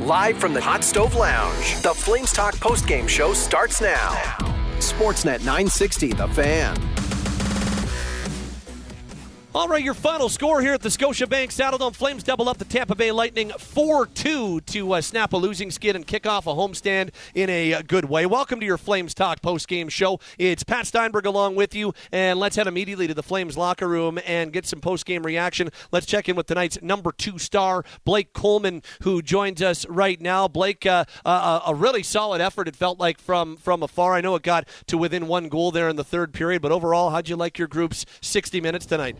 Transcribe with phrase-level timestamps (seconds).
[0.00, 4.12] Live from the Hot Stove Lounge, the Flames Talk postgame show starts now.
[4.78, 6.99] Sportsnet 960, The Fan.
[9.52, 12.94] All right, your final score here at the Scotiabank Saddledome Flames double up the Tampa
[12.94, 17.50] Bay Lightning 4-2 to uh, snap a losing skid and kick off a homestand in
[17.50, 18.26] a uh, good way.
[18.26, 20.20] Welcome to your Flames Talk post-game show.
[20.38, 24.20] It's Pat Steinberg along with you, and let's head immediately to the Flames locker room
[24.24, 25.70] and get some post-game reaction.
[25.90, 30.46] Let's check in with tonight's number two star, Blake Coleman, who joins us right now.
[30.46, 32.68] Blake, uh, a really solid effort.
[32.68, 34.14] It felt like from from afar.
[34.14, 37.10] I know it got to within one goal there in the third period, but overall,
[37.10, 39.16] how'd you like your group's 60 minutes tonight?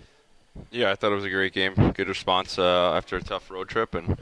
[0.70, 1.74] Yeah, I thought it was a great game.
[1.92, 4.18] Good response uh, after a tough road trip, and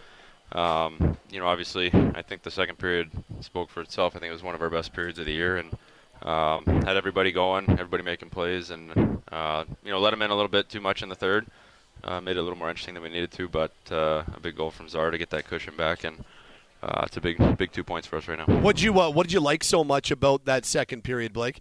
[0.53, 3.11] um, you know, obviously, I think the second period
[3.41, 4.17] spoke for itself.
[4.17, 5.77] I think it was one of our best periods of the year, and
[6.23, 10.35] um, had everybody going, everybody making plays, and uh, you know, let them in a
[10.35, 11.47] little bit too much in the third.
[12.05, 14.57] Uh, made it a little more interesting than we needed to, but uh, a big
[14.57, 16.25] goal from Czar to get that cushion back, and
[16.83, 18.61] uh, it's a big, big two points for us right now.
[18.61, 21.61] What you uh, what did you like so much about that second period, Blake?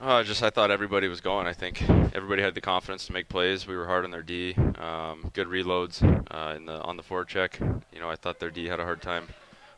[0.00, 1.46] Uh, just I thought everybody was going.
[1.46, 1.82] I think
[2.14, 3.66] everybody had the confidence to make plays.
[3.66, 4.54] We were hard on their D.
[4.78, 7.58] Um, good reloads uh, in the on the forward check.
[7.60, 9.28] You know, I thought their D had a hard time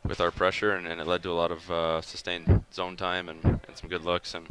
[0.05, 3.29] with our pressure, and, and it led to a lot of uh, sustained zone time
[3.29, 4.33] and, and some good looks.
[4.33, 4.47] And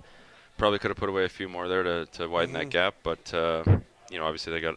[0.59, 2.59] probably could have put away a few more there to, to widen mm-hmm.
[2.59, 2.95] that gap.
[3.03, 3.63] But uh,
[4.11, 4.77] you know, obviously they got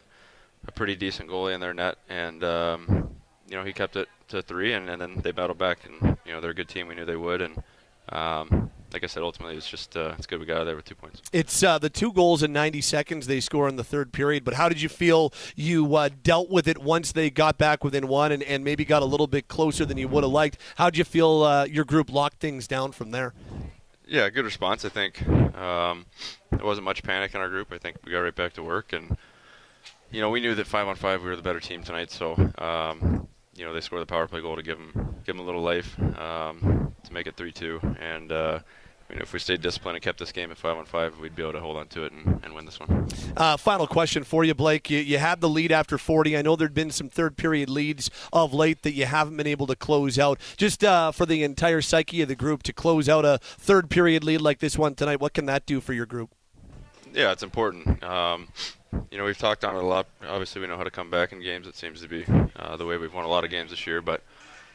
[0.68, 3.16] a pretty decent goalie in their net, and um,
[3.48, 5.80] you know he kept it to three, and, and then they battled back.
[5.86, 6.88] And you know they're a good team.
[6.88, 7.64] We knew they would, and
[8.10, 10.76] um, like I said, ultimately it's just uh, it's good we got out of there
[10.76, 11.22] with two points.
[11.34, 14.46] It's uh, the two goals in 90 seconds they score in the third period.
[14.46, 18.08] But how did you feel you uh, dealt with it once they got back within
[18.08, 20.58] one and, and maybe got a little bit closer than you would have liked?
[20.76, 23.34] How did you feel uh, your group locked things down from there?
[24.06, 24.86] Yeah, good response.
[24.86, 26.06] I think um,
[26.52, 27.72] there wasn't much panic in our group.
[27.72, 29.18] I think we got right back to work, and
[30.12, 32.12] you know we knew that five on five we were the better team tonight.
[32.12, 35.40] So um, you know they scored the power play goal to give them give them
[35.40, 38.60] a little life um, to make it three two, and uh,
[39.14, 41.36] you know, if we stayed disciplined and kept this game at five on five, we'd
[41.36, 43.08] be able to hold on to it and, and win this one.
[43.38, 44.90] Uh, final question for you, Blake.
[44.90, 46.36] You, you had the lead after 40.
[46.36, 49.68] I know there'd been some third period leads of late that you haven't been able
[49.68, 50.40] to close out.
[50.58, 54.24] Just uh, for the entire psyche of the group to close out a third period
[54.24, 56.32] lead like this one tonight, what can that do for your group?
[57.14, 58.04] Yeah, it's important.
[58.04, 58.48] Um,
[59.12, 60.08] you know, we've talked on it a lot.
[60.28, 61.68] Obviously, we know how to come back in games.
[61.68, 64.02] It seems to be uh, the way we've won a lot of games this year,
[64.02, 64.24] but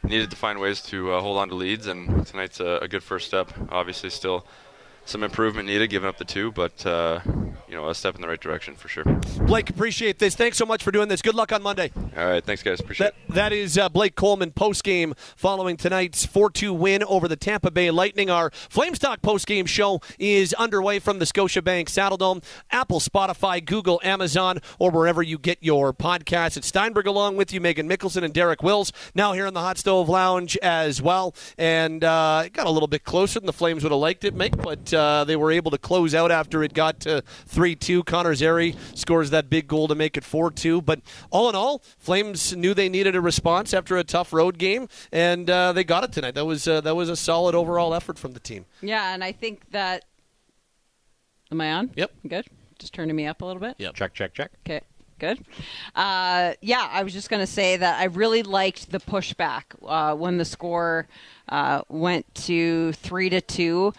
[0.03, 3.03] needed to find ways to uh, hold on to leads, and tonight's a, a, good
[3.03, 3.53] first step.
[3.71, 4.47] Obviously, still
[5.09, 7.21] some improvement needed, giving up the two, but uh,
[7.69, 9.05] you know, a step in the right direction for sure.
[9.41, 10.35] Blake, appreciate this.
[10.35, 11.23] Thanks so much for doing this.
[11.23, 11.91] Good luck on Monday.
[12.17, 12.81] All right, thanks, guys.
[12.81, 13.35] Appreciate that, it.
[13.35, 17.71] That is uh, Blake Coleman post game following tonight's 4 2 win over the Tampa
[17.71, 18.29] Bay Lightning.
[18.31, 24.01] Our Flames Talk post game show is underway from the Scotiabank Saddledome, Apple, Spotify, Google,
[24.05, 26.57] Amazon, or wherever you get your podcasts.
[26.57, 29.79] It's Steinberg along with you, Meghan Mikkelson and Derek Wills, now here in the Hot
[29.79, 31.35] Stove Lounge as well.
[31.57, 34.35] And uh, it got a little bit closer than the Flames would have liked it,
[34.35, 38.05] Mick, but uh, they were able to close out after it got to 3 2.
[38.05, 40.83] Connor Zary scores that big goal to make it 4 2.
[40.83, 41.01] But
[41.31, 45.49] all in all, Flames knew they needed a response after a tough road game, and
[45.49, 46.35] uh, they got it tonight.
[46.35, 48.67] That was, uh, that was a solid overall effort from the team.
[48.83, 50.05] Yeah, and I think that.
[51.51, 51.91] Am I on?
[51.97, 52.11] Yep.
[52.29, 52.47] Good.
[52.79, 53.77] Just turning me up a little bit?
[53.79, 53.95] Yep.
[53.95, 54.51] Check, check, check.
[54.67, 54.83] Okay
[55.19, 55.45] good.
[55.95, 60.15] Uh, yeah, I was just going to say that I really liked the pushback uh,
[60.15, 61.09] when the score
[61.49, 63.93] uh, went to three to two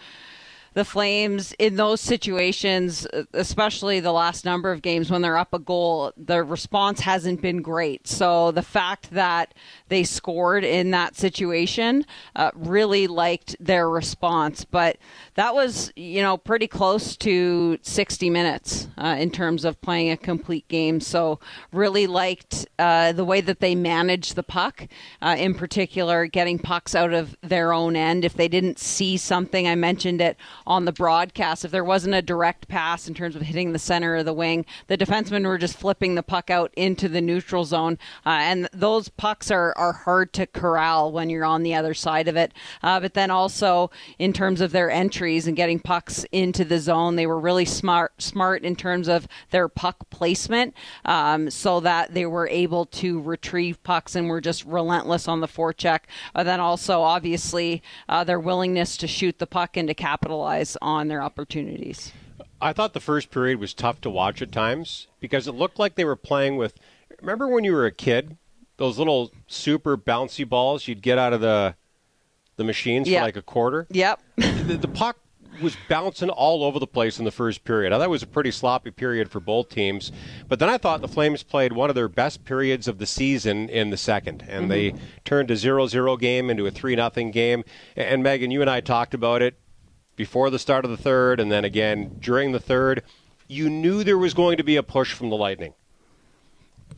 [0.74, 5.58] the Flames in those situations, especially the last number of games when they're up a
[5.58, 8.06] goal, the response hasn't been great.
[8.06, 9.54] So the fact that
[9.90, 12.06] they scored in that situation
[12.36, 14.64] uh, really liked their response.
[14.64, 14.96] But
[15.34, 20.16] that was, you know, pretty close to 60 minutes uh, in terms of playing a
[20.16, 21.00] complete game.
[21.00, 21.40] So
[21.72, 24.88] really liked uh, the way that they managed the puck,
[25.20, 28.24] uh, in particular, getting pucks out of their own end.
[28.24, 30.36] If they didn't see something, I mentioned it
[30.66, 31.64] on the broadcast.
[31.64, 34.64] If there wasn't a direct pass in terms of hitting the center of the wing,
[34.86, 37.98] the defensemen were just flipping the puck out into the neutral zone.
[38.24, 42.28] Uh, and those pucks are, are hard to corral when you're on the other side
[42.28, 42.52] of it.
[42.82, 47.16] Uh, but then also in terms of their entries and getting pucks into the zone,
[47.16, 50.74] they were really smart smart in terms of their puck placement
[51.04, 55.48] um, so that they were able to retrieve pucks and were just relentless on the
[55.48, 56.00] forecheck.
[56.34, 60.76] Uh, then also, obviously, uh, their willingness to shoot the puck and to capitalize capitalize
[60.82, 62.12] on their opportunities.
[62.60, 65.94] I thought the first period was tough to watch at times because it looked like
[65.94, 66.74] they were playing with.
[67.20, 68.36] Remember when you were a kid,
[68.80, 71.76] those little super bouncy balls you'd get out of the
[72.56, 73.20] the machines yep.
[73.20, 73.86] for like a quarter.
[73.90, 74.20] Yep.
[74.36, 75.18] the, the, puck
[75.62, 77.92] was bouncing all over the place in the first period.
[77.92, 80.12] I thought it was a pretty sloppy period for both teams.
[80.48, 83.68] But then I thought the Flames played one of their best periods of the season
[83.68, 84.68] in the second, and mm-hmm.
[84.68, 84.94] they
[85.24, 87.64] turned a 0-0 game into a 3-0 game.
[87.96, 89.58] And Megan, you and I talked about it
[90.16, 93.02] before the start of the third, and then again during the third.
[93.46, 95.74] You knew there was going to be a push from the Lightning.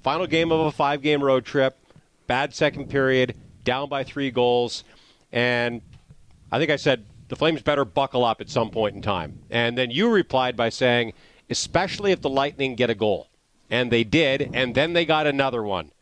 [0.02, 1.78] Final game of a five-game road trip,
[2.26, 4.82] bad second period, down by three goals,
[5.30, 5.80] and
[6.50, 9.38] I think I said the Flames better buckle up at some point in time.
[9.48, 11.12] And then you replied by saying,
[11.48, 13.28] especially if the Lightning get a goal.
[13.70, 15.92] And they did, and then they got another one.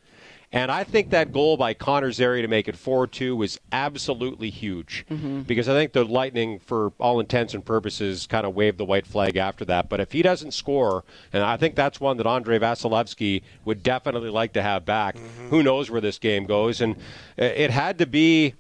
[0.52, 4.50] And I think that goal by Connor Zary to make it 4 2 was absolutely
[4.50, 5.42] huge mm-hmm.
[5.42, 9.06] because I think the Lightning, for all intents and purposes, kind of waved the white
[9.06, 9.88] flag after that.
[9.88, 14.30] But if he doesn't score, and I think that's one that Andrei Vasilevskiy would definitely
[14.30, 15.50] like to have back, mm-hmm.
[15.50, 16.80] who knows where this game goes.
[16.80, 16.96] And
[17.36, 18.54] it had to be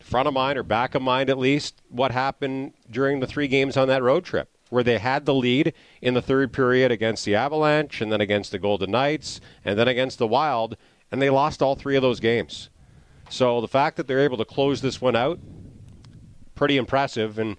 [0.00, 3.78] front of mind or back of mind at least what happened during the three games
[3.78, 7.34] on that road trip where they had the lead in the third period against the
[7.34, 10.76] Avalanche and then against the Golden Knights and then against the Wild
[11.12, 12.70] and they lost all three of those games.
[13.28, 15.38] So the fact that they're able to close this one out
[16.54, 17.56] pretty impressive and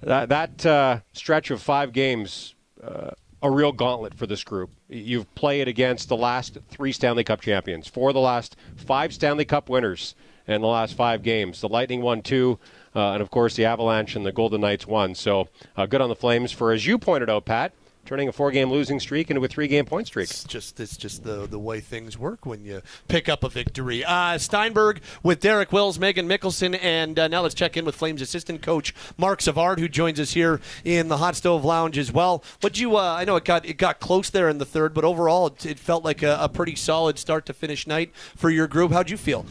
[0.00, 3.10] that, that uh, stretch of five games uh,
[3.42, 4.70] a real gauntlet for this group.
[4.88, 9.44] You've played against the last three Stanley Cup champions, four of the last five Stanley
[9.44, 10.14] Cup winners
[10.46, 11.60] in the last five games.
[11.60, 12.58] The Lightning won two,
[12.94, 15.14] uh, and of course the Avalanche and the Golden Knights won.
[15.14, 17.72] So uh, good on the Flames for, as you pointed out, Pat,
[18.04, 20.28] turning a four-game losing streak into a three-game point streak.
[20.30, 24.04] It's just it's just the the way things work when you pick up a victory.
[24.04, 28.20] Uh, Steinberg with Derek Wills, Meghan Mikkelson, and uh, now let's check in with Flames
[28.20, 32.42] assistant coach Marc Savard, who joins us here in the Hot Stove Lounge as well.
[32.60, 32.96] What you?
[32.96, 35.66] Uh, I know it got it got close there in the third, but overall it,
[35.66, 38.92] it felt like a, a pretty solid start to finish night for your group.
[38.92, 39.46] How'd you feel?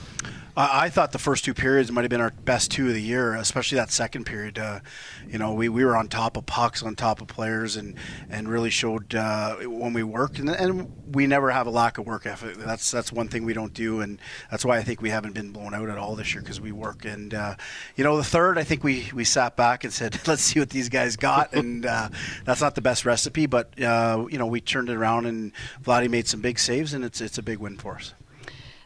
[0.57, 3.35] I thought the first two periods might have been our best two of the year,
[3.35, 4.59] especially that second period.
[4.59, 4.81] Uh,
[5.27, 7.95] you know, we, we were on top of pucks, on top of players, and,
[8.29, 10.39] and really showed uh, when we worked.
[10.39, 12.57] And, and we never have a lack of work effort.
[12.57, 14.19] That's that's one thing we don't do, and
[14.49, 16.71] that's why I think we haven't been blown out at all this year because we
[16.71, 17.05] work.
[17.05, 17.55] And uh,
[17.95, 20.69] you know, the third, I think we, we sat back and said, let's see what
[20.69, 22.09] these guys got, and uh,
[22.43, 26.09] that's not the best recipe, but uh, you know, we turned it around, and Vladdy
[26.09, 28.13] made some big saves, and it's it's a big win for us.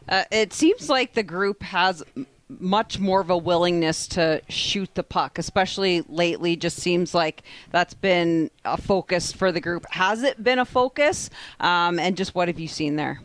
[0.08, 2.02] Uh, it seems like the group has
[2.48, 6.56] much more of a willingness to shoot the puck, especially lately.
[6.56, 7.42] Just seems like
[7.72, 9.84] that's been a focus for the group.
[9.90, 11.28] Has it been a focus?
[11.58, 13.20] Um, and just what have you seen there?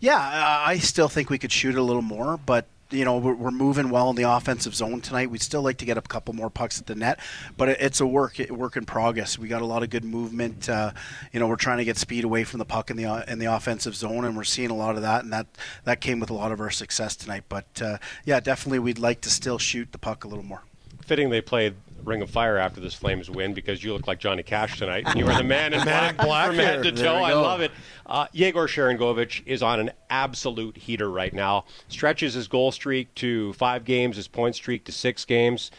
[0.00, 3.90] Yeah, I still think we could shoot a little more, but you know we're, moving
[3.90, 5.30] well in the offensive zone tonight.
[5.30, 7.20] We'd still like to get a couple more pucks at the net,
[7.56, 9.38] but it, it's a work work in progress.
[9.38, 10.68] We got a lot of good movement.
[10.68, 10.92] Uh,
[11.32, 13.46] you know, we're trying to get speed away from the puck in the in the
[13.46, 15.46] offensive zone, and we're seeing a lot of that, and that
[15.84, 17.44] that came with a lot of our success tonight.
[17.48, 20.62] But uh, yeah, definitely we'd like to still shoot the puck a little more.
[21.04, 24.42] Fitting they played Ring of Fire after this Flames win because you look like Johnny
[24.42, 25.04] Cash tonight.
[25.06, 27.14] And you are the man in black, black from head to toe.
[27.14, 27.72] I love it.
[28.06, 31.64] Uh, Yegor Sharangovich is on an absolute heater right now.
[31.88, 35.70] Stretches his goal streak to five games, his point streak to six games.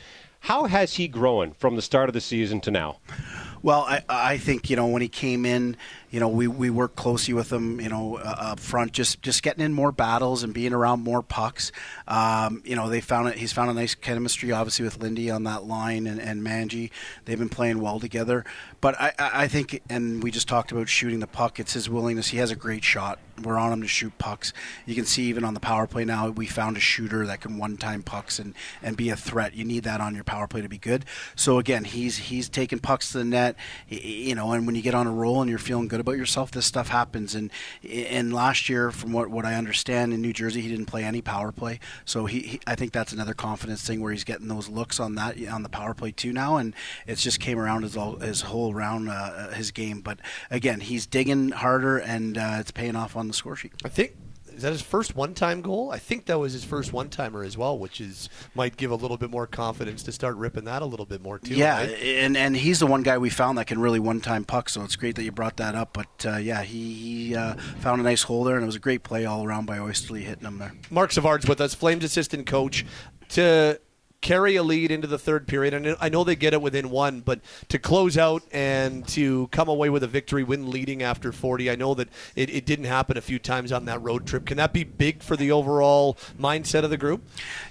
[0.42, 3.00] How has he grown from the start of the season to now?
[3.64, 5.76] Well, I, I think you know when he came in,
[6.12, 9.44] you know we, we worked closely with them, you know uh, up front, just just
[9.44, 11.72] getting in more battles and being around more pucks.
[12.08, 13.38] Um, you know they found it.
[13.38, 16.92] He's found a nice chemistry, obviously with Lindy on that line and, and Manji.
[17.26, 18.46] They've been playing well together.
[18.82, 21.60] But I, I think, and we just talked about shooting the puck.
[21.60, 22.28] It's his willingness.
[22.28, 23.18] He has a great shot.
[23.42, 24.54] We're on him to shoot pucks.
[24.86, 27.58] You can see even on the power play now, we found a shooter that can
[27.58, 28.54] one-time pucks and,
[28.84, 29.56] and be a threat.
[29.56, 31.04] You need that on your power play to be good.
[31.36, 33.56] So again, he's he's taking pucks to the net.
[33.90, 36.52] You know, and when you get on a roll and you're feeling good about yourself,
[36.52, 37.36] this stuff happens.
[37.36, 37.52] And
[37.90, 41.22] and last year, from what, what I understand, in New Jersey, he didn't play any
[41.22, 41.80] power play.
[42.06, 45.16] So he, he I think that's another confidence thing where he's getting those looks on
[45.16, 46.74] that on the power play too now, and
[47.08, 50.02] it's just came around his all his whole round uh, his game.
[50.02, 53.74] But again, he's digging harder, and uh, it's paying off on the score sheet.
[53.84, 54.16] I think
[54.56, 55.92] is that his first one-time goal?
[55.92, 59.18] I think that was his first one-timer as well, which is might give a little
[59.18, 61.56] bit more confidence to start ripping that a little bit more too.
[61.56, 61.90] Yeah, right?
[61.90, 64.70] and and he's the one guy we found that can really one-time puck.
[64.70, 65.94] So it's great that you brought that up.
[65.94, 68.80] But uh, yeah, he, he uh, found a nice hole there, and it was a
[68.80, 70.74] great play all around by Oesterle hitting him there.
[70.90, 72.86] Marc Savard's with us, Flames assistant coach.
[73.30, 73.80] To
[74.26, 75.72] carry a lead into the third period.
[75.72, 79.70] And I know they get it within one, but to close out and to come
[79.70, 83.18] away with a victory, win leading after 40, I know that it, it didn't happen
[83.18, 84.48] a few times on that road trip.
[84.48, 87.22] Can that be big for the overall mindset of the group?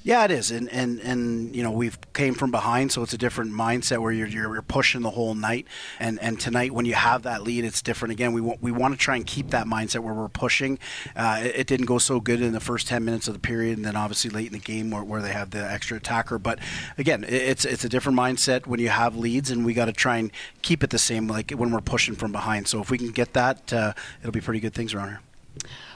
[0.05, 0.53] Yeah, it is.
[0.53, 4.13] And, and, and you know, we've came from behind, so it's a different mindset where
[4.13, 5.67] you're, you're, you're pushing the whole night.
[5.99, 8.13] And, and tonight, when you have that lead, it's different.
[8.13, 10.79] Again, we want, we want to try and keep that mindset where we're pushing.
[11.17, 13.77] Uh, it, it, didn't go so good in the first 10 minutes of the period,
[13.77, 16.61] and then obviously late in the game where, where they have the extra attacker But
[16.97, 20.19] again, it's it's a different mindset when you have leads, and we got to try
[20.19, 20.31] and
[20.63, 22.69] keep it the same like when we're pushing from behind.
[22.69, 25.21] So if we can get that, uh, it'll be pretty good things around here.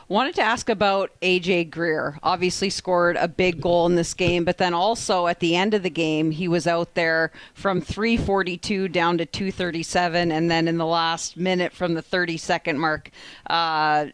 [0.08, 2.18] Wanted to ask about AJ Greer.
[2.22, 5.82] Obviously, scored a big goal in this game, but then also at the end of
[5.82, 10.86] the game, he was out there from 342 down to 237, and then in the
[10.86, 13.10] last minute from the 30 second mark,
[13.50, 14.06] uh,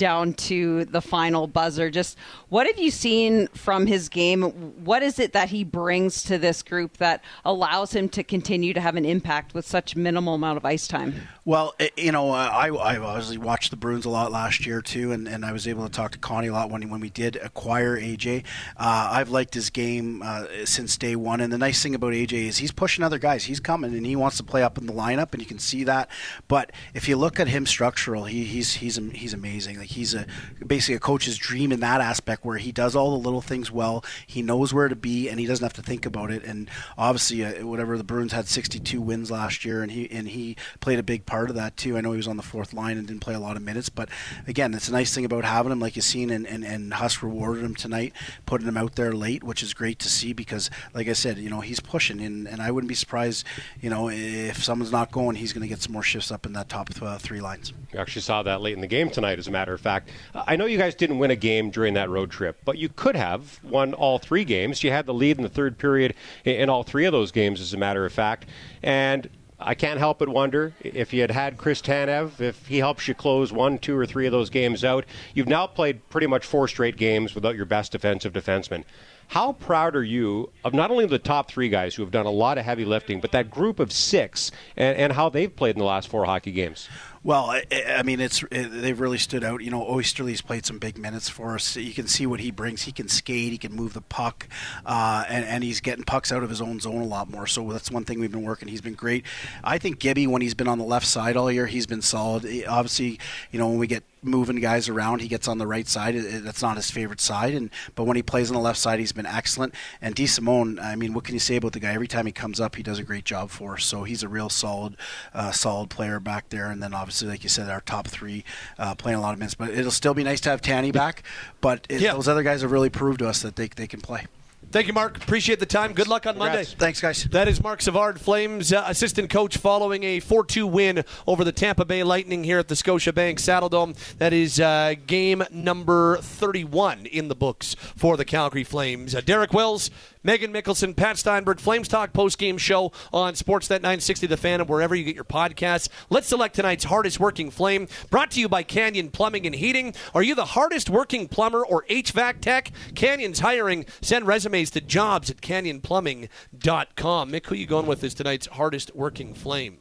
[0.00, 1.90] down to the final buzzer.
[1.90, 2.16] Just
[2.48, 4.42] what have you seen from his game?
[4.82, 8.80] What is it that he brings to this group that allows him to continue to
[8.80, 11.28] have an impact with such minimal amount of ice time?
[11.44, 15.28] Well, you know, I, I obviously watched the Bruins a lot last year too, and,
[15.28, 17.98] and I was able to talk to Connie a lot when when we did acquire
[18.00, 18.44] AJ.
[18.78, 22.32] Uh, I've liked his game uh, since day one, and the nice thing about AJ
[22.48, 23.44] is he's pushing other guys.
[23.44, 25.84] He's coming and he wants to play up in the lineup, and you can see
[25.84, 26.08] that.
[26.48, 29.78] But if you look at him structural, he, he's he's he's amazing.
[29.78, 30.26] Like he's a
[30.66, 34.04] basically a coach's dream in that aspect where he does all the little things well.
[34.26, 36.44] He knows where to be and he doesn't have to think about it.
[36.44, 40.56] And obviously, uh, whatever the Bruins had 62 wins last year, and he and he
[40.80, 41.96] played a big part of that too.
[41.96, 43.88] I know he was on the fourth line and didn't play a lot of minutes,
[43.88, 44.08] but
[44.46, 47.22] again, it's a nice thing about having him, like you've seen, and, and, and Huss
[47.22, 48.12] rewarded him tonight,
[48.46, 51.50] putting him out there late, which is great to see because, like I said, you
[51.50, 53.46] know he's pushing, and, and I wouldn't be surprised,
[53.80, 56.52] you know, if someone's not going, he's going to get some more shifts up in
[56.54, 57.72] that top uh, three lines.
[57.92, 60.10] We actually saw that late in the game tonight, as a matter of fact.
[60.34, 63.16] I know you guys didn't win a game during that road trip, but you could
[63.16, 64.82] have won all three games.
[64.84, 67.74] You had the lead in the third period in all three of those games, as
[67.74, 68.46] a matter of fact.
[68.82, 73.06] And I can't help but wonder if you had had Chris Tanev, if he helps
[73.06, 75.04] you close one, two, or three of those games out.
[75.34, 78.84] You've now played pretty much four straight games without your best defensive defenseman.
[79.28, 82.30] How proud are you of not only the top three guys who have done a
[82.30, 85.78] lot of heavy lifting, but that group of six and, and how they've played in
[85.78, 86.88] the last four hockey games?
[87.22, 87.64] Well, I,
[87.98, 89.62] I mean, it's it, they've really stood out.
[89.62, 91.76] You know, Oesterle's played some big minutes for us.
[91.76, 92.82] You can see what he brings.
[92.82, 93.52] He can skate.
[93.52, 94.48] He can move the puck,
[94.86, 97.46] uh, and and he's getting pucks out of his own zone a lot more.
[97.46, 98.68] So that's one thing we've been working.
[98.68, 99.26] He's been great.
[99.62, 102.46] I think Gibby, when he's been on the left side all year, he's been solid.
[102.66, 105.20] Obviously, you know, when we get moving guys around.
[105.20, 106.14] He gets on the right side.
[106.16, 107.54] That's not his favorite side.
[107.54, 109.74] And but when he plays on the left side, he's been excellent.
[110.00, 111.92] And DeSimone, I mean, what can you say about the guy?
[111.92, 113.84] Every time he comes up, he does a great job for us.
[113.84, 114.96] So he's a real solid,
[115.34, 116.70] uh, solid player back there.
[116.70, 118.44] And then obviously, like you said, our top three
[118.78, 119.54] uh, playing a lot of minutes.
[119.54, 121.22] But it'll still be nice to have Tanny back.
[121.60, 122.12] But it, yeah.
[122.12, 124.26] those other guys have really proved to us that they they can play.
[124.72, 125.16] Thank you, Marc.
[125.16, 125.94] Appreciate the time.
[125.94, 126.54] Good luck on Congrats.
[126.70, 126.76] Monday.
[126.78, 127.24] Thanks, guys.
[127.24, 131.50] That is Marc Savard, Flames uh, assistant coach, following a 4 2 win over the
[131.50, 133.96] Tampa Bay Lightning here at the Scotiabank Saddledome.
[134.18, 139.12] That is uh, game number 31 in the books for the Calgary Flames.
[139.12, 139.90] Uh, Derek Wills,
[140.24, 144.68] Meghan Mikkelson, Pat Steinberg, Flames Talk post game show on Sportsnet 960 The Fan and
[144.68, 145.88] wherever you get your podcasts.
[146.10, 147.88] Let's select tonight's hardest working flame.
[148.08, 149.94] Brought to you by Canyon Plumbing and Heating.
[150.14, 152.70] Are you the hardest working plumber or HVAC tech?
[152.94, 153.84] Canyon's hiring.
[154.00, 157.32] Send resumes to jobs at canyonplumbing.com.
[157.32, 159.78] Mick, who you going with is tonight's hardest working flame?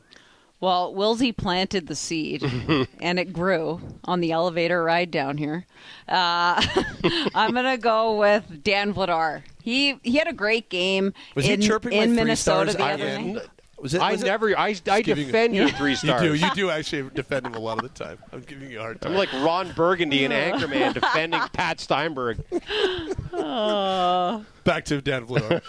[0.62, 2.44] Well, Wilsey planted the seed,
[3.02, 5.66] and it grew on the elevator ride down here.
[6.08, 6.62] Uh,
[7.36, 9.44] I'm gonna go with Dan Vladar.
[9.62, 13.20] He he had a great game Was in, he chirping in like Minnesota the other
[13.20, 13.48] night.
[13.82, 16.22] Was it, I was it- never, I, I defend you- you three stars.
[16.22, 16.36] You do.
[16.36, 18.18] You do actually defend him a lot of the time.
[18.34, 19.14] I'm giving you a hard time.
[19.14, 22.44] I'm like Ron Burgundy and Anchorman defending Pat Steinberg.
[24.64, 25.62] Back to Dan Vladar.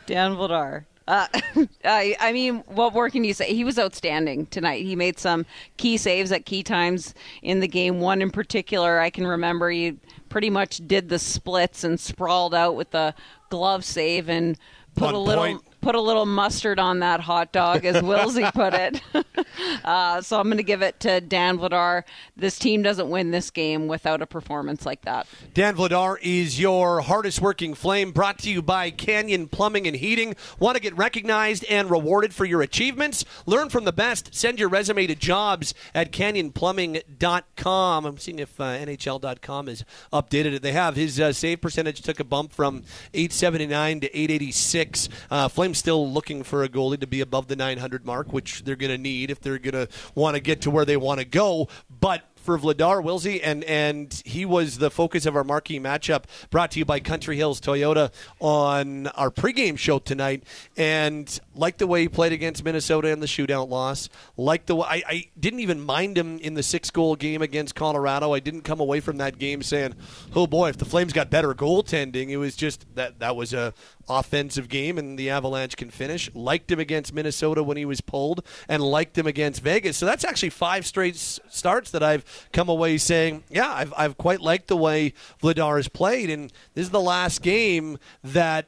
[0.06, 0.84] Dan Vladar.
[1.08, 1.26] Uh,
[1.84, 3.52] I, I mean, what more can you say?
[3.54, 4.84] He was outstanding tonight.
[4.84, 5.44] He made some
[5.76, 8.00] key saves at key times in the game.
[8.00, 12.76] One in particular, I can remember he pretty much did the splits and sprawled out
[12.76, 13.14] with the
[13.50, 14.56] glove save and
[14.94, 15.62] put On a little point.
[15.82, 19.02] Put a little mustard on that hot dog, as Wilsey put it.
[19.84, 22.04] uh, so I'm going to give it to Dan Vladar.
[22.36, 25.26] This team doesn't win this game without a performance like that.
[25.52, 30.36] Dan Vladar is your hardest working flame, brought to you by Canyon Plumbing and Heating.
[30.58, 33.24] Want to get recognized and rewarded for your achievements?
[33.44, 34.34] Learn from the best.
[34.34, 38.06] Send your resume to jobs at canyonplumbing.com.
[38.06, 40.60] I'm seeing if uh, NHL.com has updated.
[40.62, 40.94] They have.
[40.94, 45.08] His uh, save percentage took a bump from 879 to 886.
[45.30, 48.76] Uh, Flames still looking for a goalie to be above the 900 mark, which they're
[48.76, 51.24] going to need if they're going to want to get to where they want to
[51.24, 51.66] go.
[51.88, 56.72] But for Vladar Wilsey, and and he was the focus of our marquee matchup, brought
[56.72, 60.42] to you by Country Hills Toyota on our pregame show tonight.
[60.76, 64.86] And like the way he played against Minnesota in the shootout loss, like the way
[64.88, 68.32] I, I didn't even mind him in the six goal game against Colorado.
[68.32, 69.94] I didn't come away from that game saying,
[70.34, 73.74] "Oh boy, if the Flames got better goaltending." It was just that that was a
[74.08, 76.30] offensive game, and the Avalanche can finish.
[76.34, 79.96] Liked him against Minnesota when he was pulled, and liked him against Vegas.
[79.96, 84.18] So that's actually five straight s- starts that I've come away saying, yeah, I've, I've
[84.18, 86.30] quite liked the way Vladar has played.
[86.30, 88.66] And this is the last game that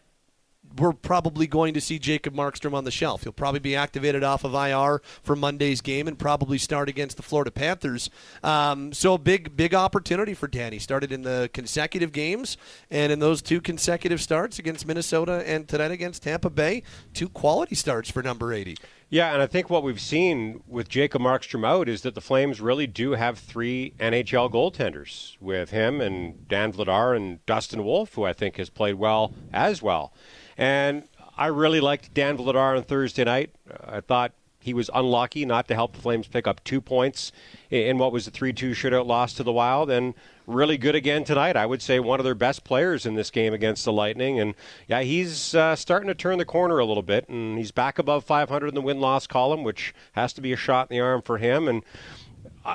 [0.77, 3.23] we're probably going to see Jacob Markstrom on the shelf.
[3.23, 7.23] He'll probably be activated off of IR for Monday's game and probably start against the
[7.23, 8.11] Florida Panthers.
[8.43, 10.79] Um, so big, big opportunity for Danny.
[10.79, 12.57] Started in the consecutive games,
[12.91, 17.75] and in those two consecutive starts against Minnesota and tonight against Tampa Bay, two quality
[17.75, 18.77] starts for number 80.
[19.11, 22.61] Yeah, and I think what we've seen with Jacob Markstrom out is that the Flames
[22.61, 28.25] really do have three NHL goaltenders with him and Dan Vladar and Dustin Wolf, who
[28.25, 30.13] I think has played well as well.
[30.57, 31.05] And
[31.37, 33.55] I really liked Dan Vladar on Thursday night.
[33.85, 34.33] I thought
[34.65, 37.33] he was unlucky not to help the Flames pick up two points
[37.71, 39.91] in what was a 3 2 shootout loss to the Wild.
[39.91, 40.15] And
[40.47, 41.55] really good again tonight.
[41.55, 44.41] I would say one of their best players in this game against the Lightning.
[44.41, 44.55] And
[44.89, 47.29] yeah, he's uh, starting to turn the corner a little bit.
[47.29, 50.57] And he's back above 500 in the win loss column, which has to be a
[50.57, 51.69] shot in the arm for him.
[51.69, 51.83] And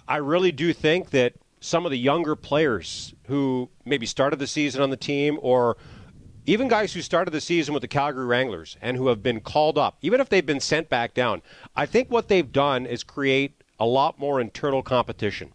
[0.07, 4.81] I really do think that some of the younger players who maybe started the season
[4.81, 5.75] on the team or
[6.49, 9.77] even guys who started the season with the Calgary Wranglers and who have been called
[9.77, 11.43] up, even if they've been sent back down,
[11.75, 15.51] I think what they've done is create a lot more internal competition.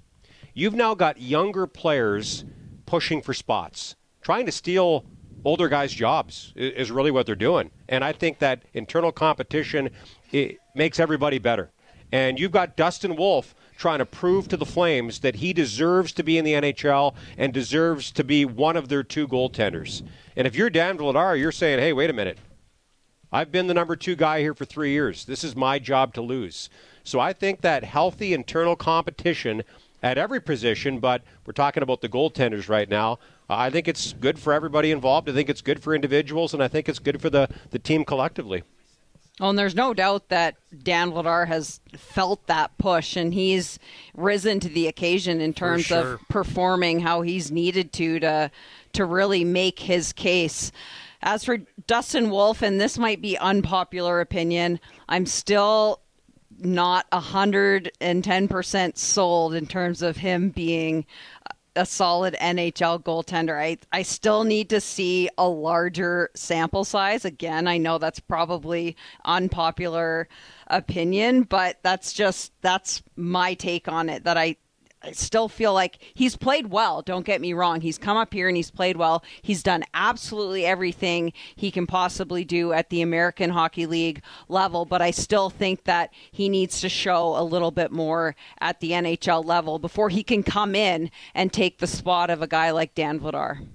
[0.55, 2.45] You've now got younger players
[2.87, 5.05] pushing for spots, trying to steal
[5.45, 7.73] older guys' jobs is really what they're doing.
[7.89, 9.91] And I think that internal competition
[10.31, 11.73] it makes everybody better.
[12.13, 16.23] And you've got Dustin Wolf trying to prove to the Flames that he deserves to
[16.23, 20.03] be in the NHL and deserves to be one of their two goaltenders.
[20.35, 22.39] And if you're Dan Vladar, you're saying, hey, wait a minute.
[23.31, 25.27] I've been the number two guy here for three years.
[25.27, 26.71] This is my job to lose.
[27.03, 29.65] So I think that healthy internal competition
[30.03, 33.19] at every position, but we're talking about the goaltenders right now.
[33.51, 35.29] I think it's good for everybody involved.
[35.29, 38.07] I think it's good for individuals, and I think it's good for the, the team
[38.07, 38.63] collectively.
[39.41, 43.81] Well, and there's no doubt that Dan Vladar has felt that push, and he's
[44.15, 46.15] risen to the occasion in terms sure.
[46.15, 48.51] of performing how he's needed to to
[48.93, 50.71] to really make his case.
[51.21, 56.01] As for Dustin Wolf, and this might be unpopular opinion, I'm still
[56.61, 61.07] not 110% sold in terms of him being
[61.77, 63.59] a solid NHL goaltender.
[63.61, 67.25] I I still need to see a larger sample size.
[67.25, 70.29] Again, I know that's probably unpopular
[70.69, 74.57] opinion, but that's just that's my take on it that I
[75.13, 77.03] still feel like he's played well.
[77.03, 77.81] Don't get me wrong.
[77.81, 79.25] He's come up here and he's played well.
[79.43, 85.03] He's done absolutely everything he can possibly do at the American Hockey League level, but
[85.03, 89.45] I still think that he needs to show a little bit more at the NHL
[89.45, 93.21] level before he can come in and take the spot of a guy like Dan
[93.21, 93.67] Vladar.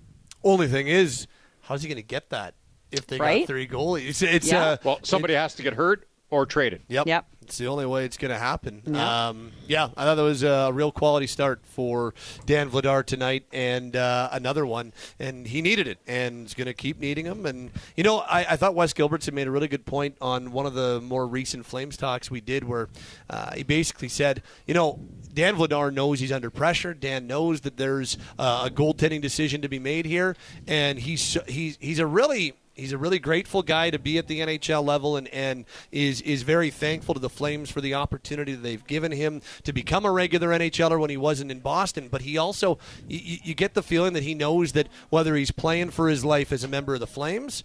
[0.43, 1.27] Only thing is,
[1.61, 2.55] how's he going to get that
[2.91, 3.41] if they right?
[3.41, 4.21] got three goalies?
[4.21, 4.63] It's yeah.
[4.63, 6.81] uh, well, somebody it, has to get hurt or traded.
[6.87, 7.07] Yep.
[7.07, 7.25] Yep.
[7.49, 8.83] It's the only way it's going to happen.
[8.85, 9.29] Yeah.
[9.29, 12.13] Um, yeah, I thought that was a real quality start for
[12.45, 16.75] Dan Vladar tonight, and uh, another one, and he needed it, and is going to
[16.75, 17.47] keep needing him.
[17.47, 20.67] And you know, I, I, thought Wes Gilbertson made a really good point on one
[20.67, 22.87] of the more recent Flames talks we did, where
[23.31, 24.99] uh, he basically said, you know,
[25.33, 26.93] Dan Vladar knows he's under pressure.
[26.93, 30.35] Dan knows that there's uh, a goaltending decision to be made here,
[30.67, 34.39] and he's he's he's a really he's a really grateful guy to be at the
[34.39, 38.61] NHL level and, and is is very thankful to the Flames for the opportunity that
[38.61, 42.07] they've given him to become a regular NHLer when he wasn't in Boston.
[42.09, 45.91] But he also, you, you get the feeling that he knows that whether he's playing
[45.91, 47.63] for his life as a member of the Flames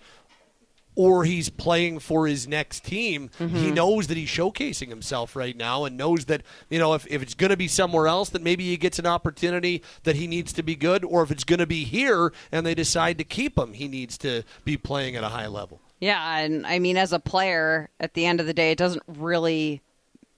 [0.97, 3.57] or he's playing for his next team, mm-hmm.
[3.57, 7.23] he knows that he's showcasing himself right now and knows that, you know, if, if
[7.23, 10.53] it's going to be somewhere else, that maybe he gets an opportunity that he needs
[10.53, 13.59] to be good, or if it's going to be here and they decide to keep
[13.59, 15.81] him, he needs to be playing at a high level.
[16.01, 19.03] Yeah, and I mean, as a player, at the end of the day, it doesn't
[19.07, 19.81] really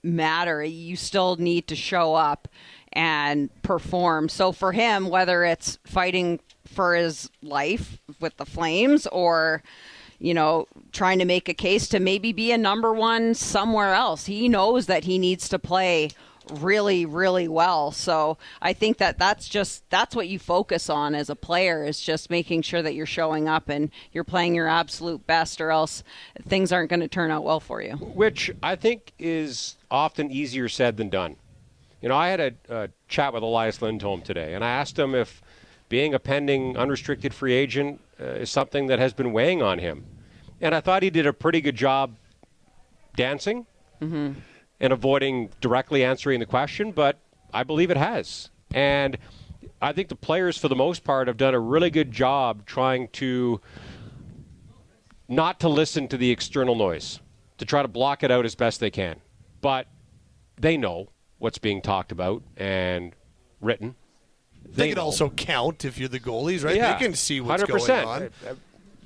[0.03, 0.63] matter.
[0.63, 2.47] You still need to show up
[2.93, 4.29] and perform.
[4.29, 9.61] So for him, whether it's fighting for his life with the Flames or
[10.19, 14.25] you know, trying to make a case to maybe be a number one somewhere else.
[14.25, 16.09] He knows that he needs to play
[16.51, 17.91] really really well.
[17.91, 21.99] So i think that that's just that's what you focus on as a player is
[21.99, 26.03] just making sure that you're showing up and you're playing your absolute best or else
[26.47, 27.93] things aren't going to turn out well for you.
[27.95, 31.35] Which i think is often easier said than done.
[32.01, 35.15] You know i had a, a chat with Elias Lindholm today and i asked him
[35.15, 35.41] if
[35.89, 40.05] being a pending unrestricted free agent uh, is something that has been weighing on him.
[40.59, 42.15] And I thought he did a pretty good job
[43.15, 43.65] dancing
[44.01, 44.33] mm-hmm.
[44.79, 47.19] and avoiding directly answering the question, but
[47.53, 48.49] I believe it has.
[48.73, 49.17] And
[49.81, 53.07] I think the players, for the most part, have done a really good job trying
[53.09, 53.61] to
[55.27, 57.19] not to listen to the external noise,
[57.57, 59.17] to try to block it out as best they can.
[59.61, 59.87] But
[60.59, 63.13] they know what's being talked about and
[63.61, 63.95] written
[64.71, 66.75] they, they can also count if you're the goalies, right?
[66.75, 67.87] Yeah, they can see what's 100%.
[67.87, 68.29] going on.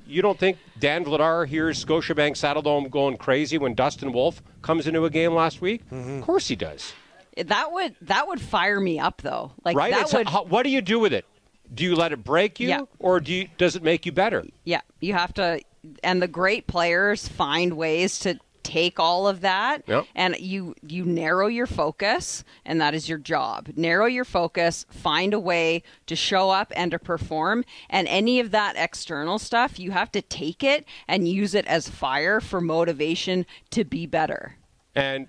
[0.07, 5.05] you don't think Dan Vladar hears Scotiabank Saddledome going crazy when Dustin Wolf comes into
[5.05, 5.87] a game last week?
[5.89, 6.19] Mm-hmm.
[6.19, 6.93] Of course he does.
[7.37, 9.53] That would that would fire me up though.
[9.63, 9.91] Like right?
[9.93, 11.25] that It's- would how- what do you do with it?
[11.73, 12.81] Do you let it break you, Yeah.
[12.99, 14.43] or do you, does it make you better?
[14.65, 15.61] Yeah, you have to,
[16.03, 20.05] and the great players find ways to take all of that, Yep.
[20.15, 23.69] and you you narrow your focus, and that is your job.
[23.75, 28.51] Narrow your focus, find a way to show up and to perform, and any of
[28.51, 33.45] that external stuff, you have to take it and use it as fire for motivation
[33.71, 34.57] to be better.
[34.95, 35.27] And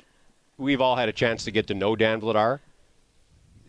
[0.58, 2.60] we've all had a chance to get to know Dan Vladar.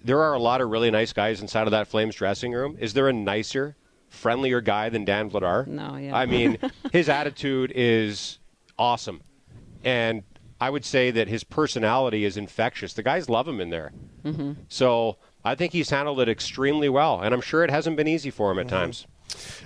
[0.03, 2.75] There are a lot of really nice guys inside of that Flames dressing room.
[2.79, 3.75] Is there a nicer,
[4.09, 5.65] friendlier guy than Dan Vladar?
[5.65, 6.15] No, yeah.
[6.15, 6.57] I mean,
[6.91, 8.39] his attitude is
[8.77, 9.21] awesome.
[9.83, 10.23] And
[10.61, 12.93] I would say that his personality is infectious.
[12.93, 13.91] The guys love him in there.
[14.23, 14.53] Mm-hmm.
[14.69, 17.21] So I think he's handled it extremely well.
[17.21, 19.05] And I'm sure it hasn't been easy for him at times.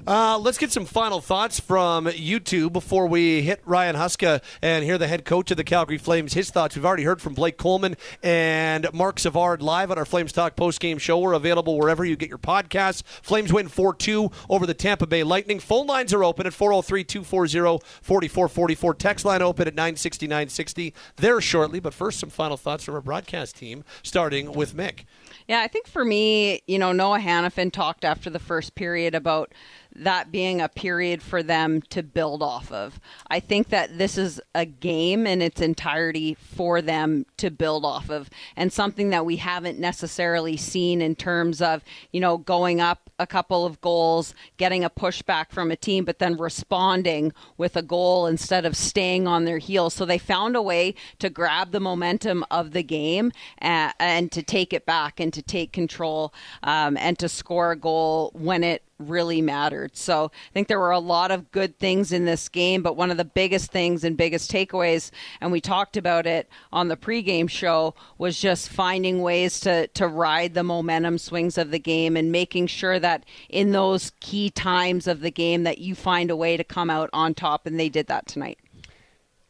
[0.06, 4.86] Uh, let's get some final thoughts from you two before we hit Ryan Huska and
[4.86, 6.34] hear the head coach of the Calgary Flames.
[6.34, 6.76] His thoughts.
[6.76, 10.98] We've already heard from Blake Coleman and Marc Savard live on our Flames Talk post-game
[10.98, 11.20] show.
[11.20, 13.04] We're available wherever you get your podcasts.
[13.22, 15.60] Flames win 4-2 over the Tampa Bay Lightning.
[15.60, 18.98] Phone lines are open at 403-240-4444.
[18.98, 20.94] Text line open at 960-960.
[21.18, 25.04] There shortly, but first some final thoughts from our broadcast team, starting with Mick.
[25.48, 29.54] Yeah, I think for me, you know, Noah Hanifin talked after the first period about
[29.98, 33.00] that being a period for them to build off of.
[33.30, 38.10] I think that this is a game in its entirety for them to build off
[38.10, 43.10] of and something that we haven't necessarily seen in terms of, you know, going up
[43.20, 47.82] a couple of goals, getting a pushback from a team, but then responding with a
[47.82, 49.94] goal instead of staying on their heels.
[49.96, 54.44] So they found a way to grab the momentum of the game and, and to
[54.44, 58.84] take it back and to take control um, and to score a goal when it
[59.00, 59.96] really mattered.
[59.96, 63.12] So I think there were a lot of good things in this game, but one
[63.12, 67.50] of the biggest things and biggest takeaways, and we talked about it on the pregame
[67.50, 72.32] show, was just finding ways to to ride the momentum swings of the game and
[72.32, 76.58] making sure that in those key times of the game that you find a way
[76.58, 78.58] to come out on top, and they did that tonight.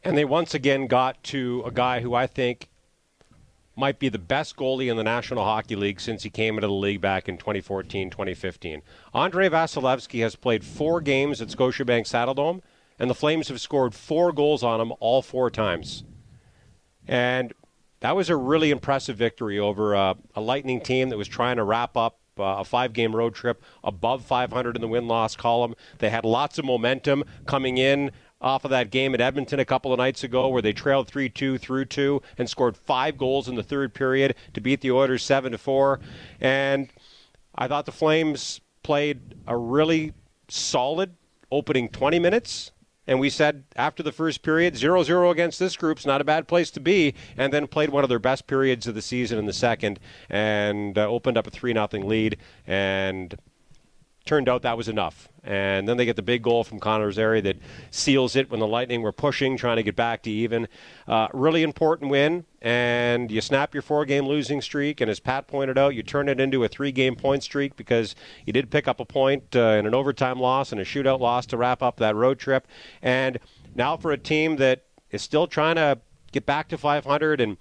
[0.04, 2.68] And they once again got to a guy who I think
[3.78, 6.72] might be the best goalie in the National Hockey League since he came into the
[6.72, 8.82] league back in 2014 2015.
[9.14, 12.60] Andrei Vasilevskiy has played four games at Scotiabank Saddledome,
[12.98, 16.02] and the Flames have scored four goals on him all four times.
[17.06, 17.52] And
[18.00, 21.64] that was a really impressive victory over uh, a Lightning team that was trying to
[21.64, 25.74] wrap up uh, a five game road trip above 500 in the win loss column.
[25.98, 29.92] They had lots of momentum coming in off of that game at Edmonton a couple
[29.92, 33.54] of nights ago where they trailed 3 2 through 2 and scored five goals in
[33.54, 36.00] the third period to beat the Oilers 7-4
[36.40, 36.88] And
[37.54, 40.12] I thought the Flames played a really
[40.48, 41.14] solid
[41.50, 42.72] opening 20 minutes.
[43.06, 46.46] And we said after the first period, 0 0 against this group's not a bad
[46.46, 47.14] place to be.
[47.38, 49.98] And then played one of their best periods of the season in the second
[50.28, 52.36] and uh, opened up a 3 0 lead.
[52.66, 53.34] And
[54.28, 55.28] turned out that was enough.
[55.42, 57.56] And then they get the big goal from Connor Zary that
[57.90, 60.68] seals it when the Lightning were pushing, trying to get back to even.
[61.06, 65.00] Uh, really important win, and you snap your four game losing streak.
[65.00, 68.14] And as Pat pointed out, you turn it into a three game point streak because
[68.44, 71.46] you did pick up a point uh, in an overtime loss and a shootout loss
[71.46, 72.68] to wrap up that road trip.
[73.00, 73.38] And
[73.74, 75.98] now for a team that is still trying to
[76.32, 77.56] get back to 500 and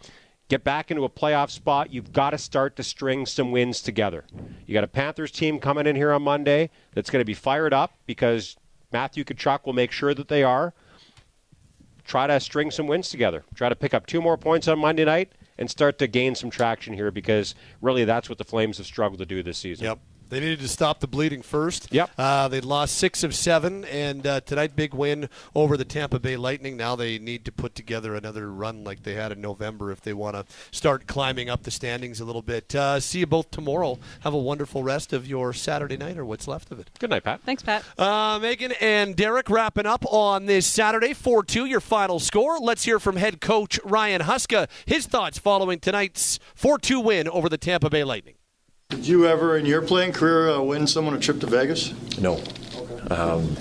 [0.50, 4.26] get back into a playoff spot, you've got to start to string some wins together.
[4.66, 7.74] You got a Panthers team coming in here on Monday that's going to be fired
[7.74, 8.56] up because
[8.92, 10.74] Matthew Tkachuk will make sure that they are.
[12.06, 13.44] Try to string some wins together.
[13.54, 16.50] Try to pick up two more points on Monday night and start to gain some
[16.50, 19.86] traction here because really that's what the Flames have struggled to do this season.
[19.86, 20.00] Yep.
[20.30, 21.88] They needed to stop the bleeding first.
[21.92, 22.12] Yep.
[22.18, 26.38] Uh, they'd lost six of seven, and uh, tonight big win over the Tampa Bay
[26.38, 26.76] Lightning.
[26.76, 30.14] Now they need to put together another run like they had in November if they
[30.14, 32.74] want to start climbing up the standings a little bit.
[32.76, 34.00] Uh, see you both tomorrow.
[34.22, 36.90] Have a wonderful rest of your Saturday night or what's left of it.
[37.00, 37.42] Good night, Pat.
[37.42, 37.84] Thanks, Pat.
[37.98, 42.60] Uh, Megan and Derek wrapping up on this Saturday, 4 2, your final score.
[42.60, 47.50] Let's hear from head coach Ryan Huska, his thoughts following tonight's 4 2 win over
[47.50, 48.37] the Tampa Bay Lightning.
[48.90, 51.94] Did you ever, in your playing career, uh, win someone a trip to Vegas?
[52.18, 52.42] No.
[53.12, 53.58] Um,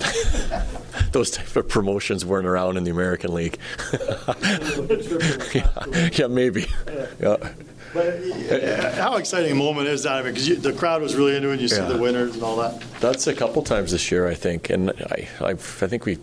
[1.11, 3.57] those type of promotions weren't around in the American League.
[5.53, 6.67] yeah, yeah, maybe.
[7.19, 7.35] Yeah.
[7.93, 10.23] But uh, how exciting a moment is that?
[10.23, 11.59] Because the crowd was really into it.
[11.59, 12.81] You see the winners and all that.
[13.01, 16.19] That's a couple times this year, I think, and I, I, I think we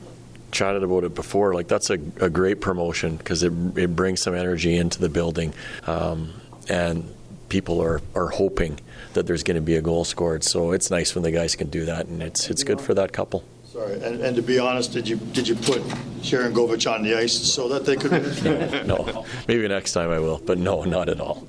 [0.51, 1.53] chatted about it before.
[1.53, 5.53] Like that's a, a great promotion because it, it brings some energy into the building,
[5.87, 6.33] um,
[6.71, 7.15] and
[7.51, 8.81] people are, are hoping
[9.15, 10.45] that there's going to be a goal scored.
[10.45, 13.13] So it's nice when the guys can do that, and it's it's good for that
[13.13, 13.45] couple.
[13.65, 15.83] Sorry, and, and to be honest, did you did you put
[16.21, 18.13] Sharangovich on the ice so that they could?
[18.87, 21.47] no, maybe next time I will, but no, not at all.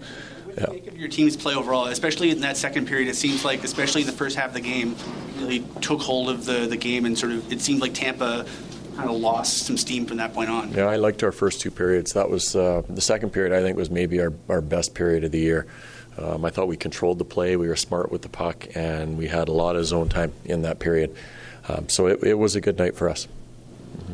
[0.58, 0.64] Yeah.
[0.64, 4.08] of your team's play overall, especially in that second period, it seems like, especially in
[4.08, 4.96] the first half of the game,
[5.38, 8.46] really took hold of the, the game and sort of it seemed like Tampa
[8.96, 10.72] kind of lost some steam from that point on.
[10.72, 12.14] Yeah, I liked our first two periods.
[12.14, 13.54] That was uh, the second period.
[13.54, 15.68] I think was maybe our, our best period of the year.
[16.18, 17.56] Um, I thought we controlled the play.
[17.58, 20.62] We were smart with the puck, and we had a lot of zone time in
[20.62, 21.16] that period.
[21.68, 23.28] Um, so it, it was a good night for us.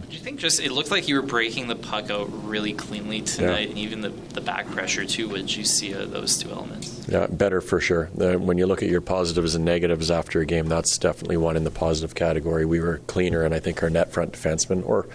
[0.10, 3.22] Do you think just it looked like you were breaking the puck out really cleanly
[3.22, 3.70] tonight, yeah.
[3.70, 5.28] and even the, the back pressure too?
[5.28, 7.08] What did you see of those two elements?
[7.08, 8.10] Yeah, better for sure.
[8.16, 11.56] The, when you look at your positives and negatives after a game, that's definitely one
[11.58, 12.66] in the positive category.
[12.66, 15.08] We were cleaner, and I think our net front defensemen, or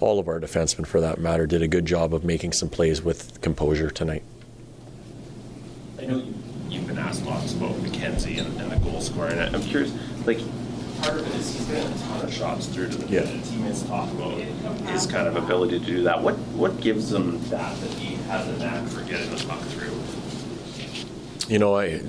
[0.00, 3.02] all of our defensemen for that matter, did a good job of making some plays
[3.02, 4.22] with composure tonight.
[6.06, 6.22] I know
[6.68, 9.38] you've been asked lots about MacKenzie and, and the goal scoring.
[9.40, 9.92] I'm curious,
[10.24, 10.38] like
[11.02, 13.42] part of it is he's getting a ton of shots through to the yeah.
[13.42, 14.34] teammates talk about
[14.88, 16.22] his kind of ability to do that.
[16.22, 19.92] What what gives him that that he has a knack for getting the puck through?
[21.52, 22.00] You know, I,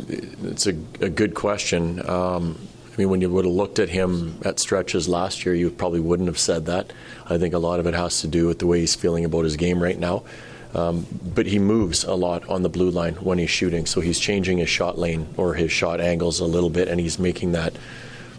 [0.43, 2.07] it's a, a good question.
[2.07, 2.59] Um,
[2.93, 5.99] I mean, when you would have looked at him at stretches last year, you probably
[5.99, 6.93] wouldn't have said that.
[7.25, 9.43] I think a lot of it has to do with the way he's feeling about
[9.43, 10.23] his game right now.
[10.77, 14.19] Um, but he moves a lot on the blue line when he's shooting, so he's
[14.19, 17.75] changing his shot lane or his shot angles a little bit, and he's making that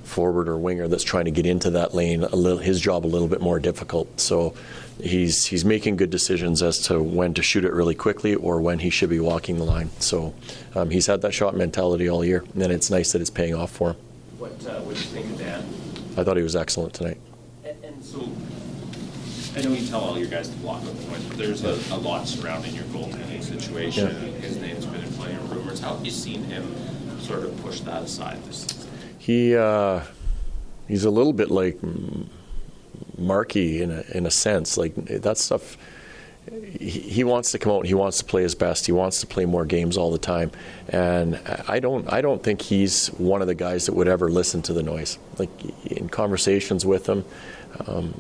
[0.05, 3.09] forward or winger that's trying to get into that lane a little, his job a
[3.09, 4.21] little bit more difficult.
[4.21, 4.55] So
[5.01, 8.79] he's he's making good decisions as to when to shoot it really quickly or when
[8.79, 9.91] he should be walking the line.
[9.99, 10.35] So
[10.75, 13.71] um, he's had that shot mentality all year, and it's nice that it's paying off
[13.71, 13.97] for him.
[14.39, 15.61] What uh, what do you think of Dan?
[16.17, 17.19] I thought he was excellent tonight.
[19.59, 21.39] And, and so I know you tell all your guys to block the point, but
[21.39, 24.07] there's a, a lot surrounding your goaltending situation.
[24.07, 24.41] Yeah.
[24.41, 25.81] His name's been in plenty of rumors.
[25.81, 26.75] How have you seen him
[27.21, 28.89] sort of push that aside this season?
[29.29, 30.01] he uh,
[30.87, 31.79] he's a little bit like
[33.19, 34.79] Marky in a, in a sense.
[34.79, 35.77] Like that stuff,
[36.81, 37.85] he, he, wants to come out.
[37.85, 38.87] He wants to play his best.
[38.87, 40.51] He wants to play more games all the time.
[40.89, 44.63] And I don't I don't think he's one of the guys that would ever listen
[44.63, 45.19] to the noise.
[45.39, 45.51] Like
[45.85, 47.27] in conversations with him.
[47.87, 48.19] Um,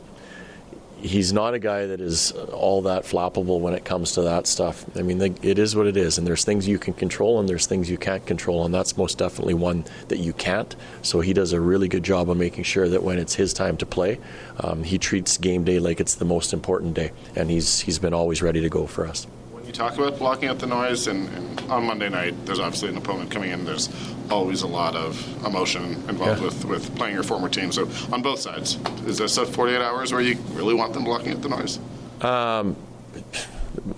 [1.00, 4.84] he's not a guy that is all that flappable when it comes to that stuff.
[4.96, 7.66] I mean, it is what it is, and there's things you can control and there's
[7.66, 10.74] things you can't control, and that's most definitely one that you can't.
[11.02, 13.76] So he does a really good job of making sure that when it's his time
[13.78, 14.18] to play,
[14.60, 18.14] um, he treats game day like it's the most important day, and he's he's been
[18.14, 19.26] always ready to go for us
[19.68, 22.96] you talk about blocking out the noise, and, and, on Monday night, there's obviously an
[22.96, 23.66] opponent coming in.
[23.66, 23.90] There's
[24.30, 26.46] always a lot of emotion involved yeah.
[26.46, 27.70] with, with playing your former team.
[27.72, 31.32] So on both sides, is this a 48 hours where you really want them blocking
[31.32, 31.78] out the noise?
[32.22, 32.74] Um,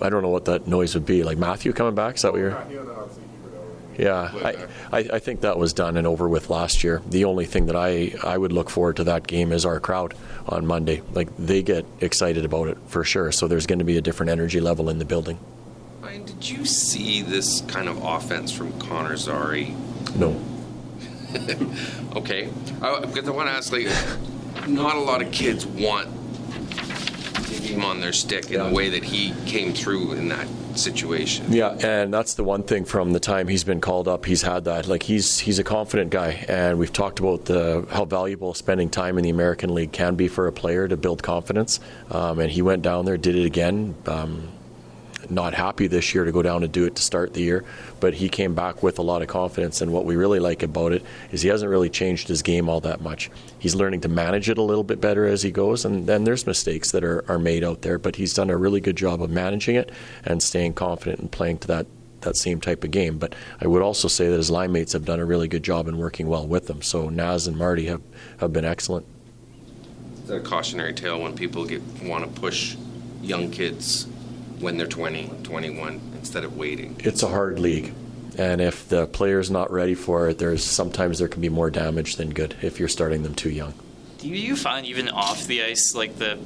[0.01, 1.23] I don't know what that noise would be.
[1.23, 2.15] Like Matthew coming back?
[2.15, 2.61] Is that what you're?
[3.97, 7.01] Yeah, I, I, I, think that was done and over with last year.
[7.09, 10.15] The only thing that I, I would look forward to that game is our crowd
[10.47, 11.01] on Monday.
[11.13, 13.31] Like they get excited about it for sure.
[13.31, 15.37] So there's going to be a different energy level in the building.
[16.01, 19.75] Ryan, did you see this kind of offense from Connor Zary?
[20.15, 20.39] No.
[22.15, 23.87] okay, because I want to ask, like,
[24.67, 26.07] not a lot of kids want
[27.71, 28.67] him on their stick in yeah.
[28.67, 31.45] the way that he came through in that situation.
[31.49, 34.65] Yeah, and that's the one thing from the time he's been called up, he's had
[34.65, 34.87] that.
[34.87, 39.17] Like he's he's a confident guy, and we've talked about the how valuable spending time
[39.17, 41.79] in the American League can be for a player to build confidence.
[42.09, 43.95] Um, and he went down there, did it again.
[44.07, 44.49] Um,
[45.31, 47.63] not happy this year to go down and do it to start the year,
[47.99, 49.81] but he came back with a lot of confidence.
[49.81, 52.81] And what we really like about it is he hasn't really changed his game all
[52.81, 53.31] that much.
[53.57, 56.45] He's learning to manage it a little bit better as he goes, and then there's
[56.45, 59.29] mistakes that are, are made out there, but he's done a really good job of
[59.29, 59.91] managing it
[60.25, 61.87] and staying confident and playing to that
[62.21, 63.17] that same type of game.
[63.17, 65.87] But I would also say that his line mates have done a really good job
[65.87, 66.83] in working well with them.
[66.83, 68.01] So Naz and Marty have,
[68.39, 69.05] have been excellent.
[70.29, 72.77] A cautionary tale when people get want to push
[73.21, 74.07] young kids
[74.61, 76.95] when they're 20, 21, instead of waiting.
[76.99, 77.93] It's a hard league.
[78.37, 82.15] And if the player's not ready for it, there's sometimes there can be more damage
[82.15, 83.73] than good if you're starting them too young.
[84.19, 86.39] Do you find even off the ice, like the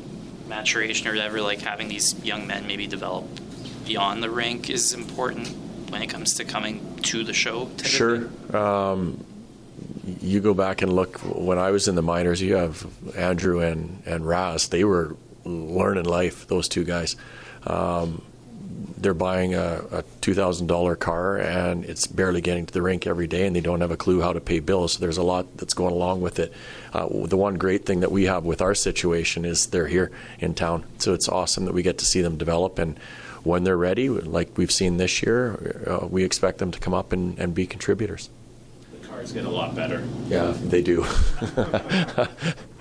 [0.47, 3.25] maturation or whatever, like having these young men maybe develop
[3.85, 5.47] beyond the rink is important
[5.89, 7.65] when it comes to coming to the show?
[7.77, 7.89] Typically?
[7.89, 8.57] Sure.
[8.57, 9.23] Um,
[10.21, 12.41] you go back and look when I was in the minors.
[12.41, 14.69] You have Andrew and and Raz.
[14.69, 16.47] They were learning life.
[16.47, 17.15] Those two guys.
[17.65, 18.21] Um,
[18.97, 23.45] they're buying a, a $2,000 car and it's barely getting to the rink every day
[23.45, 24.93] and they don't have a clue how to pay bills.
[24.93, 26.53] So there's a lot that's going along with it.
[26.93, 30.55] Uh, the one great thing that we have with our situation is they're here in
[30.55, 30.85] town.
[30.97, 32.79] So it's awesome that we get to see them develop.
[32.79, 32.97] And
[33.43, 37.13] when they're ready, like we've seen this year, uh, we expect them to come up
[37.13, 38.29] and, and be contributors.
[38.91, 40.03] The cars get a lot better.
[40.27, 41.05] Yeah, they do.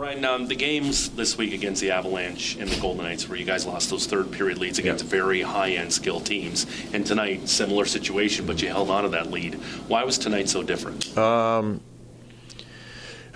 [0.00, 3.44] Ryan, um, the games this week against the Avalanche and the Golden Knights, where you
[3.44, 7.84] guys lost those third period leads against very high end skill teams, and tonight similar
[7.84, 9.56] situation, but you held on to that lead.
[9.88, 11.14] Why was tonight so different?
[11.18, 11.82] Um,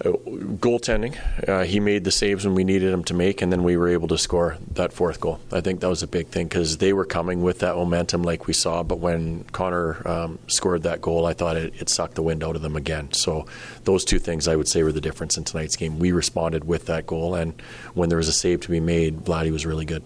[0.00, 0.11] uh,
[0.59, 1.16] goaltending.
[1.48, 3.88] Uh, he made the saves when we needed him to make, and then we were
[3.88, 5.40] able to score that fourth goal.
[5.52, 8.46] I think that was a big thing because they were coming with that momentum like
[8.46, 12.22] we saw, but when Connor um, scored that goal, I thought it, it, sucked the
[12.22, 13.12] wind out of them again.
[13.12, 13.46] So
[13.85, 15.98] those two things I would say were the difference in tonight's game.
[15.98, 17.61] We responded with that goal, and
[17.94, 20.02] when there was a save to be made, Vladdy was really good.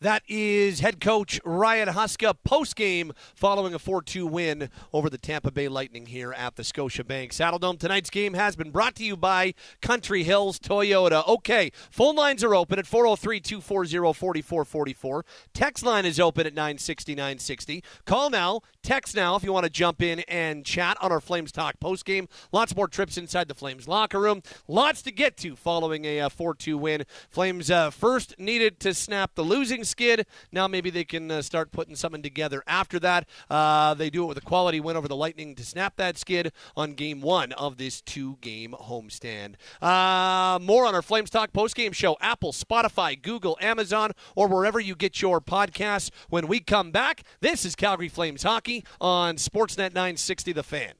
[0.00, 5.16] That is head coach Ryan Huska post game following a 4 2 win over the
[5.16, 7.78] Tampa Bay Lightning here at the Scotiabank Saddledome.
[7.78, 11.26] Tonight's game has been brought to you by Country Hills Toyota.
[11.28, 15.24] Okay, phone lines are open at 403 240 4444.
[15.54, 17.84] Text line is open at 960 960.
[18.04, 21.52] Call now, text now if you want to jump in and chat on our Flames
[21.52, 22.28] Talk post game.
[22.52, 24.42] Lots more trips inside the Flames locker room.
[24.66, 27.04] Lots to get to following a 4 2 win.
[27.30, 30.26] Flames uh, first needed to snap the losing skid.
[30.52, 33.28] Now maybe they can uh, start putting something together after that.
[33.50, 36.52] Uh, they do it with a quality win over the Lightning to snap that skid
[36.76, 39.54] on game one of this two game homestand.
[39.80, 44.94] Uh, more on our Flames Talk postgame show Apple, Spotify, Google, Amazon, or wherever you
[44.94, 46.10] get your podcasts.
[46.28, 50.92] When we come back, this is Calgary Flames Hockey on Sportsnet 960 The Fan.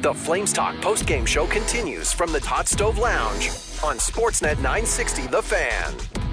[0.00, 3.48] The Flames Talk postgame show continues from the Hot Stove Lounge
[3.82, 6.27] on Sportsnet 960 The Fan.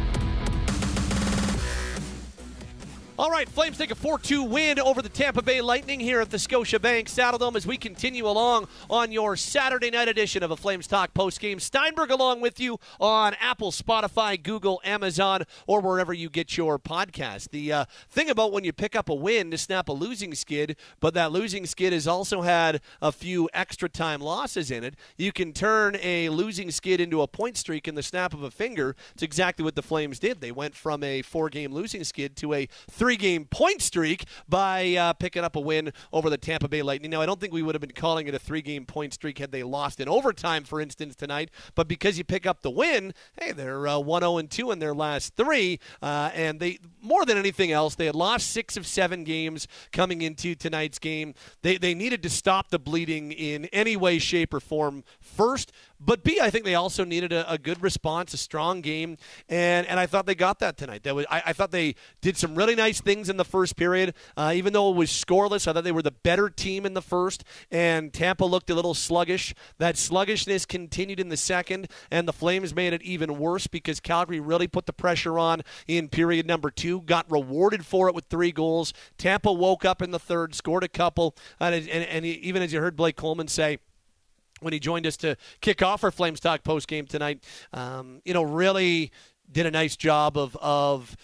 [3.18, 6.32] All right, Flames take a 4 2 win over the Tampa Bay Lightning here at
[6.32, 10.86] the Scotiabank Saddledome as we continue along on your Saturday night edition of a Flames
[10.86, 11.62] Talk postgame.
[11.62, 17.52] Steinberg along with you on Apple, Spotify, Google, Amazon, or wherever you get your podcast.
[17.52, 20.76] The uh, thing about when you pick up a win to snap a losing skid,
[21.00, 25.32] but that losing skid has also had a few extra time losses in it, you
[25.32, 28.94] can turn a losing skid into a point streak in the snap of a finger.
[29.14, 30.42] It's exactly what the Flames did.
[30.42, 34.96] They went from a four game losing skid to a three game point streak by
[34.96, 37.12] uh, picking up a win over the Tampa Bay Lightning.
[37.12, 39.38] Now, I don't think we would have been calling it a three game point streak
[39.38, 41.52] had they lost in overtime, for instance, tonight.
[41.76, 44.96] But because you pick up the win, hey, they're uh, 1 0 2 in their
[44.96, 45.80] last three.
[46.02, 50.24] Uh, and they, more than anything else, they had lost six of seven games coming
[50.24, 51.36] into tonight's game.
[51.62, 55.72] They, they needed to stop the bleeding in any way, shape, or form first.
[56.00, 59.88] But B, I think they also needed a, a, good response, a strong game, and
[59.88, 61.04] and I thought they got that tonight.
[61.04, 64.14] That was I, I thought they did some really nice things in the first period.
[64.36, 67.02] Uh, even though it was scoreless, I thought they were the better team in the
[67.02, 69.56] first, and Tampa looked a little sluggish.
[69.78, 74.42] That sluggishness continued in the second, and the Flames made it even worse because Calgary
[74.42, 78.52] really put the pressure on in period number two, got rewarded for it with three
[78.52, 78.94] goals.
[79.18, 82.82] Tampa woke up in the third, scored a couple, and, and, and even as you
[82.82, 83.80] heard Blake Coleman say
[84.66, 87.44] when he joined us to kick off our Flames Talk post game tonight.
[87.72, 89.12] Um, you know, really
[89.50, 91.16] did a nice job of of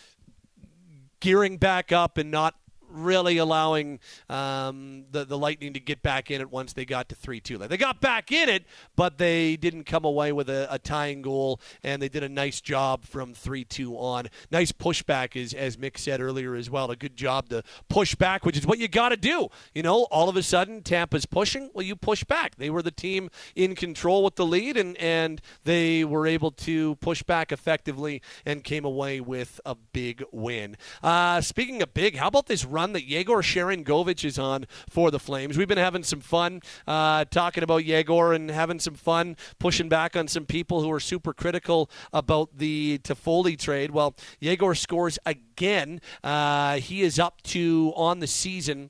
[1.19, 2.55] gearing back up and not
[2.91, 3.99] really allowing
[4.29, 7.57] um, the the Lightning to get back in it once they got to three two.
[7.57, 11.59] They got back in it, but they didn't come away with a, a tying goal,
[11.83, 14.27] and they did a nice job from three two on.
[14.51, 16.91] Nice pushback, as as Mick said earlier as well.
[16.91, 19.47] A good job to push back, which is what you got to do.
[19.73, 21.71] You know, all of a sudden Tampa's pushing.
[21.73, 22.55] Well, you push back.
[22.55, 26.95] They were the team in control with the lead, and and they were able to
[26.95, 30.77] push back effectively and came away with a big win.
[31.01, 32.80] Uh, speaking of big, how about this run?
[32.81, 35.55] Run that Yegor Sharangovich is on for the Flames.
[35.55, 40.15] We've been having some fun uh, talking about Yegor and having some fun pushing back
[40.15, 43.91] on some people who are super critical about the Toffoli trade.
[43.91, 46.01] Well, Yegor scores again.
[46.23, 48.89] Uh, he is up to on the season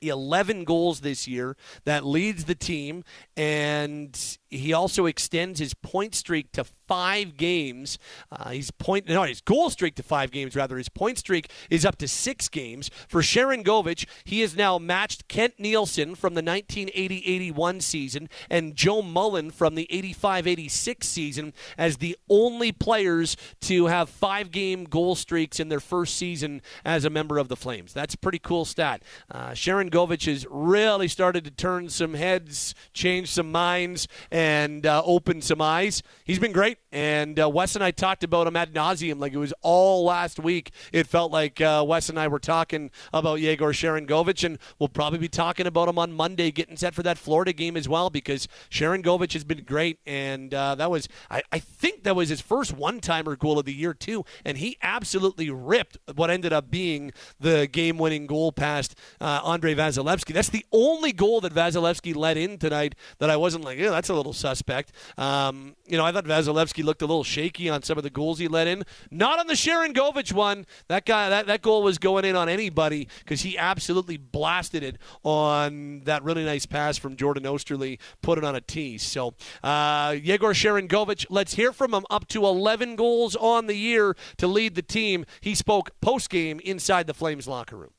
[0.00, 1.56] 11 goals this year.
[1.84, 3.04] That leads the team,
[3.36, 7.98] and he also extends his point streak to five games.
[8.30, 10.76] Uh, he's point no, his goal streak to five games rather.
[10.76, 12.90] His point streak is up to six games.
[13.08, 19.50] For Sharangovich, he has now matched Kent Nilsson from the 1980-81 season and Joe Mullen
[19.50, 25.80] from the 85-86 season as the only players to have five-game goal streaks in their
[25.80, 27.92] first season as a member of the Flames.
[27.92, 29.02] That's a pretty cool stat.
[29.30, 35.40] Uh, Sharangovich has really started to turn some heads, change some minds, and uh, open
[35.40, 36.02] some eyes.
[36.24, 36.78] He's been great.
[36.92, 39.18] And uh, Wes and I talked about him ad nauseum.
[39.18, 40.70] Like it was all last week.
[40.92, 45.18] It felt like uh, Wes and I were talking about Yegor Sharangovich, and we'll probably
[45.18, 48.46] be talking about him on Monday, getting set for that Florida game as well, because
[48.70, 49.98] Sharangovich has been great.
[50.06, 53.64] And uh, that was, I, I think that was his first one timer goal of
[53.64, 54.24] the year, too.
[54.44, 59.74] And he absolutely ripped what ended up being the game winning goal past uh, Andrei
[59.74, 60.32] Vasilevskiy.
[60.32, 64.08] That's the only goal that Vasilevskiy let in tonight that I wasn't like, yeah, that's
[64.08, 64.92] a little suspect.
[65.18, 68.38] Um, you know, I thought Vasilevskiy looked a little shaky on some of the goals
[68.38, 68.84] he let in.
[69.10, 70.66] Not on the Sharangovich one.
[70.88, 74.98] That guy, that, that goal was going in on anybody because he absolutely blasted it
[75.22, 78.98] on that really nice pass from Jordan Oesterle, put it on a tee.
[78.98, 82.04] So, uh, Yegor Sharangovich, let's hear from him.
[82.10, 85.24] Up to 11 goals on the year to lead the team.
[85.40, 87.92] He spoke post game inside the Flames locker room.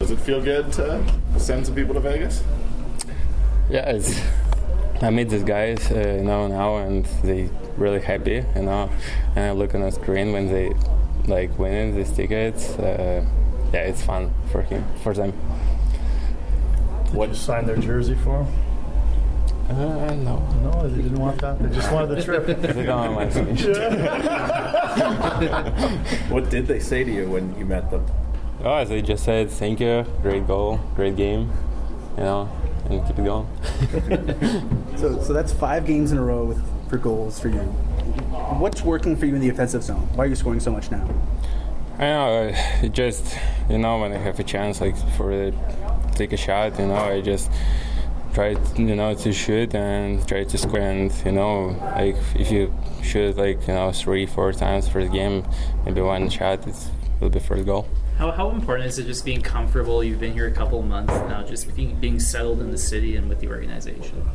[0.00, 1.02] Does it feel good to
[1.38, 2.42] send some people to Vegas?
[3.70, 4.20] Yeah, it's.
[5.02, 8.90] I meet these guys, uh, you know, now, and they really happy, you know.
[9.34, 10.72] And I look on the screen when they
[11.26, 12.70] like winning these tickets.
[12.78, 13.24] Uh,
[13.72, 15.32] yeah, it's fun for him, for them.
[17.12, 17.26] What?
[17.26, 18.54] Did you sign their jersey for them?
[19.68, 20.38] Uh, no.
[20.62, 21.58] No, they didn't want that.
[21.58, 22.46] They just wanted the trip.
[22.60, 23.74] they don't want my signature.
[26.28, 28.06] what did they say to you when you met them?
[28.64, 31.52] Oh, they just said thank you, great goal, great game,
[32.16, 32.48] you know,
[32.90, 33.46] and keep it going.
[34.96, 37.60] so, so that's five games in a row with, for goals for you.
[38.58, 40.08] What's working for you in the offensive zone?
[40.14, 41.08] Why are you scoring so much now?
[41.98, 43.36] I know, uh, just
[43.70, 45.54] you know, when I have a chance, like for the,
[46.14, 47.50] take a shot, you know, I just
[48.34, 50.80] try, you know, to shoot and try to score.
[50.80, 55.08] And you know, like if you shoot like you know three, four times for the
[55.08, 55.46] game,
[55.84, 57.88] maybe one shot, it's will be for the goal.
[58.18, 60.02] How, how important is it just being comfortable?
[60.02, 63.28] You've been here a couple months now, just being, being settled in the city and
[63.28, 64.26] with the organization.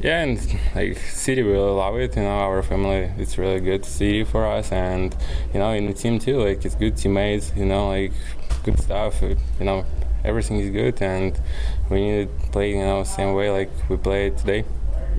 [0.00, 0.38] Yeah, and
[0.74, 2.14] like city will allow it.
[2.16, 5.14] You know, our family it's really good city for us, and
[5.52, 6.42] you know, in the team too.
[6.42, 7.52] Like it's good teammates.
[7.56, 8.12] You know, like
[8.64, 9.22] good stuff.
[9.22, 9.84] You know,
[10.24, 11.40] everything is good, and
[11.88, 12.70] we need to play.
[12.70, 14.64] You know, same way like we played today.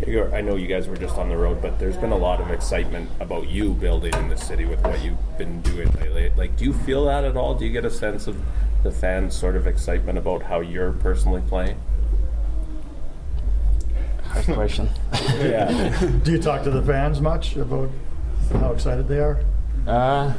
[0.05, 2.51] I know you guys were just on the road, but there's been a lot of
[2.51, 6.31] excitement about you building in the city with what you've been doing lately.
[6.35, 7.55] Like, do you feel that at all?
[7.55, 8.39] Do you get a sense of
[8.83, 11.79] the fans' sort of excitement about how you're personally playing?
[14.25, 14.89] Hard question.
[15.39, 16.09] yeah.
[16.23, 17.89] do you talk to the fans much about
[18.51, 19.39] how excited they are?
[19.87, 20.33] Uh,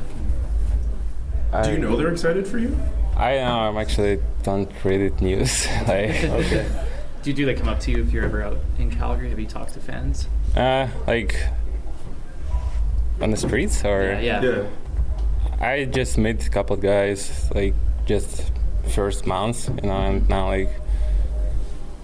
[1.63, 2.77] do you know they're excited for you?
[3.17, 3.61] I know.
[3.61, 5.67] I'm actually don't read it news.
[5.87, 6.85] like, okay.
[7.25, 9.31] Do you do they come up to you if you're ever out in Calgary?
[9.31, 10.29] Have you talked to fans?
[10.55, 11.43] Uh, like
[13.19, 14.43] on the streets or yeah, yeah.
[14.43, 14.67] yeah.
[15.59, 17.73] I just met a couple of guys like
[18.05, 18.53] just
[18.91, 20.69] first months, you know, and now like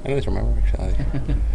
[0.07, 1.37] I don't remember actually.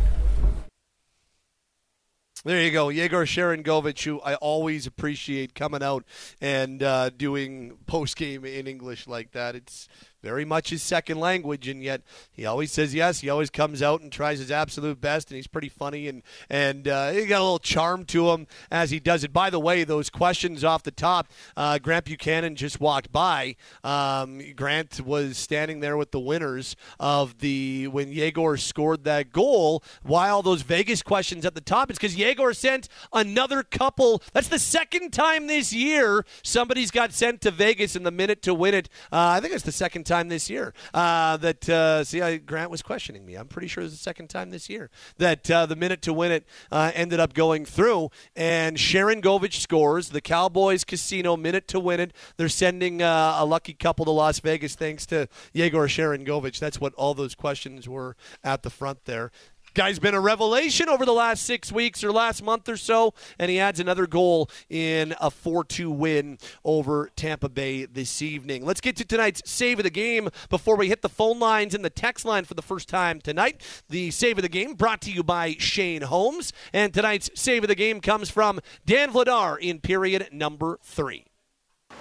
[2.46, 6.04] There you go, Yegor Sharangovich, who I always appreciate coming out
[6.40, 9.56] and uh, doing post game in English like that.
[9.56, 9.88] It's
[10.26, 12.02] very much his second language, and yet
[12.34, 13.20] he always says yes.
[13.20, 16.88] He always comes out and tries his absolute best, and he's pretty funny, and and
[16.88, 19.32] uh, he got a little charm to him as he does it.
[19.32, 23.56] By the way, those questions off the top, uh, Grant Buchanan just walked by.
[23.84, 29.84] Um, Grant was standing there with the winners of the when Yegor scored that goal.
[30.02, 31.92] Why all those Vegas questions at the top?
[31.92, 34.24] It's because Yegor sent another couple.
[34.34, 38.56] That's the second time this year somebody's got sent to Vegas in the minute to
[38.56, 38.90] win it.
[39.12, 42.38] Uh, I think it's the second time time this year uh, that uh, see I,
[42.38, 43.36] Grant was questioning me.
[43.36, 46.14] I'm pretty sure it was the second time this year that uh, the minute to
[46.14, 48.10] win it uh, ended up going through.
[48.36, 52.14] And Sharangovich scores the Cowboys Casino minute to win it.
[52.38, 56.60] They're sending uh, a lucky couple to Las Vegas thanks to Yegor Sharangovich.
[56.60, 59.32] That's what all those questions were at the front there.
[59.76, 63.52] Guy's been a revelation over the last six weeks or last month or so, and
[63.52, 68.66] he adds another goal in a 4 2 win over Tampa Bay this evening.
[68.66, 71.84] Let's get to tonight's save of the game before we hit the phone lines and
[71.84, 73.62] the text line for the first time tonight.
[73.90, 77.68] The save of the game brought to you by Shane Holmes, and tonight's save of
[77.68, 81.26] the game comes from Dan Vladar in period number three.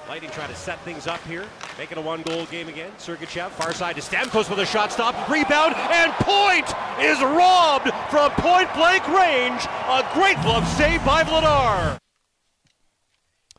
[0.07, 1.47] Lightning trying to set things up here,
[1.79, 2.91] making a one-goal game again.
[2.99, 6.69] Sergachev, far side to Stamkos with a shot stop, rebound, and point
[7.01, 9.65] is robbed from point-blank range.
[9.65, 11.99] A great glove save by Vladar.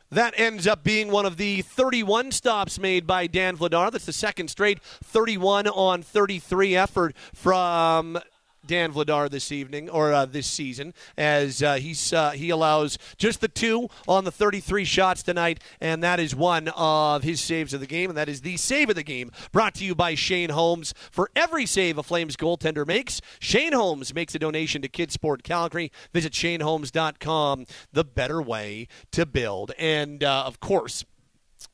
[0.08, 3.90] That ends up being one of the 31 stops made by Dan Vladar.
[3.90, 8.20] That's the second straight 31 on 33 effort from
[8.66, 13.40] Dan Vladar this evening or uh, this season, as uh, he's uh, he allows just
[13.40, 17.80] the two on the 33 shots tonight, and that is one of his saves of
[17.80, 19.30] the game, and that is the save of the game.
[19.52, 20.94] Brought to you by Shane Holmes.
[21.10, 25.90] For every save a Flames goaltender makes, Shane Holmes makes a donation to Kidsport Calgary.
[26.12, 27.66] Visit ShaneHolmes.com.
[27.92, 31.04] The better way to build, and uh, of course.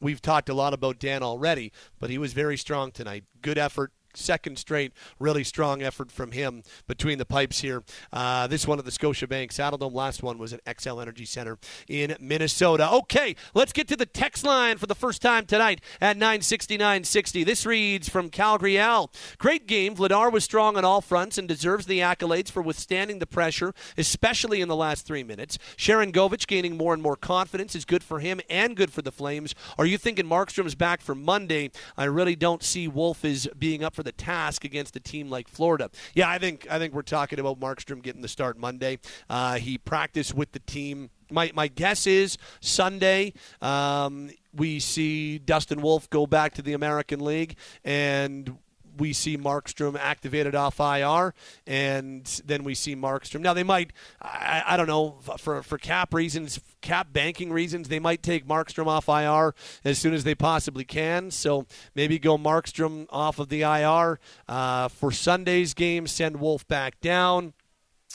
[0.00, 3.24] We've talked a lot about Dan already, but he was very strong tonight.
[3.40, 7.82] Good effort, second straight really strong effort from him between the pipes here.
[8.12, 9.92] Uh, this one at the Scotiabank Saddledome.
[9.92, 11.58] Last one was at Xcel Energy Center
[11.88, 12.90] in Minnesota.
[12.92, 17.44] Okay, let's get to the text line for the first time tonight at 96960.
[17.44, 19.10] This reads from Calgary Al.
[19.38, 19.94] Great game.
[19.94, 24.60] Vladar was strong on all fronts and deserves the accolades for withstanding the pressure, especially
[24.60, 25.58] in the last three minutes.
[25.76, 29.54] Sharangovich gaining more and more confidence is good for him and good for the Flames.
[29.78, 31.70] Are you thinking Markstrom's back for Monday?
[31.96, 35.48] I really don't see Wolf as being up for the task against a team like
[35.48, 35.90] Florida.
[36.14, 38.98] Yeah, I think I think we're talking about Markstrom getting the start Monday.
[39.28, 41.10] Uh, he practiced with the team.
[41.30, 43.32] My, my guess is Sunday
[43.62, 48.58] um, we see Dustin Wolf go back to the American League and
[48.96, 51.34] we see Markstrom activated off IR,
[51.66, 53.40] and then we see Markstrom.
[53.40, 57.98] Now they might, I, I, don't know, for for cap reasons, cap banking reasons, they
[57.98, 61.30] might take Markstrom off IR as soon as they possibly can.
[61.30, 64.18] So maybe go Markstrom off of the IR
[64.48, 67.54] uh, for Sunday's game, send Wolf back down,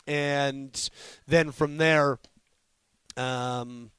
[0.05, 0.89] and
[1.27, 2.19] then from there.
[3.15, 3.91] Um,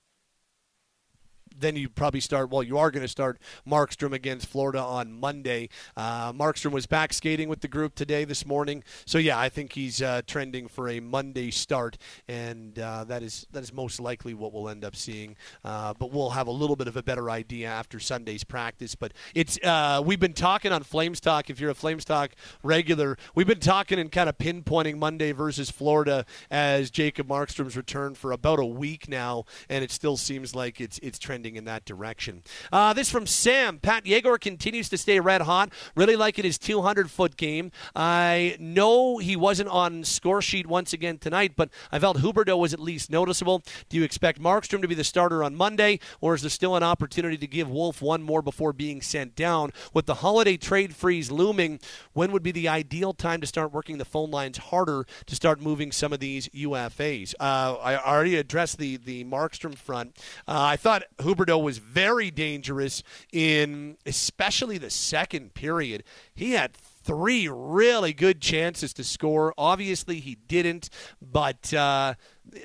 [1.61, 2.51] then you probably start.
[2.51, 5.69] Well, you are going to start Markstrom against Florida on Monday.
[5.97, 8.85] Uh, Markstrom was back skating with the group today, this morning.
[9.05, 11.99] So yeah, I think he's uh, trending for a Monday start,
[12.29, 15.37] and uh, that is that is most likely what we'll end up seeing.
[15.65, 18.95] Uh, but we'll have a little bit of a better idea after Sunday's practice.
[18.95, 21.51] But it's uh, we've been talking on Flames Talk.
[21.51, 22.31] If you're a Flames Talk
[22.63, 28.15] regular, we've been talking and kind of pinpointing Monday versus Florida as Jacob Markstrom's return
[28.15, 31.85] for about a week now, and it still seems like it's it's trending in that
[31.85, 32.43] direction.
[32.73, 33.79] Uh, this from Sam.
[33.79, 35.71] Pat Yegor continues to stay red hot.
[35.95, 37.71] Really liking his 200 foot game.
[37.95, 42.73] I know he wasn't on score sheet once again tonight, but I felt Huberdeau was
[42.73, 43.63] at least noticeable.
[43.89, 46.83] Do you expect Markstrom to be the starter on Monday, or is there still an
[46.83, 49.73] opportunity to give Wolf one more before being sent down?
[49.95, 51.81] With the holiday trade freeze looming,
[52.13, 55.61] when would be the ideal time to start working the phone lines harder to start
[55.61, 57.35] moving some of these UFAs?
[57.39, 60.17] Uh, I already addressed the the Markstrom front.
[60.47, 66.05] Uh, I thought Huberdeau Huberdeau was very dangerous in especially the second period.
[66.34, 66.72] He had
[67.09, 69.55] three really good chances to score.
[69.57, 70.91] Obviously, he didn't,
[71.23, 72.13] but uh,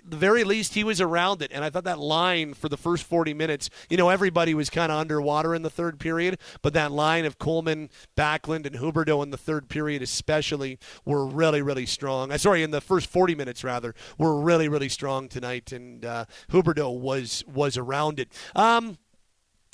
[0.04, 1.50] the very least, he was around it.
[1.54, 4.92] And I thought that line for the first 40 minutes, you know, everybody was kind
[4.92, 9.30] of underwater in the third period, but that line of Coleman, Backlund, and Huberdeau in
[9.30, 12.30] the third period, especially, were really, really strong.
[12.30, 15.72] Uh, sorry, in the first 40 minutes, rather, were really, really strong tonight.
[15.72, 18.28] And uh, Huberdeau was was around it.
[18.58, 18.98] Um,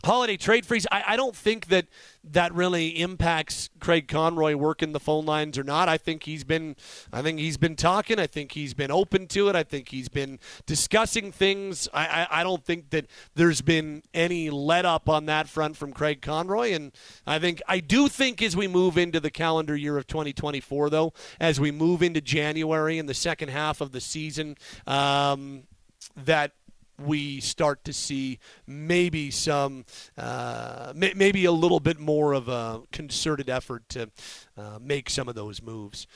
[0.03, 0.87] holiday trade freeze.
[0.91, 1.87] I, I, don't think that
[2.23, 5.89] that really impacts Craig Conroy working the phone lines or not.
[5.89, 6.75] I think he's been,
[7.11, 8.19] I think he's been talking.
[8.19, 9.55] I think he's been open to it.
[9.55, 11.89] I think he's been discussing things.
[11.93, 15.91] I, I, I don't think that there's been any let up on that front from
[15.91, 16.73] Craig Conroy.
[16.73, 16.91] And
[17.27, 21.13] I think I do think as we move into the calendar year of 2024, though,
[21.39, 24.55] as we move into January and the second half of the season,
[24.87, 25.63] um,
[26.15, 26.53] that
[26.99, 29.85] we start to see maybe some,
[30.17, 34.09] uh, maybe a little bit more of a concerted effort to
[34.57, 36.07] uh, make some of those moves.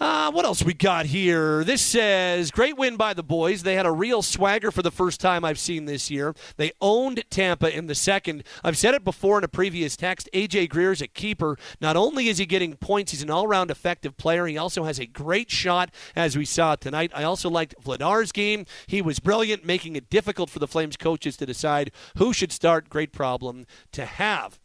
[0.00, 1.62] Uh, what else we got here?
[1.62, 3.62] This says great win by the boys.
[3.62, 6.34] They had a real swagger for the first time I've seen this year.
[6.56, 8.42] They owned Tampa in the second.
[8.64, 10.28] I've said it before in a previous text.
[10.34, 11.56] AJ Greer's a keeper.
[11.80, 14.46] Not only is he getting points, he's an all-round effective player.
[14.46, 17.12] He also has a great shot, as we saw tonight.
[17.14, 18.66] I also liked Vladar's game.
[18.88, 22.88] He was brilliant, making it difficult for the Flames coaches to decide who should start.
[22.88, 24.58] Great problem to have.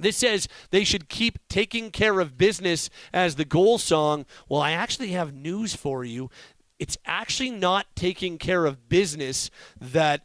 [0.00, 4.26] This says they should keep taking care of business as the goal song.
[4.48, 6.30] Well, I actually have news for you.
[6.78, 10.22] It's actually not taking care of business that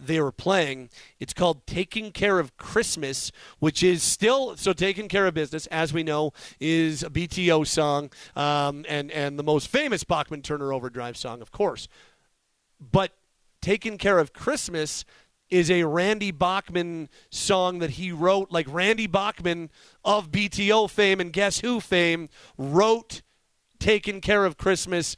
[0.00, 0.90] they were playing.
[1.18, 5.92] It's called Taking Care of Christmas, which is still so taking care of business, as
[5.92, 11.16] we know, is a BTO song um, and and the most famous Bachman Turner Overdrive
[11.16, 11.88] song, of course.
[12.80, 13.12] But
[13.60, 15.04] Taking Care of Christmas
[15.50, 18.50] is a Randy Bachman song that he wrote.
[18.50, 19.70] Like Randy Bachman
[20.04, 23.22] of BTO fame and Guess Who fame wrote
[23.78, 25.16] Taken Care of Christmas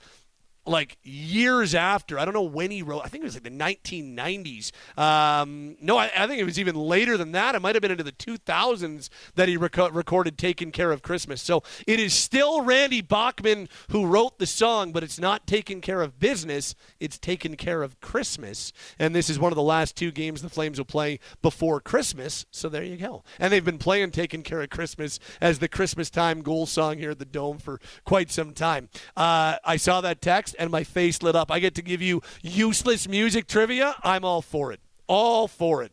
[0.70, 2.18] like years after.
[2.18, 3.02] I don't know when he wrote.
[3.04, 4.70] I think it was like the 1990s.
[4.96, 7.54] Um, no, I, I, think it was even later than that.
[7.54, 11.42] It might have been into the 2000s that he rec- recorded "Taking Care of Christmas."
[11.42, 16.00] So it is still Randy Bachman who wrote the song, but it's not "Taking Care
[16.00, 20.12] of Business." It's "Taking Care of Christmas." And this is one of the last two
[20.12, 22.46] games the Flames will play before Christmas.
[22.50, 23.24] So there you go.
[23.38, 27.10] And they've been playing "Taking Care of Christmas" as the Christmas time goal song here
[27.10, 28.88] at the Dome for quite some time.
[29.16, 31.50] Uh, I saw that text and my face lit up.
[31.50, 33.96] I get to give you useless music trivia.
[34.04, 34.80] I'm all for it.
[35.08, 35.92] All for it.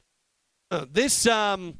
[0.70, 1.76] Uh, this um,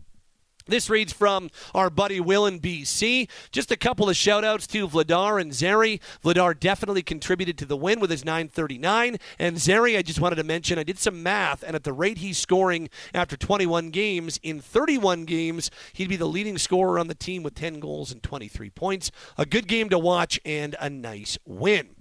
[0.68, 3.30] This reads from our buddy Will in BC.
[3.52, 6.02] Just a couple of shout outs to Vladar and Zary.
[6.24, 9.18] Vladar definitely contributed to the win with his 939.
[9.40, 12.18] And Zary, I just wanted to mention, I did some math, and at the rate
[12.18, 17.16] he's scoring after 21 games, in 31 games, he'd be the leading scorer on the
[17.16, 19.12] team with 10 goals and 23 points.
[19.38, 21.97] A good game to watch and a nice win.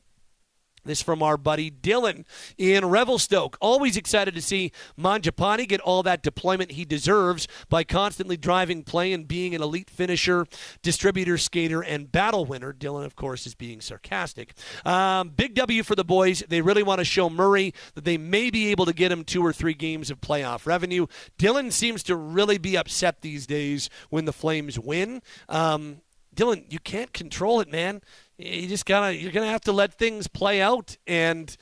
[0.87, 2.25] This from our buddy Dylan
[2.57, 3.57] in Revelstoke.
[3.61, 9.13] Always excited to see Mangiapane get all that deployment he deserves by constantly driving play
[9.13, 10.47] and being an elite finisher,
[10.83, 12.73] distributor, skater, and battle winner.
[12.73, 14.55] Dylan, of course, is being sarcastic.
[14.85, 16.43] Um, big W for the boys.
[16.49, 19.45] They really want to show Murray that they may be able to get him two
[19.45, 21.07] or three games of playoff revenue.
[21.39, 25.23] Dylan seems to really be upset these days when the Flames win.
[25.49, 26.03] Um,
[26.35, 28.03] Dylan, you can't control it, man
[28.39, 30.97] you just gotta you're gonna have to let things play out.
[31.07, 31.57] And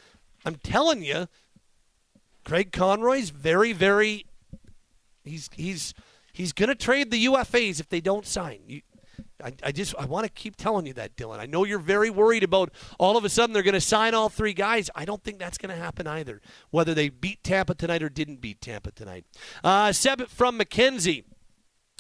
[0.45, 1.29] I'm telling you,
[2.45, 4.27] Craig Conroy's very very
[5.25, 5.95] he's he's
[6.33, 8.61] he's gonna trade the UFAs if they don't sign.
[8.66, 8.83] You,
[9.43, 11.39] I, I just I want to keep telling you that, Dylan.
[11.39, 14.29] I know you're very worried about all of a sudden they're going to sign all
[14.29, 14.91] three guys.
[14.95, 16.41] I don't think that's going to happen either.
[16.70, 19.25] Whether they beat Tampa tonight or didn't beat Tampa tonight.
[19.62, 21.25] Uh, Seb from Mackenzie.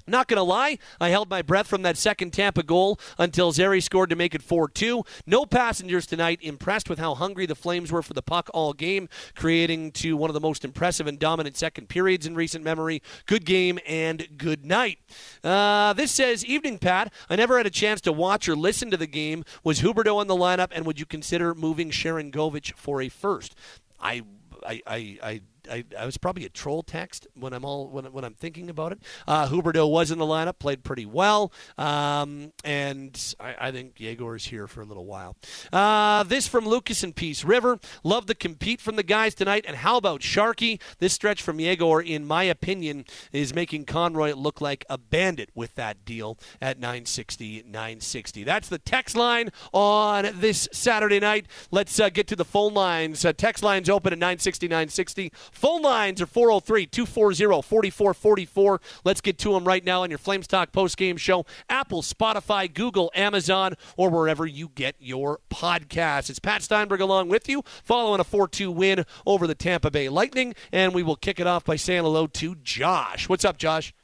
[0.06, 3.80] Not going to lie, I held my breath from that second Tampa goal until Zary
[3.80, 5.02] scored to make it 4 2.
[5.26, 6.38] No passengers tonight.
[6.42, 10.28] Impressed with how hungry the Flames were for the puck all game, creating to one
[10.30, 13.02] of the most impressive and dominant second periods in recent memory.
[13.26, 14.98] Good game and good night.
[15.42, 17.12] Uh, this says Evening, Pat.
[17.30, 19.44] I never had a chance to watch or listen to the game.
[19.62, 23.54] Was Huberdeau in the lineup, and would you consider moving Sharangovich for a first?
[24.00, 24.22] I,
[24.66, 25.40] I, I, I
[25.70, 28.92] I, I was probably a troll text when I'm all when, when I'm thinking about
[28.92, 29.00] it.
[29.26, 34.36] Uh, Huberdeau was in the lineup, played pretty well, um, and I, I, think Yegor
[34.36, 35.36] is here for a little while.
[35.72, 37.78] Uh, this from Lucas and Peace River.
[38.02, 39.64] Love the compete from the guys tonight.
[39.66, 40.80] And how about Sharky?
[40.98, 45.74] This stretch from Yegor, in my opinion, is making Conroy look like a bandit with
[45.74, 48.44] that deal at 960 960.
[48.44, 51.46] That's the text line on this Saturday night.
[51.70, 53.24] Let's uh, get to the phone lines.
[53.24, 55.32] Uh, text lines open at 960 960.
[55.54, 58.80] Phone lines are 403 240 4444.
[59.04, 61.46] Let's get to them right now on your Flames Talk post game show.
[61.68, 66.28] Apple, Spotify, Google, Amazon, or wherever you get your podcasts.
[66.28, 70.08] It's Pat Steinberg along with you, following a 4 2 win over the Tampa Bay
[70.08, 70.54] Lightning.
[70.72, 73.28] And we will kick it off by saying hello to Josh.
[73.28, 73.94] What's up, Josh?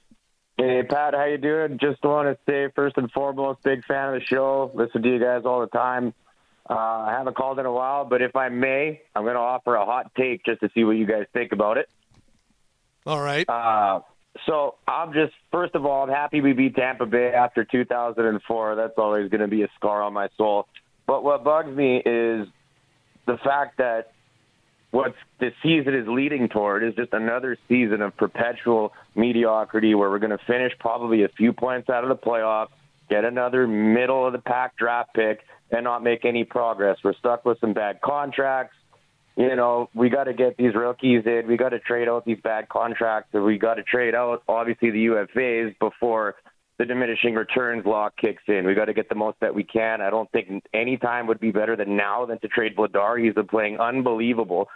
[0.57, 1.79] Hey Pat, how you doing?
[1.81, 4.71] Just want to say first and foremost, big fan of the show.
[4.75, 6.13] Listen to you guys all the time.
[6.71, 9.75] Uh, I haven't called in a while, but if I may, I'm going to offer
[9.75, 11.91] a hot take just to see what you guys think about it.
[13.05, 13.49] All right.
[13.49, 14.03] Uh,
[14.47, 18.77] so I'm just, first of all, I'm happy we beat Tampa Bay after 2004.
[18.77, 20.69] That's always going to be a scar on my soul.
[21.09, 22.47] But what bugs me is
[23.27, 24.13] the fact that
[24.93, 30.21] what the season is leading toward is just another season of perpetual mediocrity where we're
[30.21, 32.71] going to finish probably a few points out of the playoffs,
[33.09, 35.41] get another middle of the pack draft pick,
[35.71, 36.99] and not make any progress.
[37.03, 38.77] We're stuck with some bad contracts.
[39.37, 41.47] You know, we got to get these rookies in.
[41.47, 45.07] We got to trade out these bad contracts, we got to trade out obviously the
[45.07, 46.35] UFAs before
[46.79, 48.67] the diminishing returns law kicks in.
[48.67, 50.01] We got to get the most that we can.
[50.01, 53.23] I don't think any time would be better than now than to trade Vladar.
[53.23, 54.69] He's been playing unbelievable.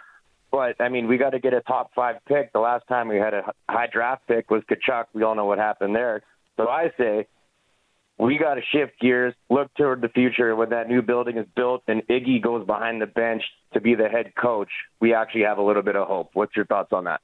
[0.51, 2.53] But I mean, we got to get a top five pick.
[2.53, 5.05] The last time we had a high draft pick was Tkachuk.
[5.13, 6.21] We all know what happened there.
[6.57, 7.27] So I say
[8.17, 10.55] we got to shift gears, look toward the future.
[10.55, 13.43] When that new building is built and Iggy goes behind the bench
[13.73, 14.69] to be the head coach,
[15.01, 16.29] we actually have a little bit of hope.
[16.33, 17.21] What's your thoughts on that?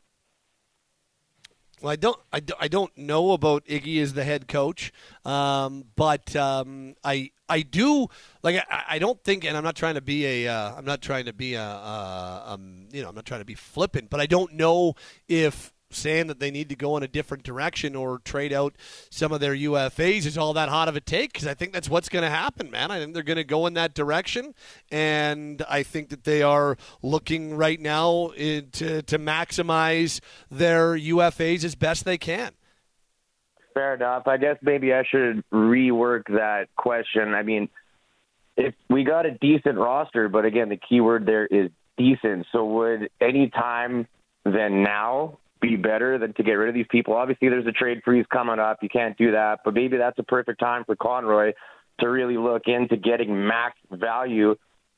[1.81, 4.91] Well, I don't, I, I don't know about Iggy as the head coach,
[5.25, 8.07] um, but um, I, I do
[8.43, 8.57] like.
[8.69, 11.25] I, I, don't think, and I'm not trying to be a, am uh, not trying
[11.25, 14.53] to be a, um, you know, I'm not trying to be flippant, but I don't
[14.53, 14.93] know
[15.27, 18.75] if saying that they need to go in a different direction or trade out
[19.09, 21.89] some of their UFAs is all that hot of a take because I think that's
[21.89, 22.91] what's going to happen, man.
[22.91, 24.53] I think they're going to go in that direction,
[24.91, 30.19] and I think that they are looking right now eh, to to maximize
[30.49, 32.53] their UFAs as best they can.
[33.73, 34.27] Fair enough.
[34.27, 37.33] I guess maybe I should rework that question.
[37.33, 37.69] I mean,
[38.57, 42.47] if we got a decent roster, but again, the key word there is decent.
[42.51, 44.07] So would any time
[44.43, 47.13] than now be better than to get rid of these people.
[47.13, 48.79] Obviously, there's a trade freeze coming up.
[48.81, 51.53] You can't do that, but maybe that's a perfect time for Conroy
[51.99, 54.55] to really look into getting max value.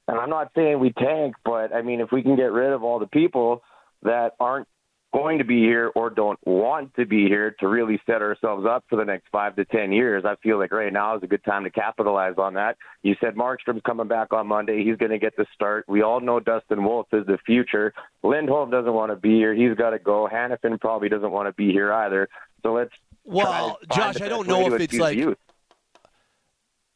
[0.07, 2.83] And I'm not saying we tank, but I mean, if we can get rid of
[2.83, 3.61] all the people
[4.03, 4.67] that aren't
[5.13, 8.83] going to be here or don't want to be here to really set ourselves up
[8.89, 10.25] for the next five to ten years.
[10.25, 12.77] I feel like right now is a good time to capitalize on that.
[13.03, 14.83] You said Markstrom's coming back on Monday.
[14.83, 15.85] He's going to get the start.
[15.87, 17.93] We all know Dustin Wolf is the future.
[18.23, 19.53] Lindholm doesn't want to be here.
[19.53, 20.27] He's got to go.
[20.31, 22.27] Hanifin probably doesn't want to be here either.
[22.63, 22.91] So let's
[23.23, 25.37] Well, try to find Josh, I don't know if it's like youth.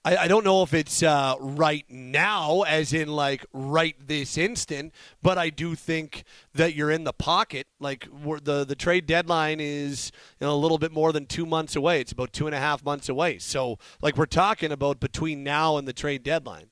[0.08, 4.94] I, I don't know if it's uh, right now, as in like right this instant,
[5.22, 7.68] but I do think that you're in the pocket.
[7.82, 8.08] Like
[8.44, 12.00] the the trade deadline is you know, a little bit more than two months away.
[12.00, 13.38] It's about two and a half months away.
[13.40, 16.70] So like we're talking about between now and the trade deadline.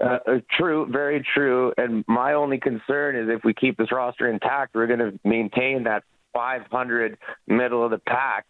[0.00, 1.72] Uh, uh, true, very true.
[1.76, 5.84] And my only concern is if we keep this roster intact, we're going to maintain
[5.84, 6.02] that
[6.34, 8.46] 500 middle of the pack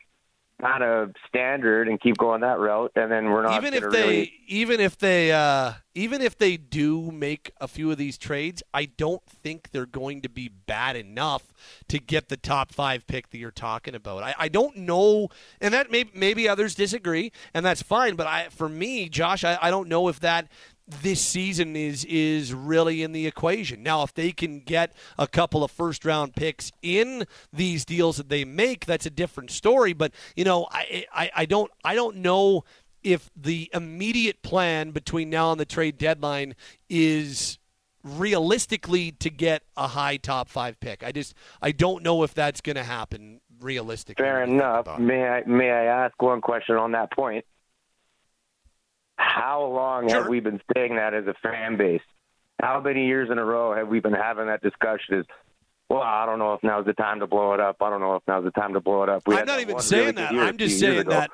[0.61, 2.93] kind of standard and keep going that route.
[2.97, 6.57] And then we're not even if they really even if they uh, even if they
[6.57, 10.97] do make a few of these trades, I don't think they're going to be bad
[10.97, 11.53] enough
[11.89, 14.23] to get the top five pick that you're talking about.
[14.23, 15.29] I, I don't know,
[15.61, 18.17] and that may, maybe others disagree, and that's fine.
[18.17, 20.49] But I, for me, Josh, I, I don't know if that
[20.89, 23.83] this season is is really in the equation.
[23.83, 28.29] Now, if they can get a couple of first round picks in these deals that
[28.29, 29.93] they make, that's a different story.
[29.93, 32.65] But you know, I I, I don't I don't know
[33.03, 36.55] if the immediate plan between now and the trade deadline
[36.89, 37.59] is
[38.03, 41.05] realistically to get a high top five pick.
[41.05, 44.25] I just I don't know if that's going to happen realistically.
[44.25, 44.99] Fair enough.
[44.99, 47.45] May I may I ask one question on that point?
[49.19, 52.01] How long have we been saying that as a fan base?
[52.61, 55.19] How many years in a row have we been having that discussion?
[55.19, 55.27] Is
[55.89, 57.77] well, I don't know if now's the time to blow it up.
[57.81, 59.27] I don't know if now's the time to blow it up.
[59.27, 60.33] We I'm not even saying really that.
[60.33, 61.31] I'm just saying that.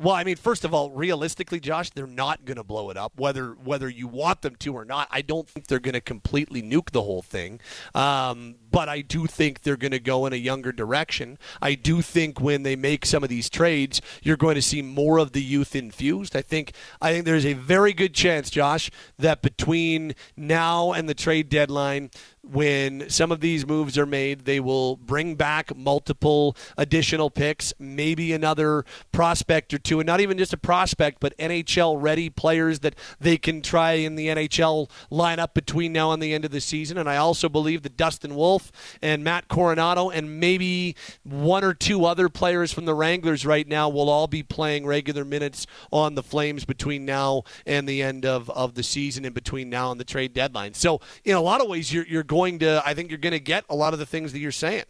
[0.00, 3.12] Well, I mean, first of all, realistically, Josh, they're not going to blow it up,
[3.20, 5.08] whether whether you want them to or not.
[5.10, 7.60] I don't think they're going to completely nuke the whole thing,
[7.94, 11.38] um, but I do think they're going to go in a younger direction.
[11.60, 15.18] I do think when they make some of these trades, you're going to see more
[15.18, 16.34] of the youth infused.
[16.34, 16.72] I think
[17.02, 22.10] I think there's a very good chance, Josh, that between now and the trade deadline,
[22.42, 28.32] when some of these moves are made, they will bring back multiple additional picks, maybe
[28.32, 32.94] another prospect or two, and not even just a prospect, but NHL ready players that
[33.18, 36.96] they can try in the NHL lineup between now and the end of the season.
[36.96, 38.72] And I also believe that Dustin Wolf
[39.02, 43.88] and Matt Coronato and maybe one or two other players from the Wranglers right now
[43.88, 48.48] will all be playing regular minutes on the Flames between now and the end of,
[48.50, 50.74] of the season and between now and the trade deadline.
[50.74, 53.40] So, in a lot of ways, you're, you're going to, I think you're going to
[53.40, 54.84] get a lot of the things that you're saying.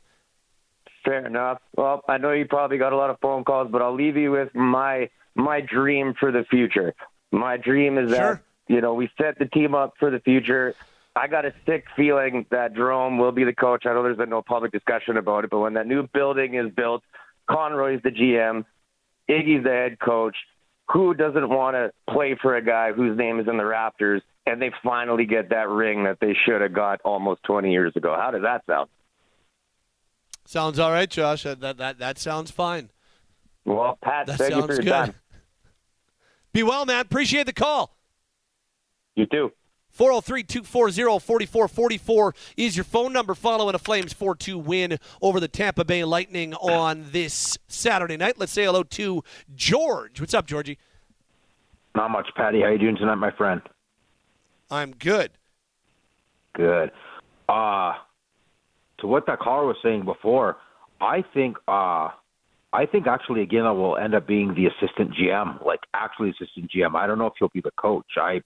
[1.02, 1.58] Fair enough.
[1.74, 4.30] Well, I know you probably got a lot of phone calls, but I'll leave you
[4.30, 6.94] with my my dream for the future.
[7.32, 10.74] My dream is that you know we set the team up for the future.
[11.16, 13.86] I got a sick feeling that Jarome will be the coach.
[13.86, 16.70] I know there's been no public discussion about it, but when that new building is
[16.70, 17.02] built,
[17.48, 18.66] Conroy's the GM,
[19.28, 20.36] Iggy's the head coach.
[20.92, 24.20] Who doesn't want to play for a guy whose name is in the Raptors
[24.50, 28.16] and they finally get that ring that they should have got almost 20 years ago?
[28.18, 28.88] How does that sound?
[30.44, 31.44] Sounds all right, Josh.
[31.44, 32.90] That that that, that sounds fine.
[33.64, 34.90] Well, Pat, That thank you for your good.
[34.90, 35.14] time.
[36.52, 37.00] Be well, man.
[37.00, 37.96] Appreciate the call.
[39.14, 39.52] You too.
[39.90, 45.48] 403 240 4444 is your phone number following a Flames 4 2 win over the
[45.48, 48.38] Tampa Bay Lightning on this Saturday night.
[48.38, 49.22] Let's say hello to
[49.54, 50.20] George.
[50.20, 50.78] What's up, Georgie?
[51.94, 52.62] Not much, Patty.
[52.62, 53.60] How you doing tonight, my friend?
[54.70, 55.32] I'm good.
[56.54, 56.90] Good.
[57.48, 57.94] Uh
[59.00, 60.56] to what that caller was saying before,
[61.00, 62.08] I think uh
[62.72, 66.70] I think actually again I will end up being the assistant GM, like actually assistant
[66.70, 66.94] GM.
[66.94, 68.06] I don't know if he'll be the coach.
[68.16, 68.42] I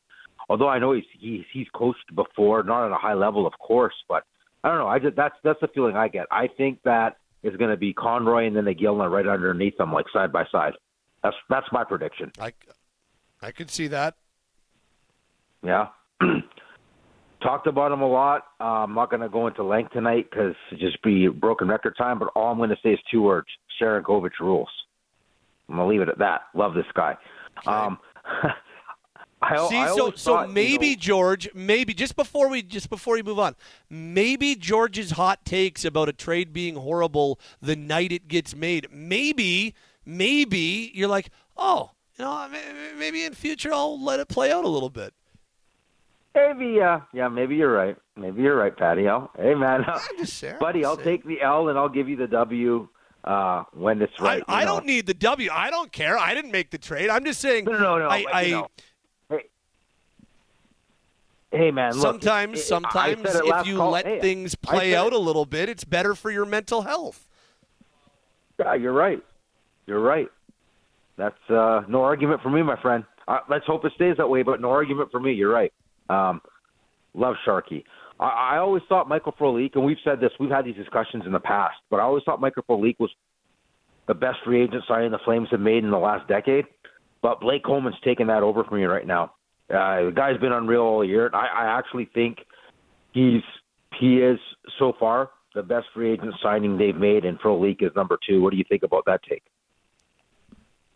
[0.49, 3.95] although I know he's he's he's coached before, not at a high level of course,
[4.09, 4.25] but
[4.63, 4.89] I don't know.
[4.89, 6.27] I just that's that's the feeling I get.
[6.31, 10.07] I think that is going to be Conroy and then Iginla right underneath them, like
[10.13, 10.73] side by side.
[11.23, 12.33] That's that's my prediction.
[12.41, 12.53] I
[13.43, 14.15] I could see that.
[15.63, 15.89] Yeah.
[17.43, 18.45] Talked about him a lot.
[18.59, 21.95] Uh, I'm not going to go into length tonight because it just be broken record
[21.99, 22.19] time.
[22.19, 23.47] But all I'm going to say is two words:
[23.81, 24.69] Sharangovich rules.
[25.69, 26.43] I'm going to leave it at that.
[26.55, 27.17] Love this guy.
[27.67, 27.99] Um,
[29.43, 32.89] I, See, I so so thought, you maybe know- George, maybe just before we just
[32.89, 33.57] before we move on,
[33.91, 38.87] maybe George's hot takes about a trade being horrible the night it gets made.
[38.91, 39.75] Maybe,
[40.07, 42.49] maybe you're like, oh, you know,
[42.99, 45.13] maybe in future I'll let it play out a little bit.
[46.35, 47.29] Maybe, yeah, yeah.
[47.29, 47.97] Maybe you're right.
[48.17, 49.05] Maybe you're right, Patty.
[49.37, 49.85] Hey, man,
[50.61, 50.85] buddy.
[50.85, 52.89] I'll take the L and I'll give you the W
[53.25, 54.43] uh, when it's right.
[54.49, 55.51] I, I don't need the W.
[55.53, 56.19] I don't care.
[56.19, 57.09] I didn't make the trade.
[57.09, 57.67] I'm just saying.
[57.67, 58.09] No, no, no.
[58.09, 58.45] I, I
[59.31, 59.43] hey,
[61.53, 61.93] hey, man.
[61.93, 65.19] Look, sometimes, it- it- sometimes if you call- let hey, things play out it- a
[65.19, 67.29] little bit, it's better for your mental health.
[68.59, 69.23] Yeah, you're right.
[69.87, 70.29] You're right.
[71.17, 73.05] That's uh, no argument for me, my friend.
[73.29, 75.33] Uh, let's hope it stays that way, but no argument for me.
[75.33, 75.73] You're right.
[76.09, 76.41] Um,
[77.15, 77.85] love Sharky.
[78.21, 81.33] I, I always thought Michael Frolik, and we've said this, we've had these discussions in
[81.33, 83.11] the past, but I always thought Michael Frolik was
[84.07, 86.65] the best free agent signing the Flames have made in the last decade.
[87.23, 89.33] But Blake Coleman's taking that over from me right now.
[89.71, 91.31] Uh, the guy's been unreal all year.
[91.33, 92.39] I, I actually think
[93.13, 93.41] he's
[93.99, 94.39] he is
[94.79, 98.43] so far the best free agent signing they've made, and Frolik is number two.
[98.43, 99.43] What do you think about that take?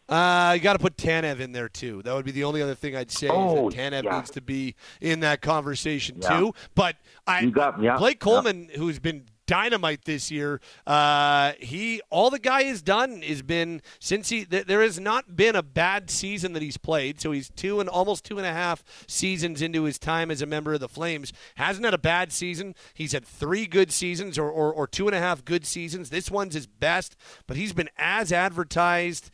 [0.09, 2.03] Uh, you got to put Tanev in there too.
[2.03, 3.29] That would be the only other thing I'd say.
[3.31, 4.17] Oh, is that Tanev yeah.
[4.17, 6.39] needs to be in that conversation Yeah.
[6.39, 6.55] too.
[6.75, 6.97] But
[7.27, 8.19] I, got- yeah, Blake.
[8.21, 13.81] Coleman, who's been dynamite this year, uh, he all the guy has done has been
[13.99, 17.19] since he th- there has not been a bad season that he's played.
[17.21, 20.47] So he's two and almost two and a half seasons into his time as a
[20.47, 21.33] member of the Flames.
[21.57, 22.75] Hasn't had a bad season.
[22.95, 26.11] He's had three good seasons or, or, or two and a half good seasons.
[26.11, 29.31] This one's his best, but he's been as advertised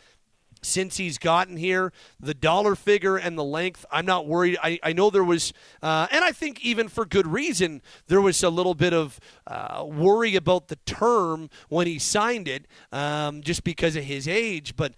[0.65, 1.93] since he's gotten here.
[2.19, 4.59] The dollar figure and the length, I'm not worried.
[4.63, 5.53] I, I know there was,
[5.83, 9.85] uh, and I think even for good reason, there was a little bit of uh,
[9.87, 14.77] worry about the term when he signed it, um, just because of his age.
[14.77, 14.95] But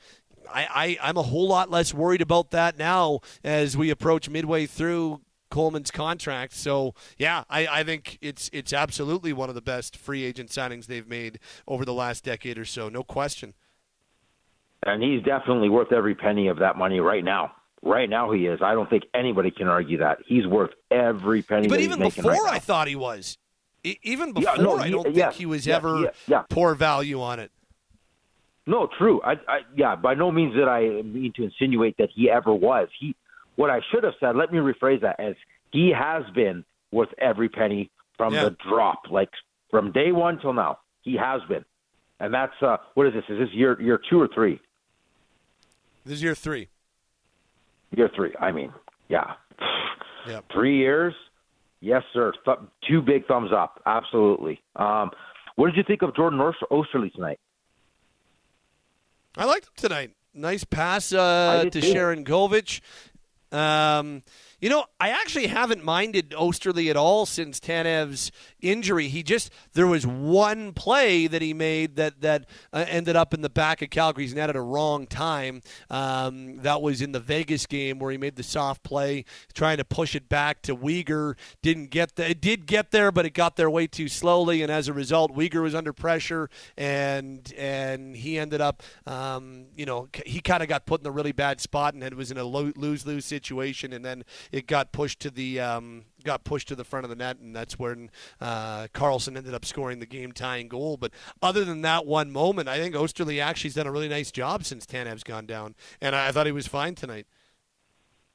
[0.52, 4.66] I, I, I'm a whole lot less worried about that now as we approach midway
[4.66, 5.20] through.
[5.48, 10.24] Coleman's contract, so yeah, I, I think it's it's absolutely one of the best free
[10.24, 11.38] agent signings they've made
[11.68, 13.54] over the last decade or so, no question.
[14.86, 17.52] And he's definitely worth every penny of that money right now.
[17.82, 18.60] Right now, he is.
[18.62, 21.68] I don't think anybody can argue that he's worth every penny.
[21.68, 23.36] But that even he's making before, right I thought he was.
[23.84, 26.42] E- even Yeah, before, no, I don't think he was yeah, ever yeah, yeah.
[26.48, 27.50] poor value on it.
[28.66, 29.20] No, true.
[29.22, 32.88] I, I yeah, by no means did I mean to insinuate that he ever was.
[32.98, 33.14] He
[33.56, 35.34] what I should have said, let me rephrase that as
[35.70, 38.44] he has been worth every penny from Yeah.
[38.44, 39.02] the drop.
[39.10, 39.30] Like
[39.70, 40.78] from day one till now.
[41.02, 41.64] He has been.
[42.18, 43.24] And that's uh what is this?
[43.28, 44.60] Is this year year two or three?
[46.06, 46.68] This is year three.
[47.96, 48.32] Year three.
[48.40, 48.72] I mean,
[49.08, 49.34] yeah.
[50.28, 50.44] Yep.
[50.52, 51.14] Three years?
[51.80, 52.32] Yes, sir.
[52.44, 53.82] Th- two big thumbs up.
[53.86, 54.60] Absolutely.
[54.76, 55.10] Um,
[55.56, 57.40] what did you think of Jordan Oster- Oesterle tonight?
[59.36, 60.10] I liked him tonight.
[60.32, 61.92] Nice pass uh, to too.
[61.92, 62.80] Sharangovich.
[63.52, 64.22] Um,
[64.60, 68.30] you know, I actually haven't minded Oesterle at all since Tanev's
[68.60, 69.08] injury.
[69.08, 73.42] He just there was one play that he made that that uh, ended up in
[73.42, 75.62] the back of Calgary's net at a wrong time.
[75.90, 79.84] Um, that was in the Vegas game where he made the soft play, trying to
[79.84, 81.36] push it back to Weegar.
[81.62, 82.30] Didn't get there.
[82.30, 85.34] It did get there, but it got there way too slowly, and as a result,
[85.34, 90.68] Weegar was under pressure, and and he ended up, um, you know, he kind of
[90.68, 93.92] got put in a really bad spot, and it was in a lose lose situation,
[93.92, 97.16] and then it got pushed to the um, got pushed to the front of the
[97.16, 98.10] net, and that's when
[98.40, 100.96] uh, Karlsson ended up scoring the game tying goal.
[100.96, 104.64] But other than that one moment, I think Oesterle actually's done a really nice job
[104.64, 107.26] since Tanev's gone down, and I, thought he was fine tonight.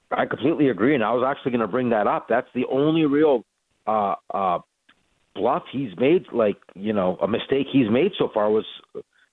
[0.10, 2.28] I completely agree, and I was actually going to bring that up.
[2.28, 3.46] That's the only real
[3.86, 4.60] uh, uh,
[5.36, 8.66] bluff he's made, like you know, a mistake he's made so far was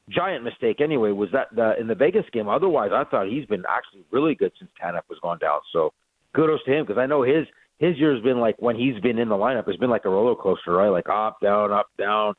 [0.09, 0.81] giant mistake.
[0.81, 2.49] Anyway, was that the, in the Vegas game?
[2.49, 5.61] Otherwise, I thought he's been actually really good since Tanev was gone down.
[5.73, 5.93] So
[6.35, 7.47] kudos to him because I know his
[7.79, 10.35] his year's been like when he's been in the lineup, it's been like a roller
[10.35, 10.89] coaster, right?
[10.89, 12.35] Like up, down, up, down.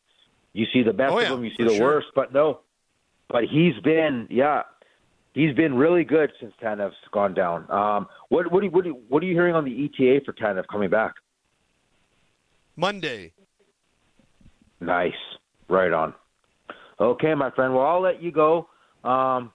[0.53, 1.81] You see the best Oh, of yeah, them, you see the sure.
[1.85, 2.61] worst, but no.
[3.29, 4.63] But he's been, yeah,
[5.33, 7.69] he's been really good since Tanev's gone down.
[7.71, 10.21] Um, what what are you, what are you, what are you hearing on the ETA
[10.25, 11.13] for Tanev coming back?
[12.75, 13.33] Monday.
[14.81, 15.13] Nice,
[15.67, 16.13] right on.
[16.99, 17.73] Okay, my friend.
[17.73, 18.67] Well, I'll let you go.
[19.03, 19.51] Um,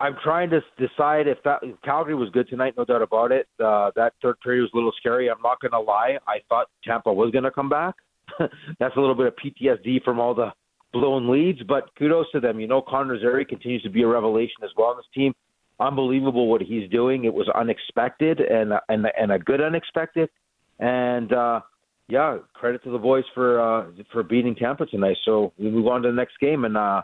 [0.00, 3.46] I'm trying to decide if that Calgary was good tonight, no doubt about it.
[3.62, 5.30] Uh, that third period was a little scary.
[5.30, 6.18] I'm not going to lie.
[6.26, 7.94] I thought Tampa was going to come back.
[8.38, 10.52] That's a little bit of PTSD from all the
[10.92, 12.58] blown leads, but kudos to them.
[12.58, 15.34] You know, Connor Zary continues to be a revelation as well on this team.
[15.78, 17.24] Unbelievable what he's doing.
[17.24, 20.30] It was unexpected and and and a good unexpected.
[20.78, 21.60] And uh,
[22.08, 25.18] yeah, credit to the boys for uh, for beating Tampa tonight.
[25.24, 27.02] So we move on to the next game, and uh,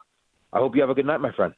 [0.53, 1.53] I hope you have a good night, my friend.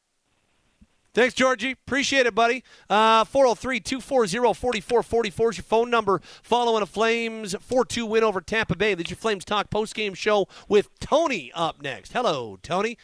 [1.15, 1.71] Thanks, Georgie.
[1.71, 2.65] Appreciate it, buddy.
[2.91, 6.21] Uh, 403 240 4444 is your phone number.
[6.43, 8.95] Following a Flames 4 2 win over Tampa Bay.
[8.95, 12.12] This is your Flames Talk post game show with Tony up next.
[12.12, 12.99] Hello, Tony.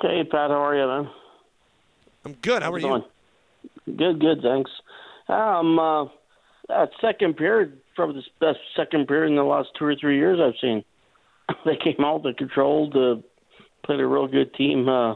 [0.00, 1.10] Hey, Pat, how are you, man?
[2.24, 2.62] I'm good.
[2.62, 2.88] How are you?
[2.88, 3.04] Doing?
[3.84, 4.70] Good, good, thanks.
[5.28, 6.04] Um, uh,
[6.68, 10.40] that second period, probably the best second period in the last two or three years
[10.40, 10.84] I've seen.
[11.64, 13.16] They came out, they controlled, uh,
[13.84, 15.14] played a real good team uh,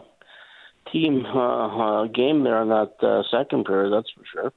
[0.93, 1.67] team uh,
[2.03, 4.53] uh, game there in that uh, second period, that's for sure.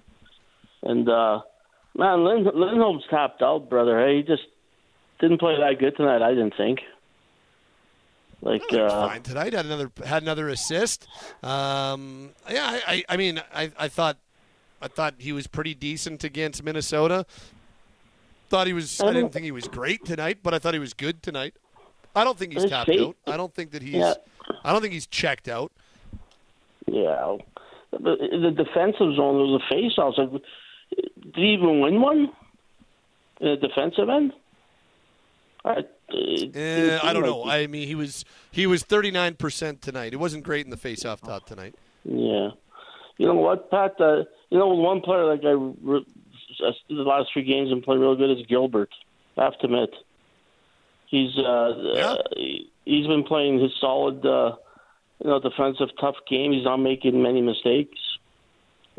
[0.84, 1.42] And uh,
[1.96, 4.00] man, Lin- Lindholm's tapped out, brother.
[4.06, 4.44] Hey, he just
[5.20, 6.22] didn't play that good tonight.
[6.22, 6.80] I didn't think.
[8.42, 9.54] Like, uh, fine tonight.
[9.54, 11.08] Had another had another assist.
[11.42, 14.18] Um, yeah, I, I, I mean, I, I thought
[14.82, 17.26] I thought he was pretty decent against Minnesota.
[18.50, 19.00] Thought he was.
[19.00, 21.56] I didn't think he was great tonight, but I thought he was good tonight.
[22.16, 23.16] I don't think he's tapped fate- out.
[23.26, 24.14] I don't think that he's Yeah.
[24.64, 25.72] I don't think he's checked out.
[26.88, 27.38] Yeah,
[27.92, 30.16] the, defensive zone was a face-off.
[30.16, 30.42] Did
[31.36, 32.30] he even win one
[33.40, 34.34] in the defensive end?
[35.66, 37.46] I, Eh, I don't know.
[37.46, 40.14] I mean, he was he was 39 percent tonight.
[40.14, 41.76] It wasn't great in the face-off dot tonight.
[42.04, 42.50] Yeah.
[43.18, 44.00] You know what, Pat?
[44.00, 46.06] Uh, you know, one player like I re-
[46.90, 48.90] the last three games and played real good is Gilbert.
[49.38, 49.90] I have to admit,
[51.08, 52.16] he's uh, uh,
[52.86, 54.56] he's been playing his solid, uh,
[55.24, 56.52] you know, defensive tough game.
[56.52, 57.98] He's not making many mistakes,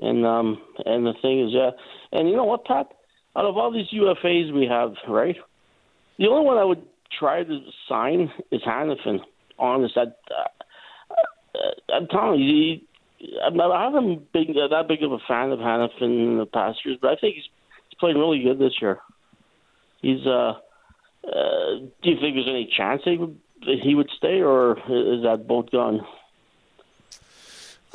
[0.01, 1.71] and um, and the thing is, yeah,
[2.13, 2.87] and you know what, Pat?
[3.37, 5.37] Out of all these UFAs we have, right?
[6.19, 6.85] The only one I would
[7.19, 9.19] try to sign is Hanifin.
[9.59, 11.59] Honest, I, uh,
[11.93, 12.81] I'm telling you,
[13.43, 17.11] I haven't been that big of a fan of Hanifin in the past years, but
[17.11, 17.45] I think he's,
[17.89, 18.99] he's playing really good this year.
[20.01, 20.27] He's.
[20.27, 20.55] uh
[21.27, 23.39] uh, do you think there's any chance he would
[23.83, 26.07] he would stay, or is that boat gone?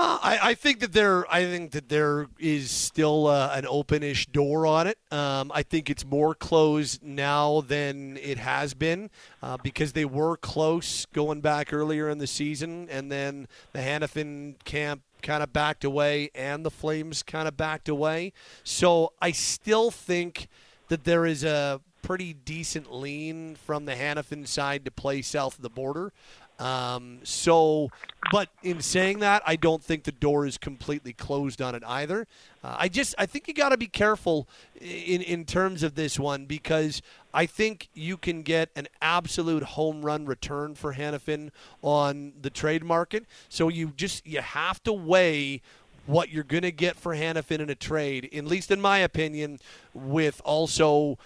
[0.02, 4.32] Uh, I, I think that there, I think that there is still uh, an openish
[4.32, 4.98] door on it.
[5.12, 9.10] Um, I think it's more closed now than it has been
[9.44, 14.56] uh, because they were close going back earlier in the season, and then the Hanifin
[14.64, 18.32] camp kind of backed away, and the Flames kind of backed away.
[18.64, 20.48] So I still think
[20.88, 25.62] that there is a pretty decent lean from the Hanifin side to play south of
[25.62, 26.12] the border.
[26.60, 27.90] Um, so,
[28.34, 32.28] but in saying that, I don't think the door is completely closed on it either.
[32.62, 36.20] Uh, I just, I think you got to be careful in in terms of this
[36.20, 37.02] one because
[37.34, 42.84] I think you can get an absolute home run return for Hanifin on the trade
[42.84, 43.26] market.
[43.48, 45.62] So you just you have to weigh
[46.08, 49.60] what you're going to get for Hanifin in a trade, at least in my opinion,
[49.94, 51.18] with also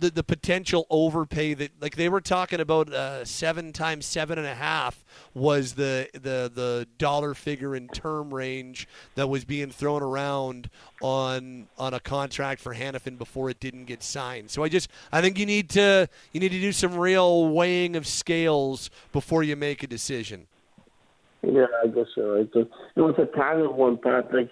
[0.00, 4.46] the, the potential overpay that like they were talking about uh, seven times seven and
[4.46, 10.02] a half was the the the dollar figure in term range that was being thrown
[10.02, 10.70] around
[11.02, 14.50] on on a contract for Hanifin before it didn't get signed.
[14.50, 17.96] So I just I think you need to you need to do some real weighing
[17.96, 20.46] of scales before you make a decision.
[21.42, 22.36] Yeah, I guess so.
[22.36, 22.50] Right?
[22.54, 24.32] It was a of one, Pat.
[24.32, 24.50] Like,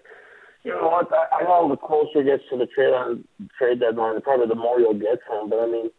[0.69, 1.09] you know what?
[1.13, 3.25] I, I know the closer it gets to the trade on
[3.59, 5.51] trade deadline, probably the more you'll get from him.
[5.51, 5.91] But I mean,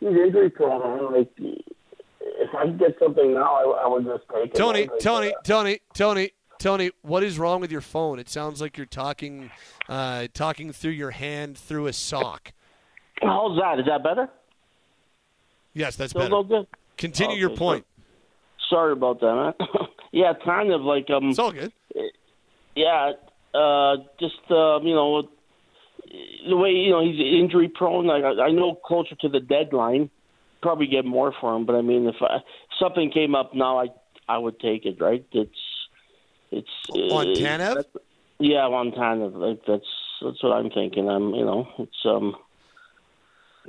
[0.00, 0.80] he's injury prone.
[0.80, 1.12] man.
[1.12, 4.54] Like, if I could get something now, I, I would just take it.
[4.54, 8.18] Tony, Like, Tony, Tony, Tony, Tony, what is wrong with your phone?
[8.18, 9.50] It sounds like you're talking
[9.88, 12.52] uh, talking through your hand through a sock.
[13.22, 13.78] How's that?
[13.80, 14.28] Is that better?
[15.74, 16.30] Yes, that's Still better.
[16.30, 16.66] no good.
[16.96, 17.86] Continue Okay, your point.
[18.68, 19.68] sorry about that, man.
[20.12, 21.30] yeah, kind of like um.
[21.30, 21.72] It's all good.
[22.76, 23.12] Yeah,
[23.54, 25.22] uh, just uh, you know,
[26.48, 28.06] the way you know he's injury prone.
[28.06, 30.10] Like I, I know closer to the deadline,
[30.62, 31.66] probably get more for him.
[31.66, 32.38] But I mean, if I,
[32.80, 33.86] something came up now, I
[34.28, 35.00] I would take it.
[35.00, 35.24] Right?
[35.32, 35.50] It's
[36.50, 37.74] it's On uh, Tanev?
[37.74, 37.96] that's-
[38.38, 39.34] Yeah, on Tanev.
[39.34, 39.84] Like that's
[40.22, 41.08] that's what I'm thinking.
[41.08, 42.34] I'm you know it's um.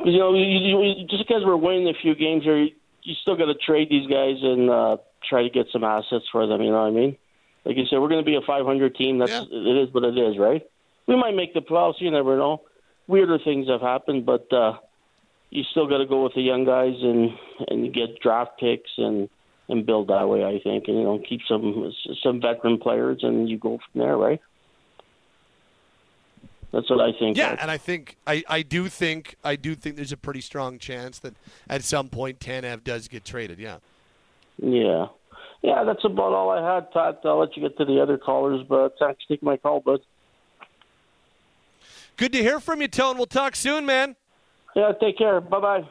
[0.05, 2.71] You know, you, you, you- just because we're winning a few games here, you,
[3.03, 4.97] you still got to trade these guys and uh,
[5.29, 6.61] try to get some assets for them.
[6.61, 7.17] You know what I mean?
[7.65, 9.19] Like you said, we're going to be a 500 team.
[9.19, 10.63] That's it is what it is, right?
[11.07, 11.99] We might make the playoffs.
[11.99, 12.61] You never know.
[13.07, 14.77] Weirder things have happened, but uh,
[15.49, 17.31] you still got to go with the young guys and
[17.67, 19.29] and get draft picks and
[19.69, 20.43] and build that way.
[20.43, 21.91] I think, and you know, keep some
[22.23, 24.41] some veteran players, and you go from there, right?
[26.71, 27.37] That's what I think.
[27.37, 30.79] Yeah, and I think I, I do think I do think there's a pretty strong
[30.79, 31.35] chance that
[31.69, 33.59] at some point Tanev does get traded.
[33.59, 33.77] Yeah.
[34.57, 35.07] Yeah.
[35.61, 37.21] Yeah, that's about all I had, Pat.
[37.23, 39.79] I'll let you get to the other callers, but uh, thanks for taking my call,
[39.79, 40.01] bud.
[42.17, 43.17] Good to hear from you, Tone.
[43.17, 44.15] We'll talk soon, man.
[44.75, 45.41] Yeah, take care.
[45.41, 45.81] Bye bye.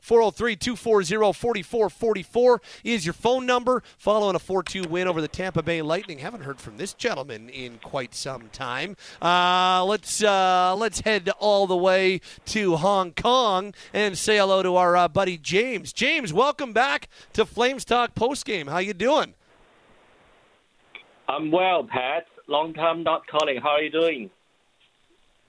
[0.00, 3.82] 403 240 4444 is your phone number.
[3.98, 6.18] Following a 4 2 win over the Tampa Bay Lightning.
[6.18, 8.96] Haven't heard from this gentleman in quite some time.
[9.20, 14.76] Uh, let's uh, let's head all the way to Hong Kong and say hello to
[14.76, 15.92] our uh, buddy James.
[15.92, 18.68] James, welcome back to Flames Talk postgame.
[18.68, 19.34] How you doing?
[21.28, 22.26] I'm well, Pat.
[22.46, 23.60] Long time not calling.
[23.60, 24.30] How are you doing?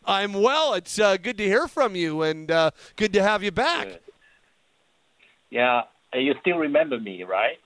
[0.06, 0.74] I'm well.
[0.74, 4.02] It's uh, good to hear from you and uh, good to have you back.
[5.50, 5.84] Yeah,
[6.14, 7.58] you still remember me, right?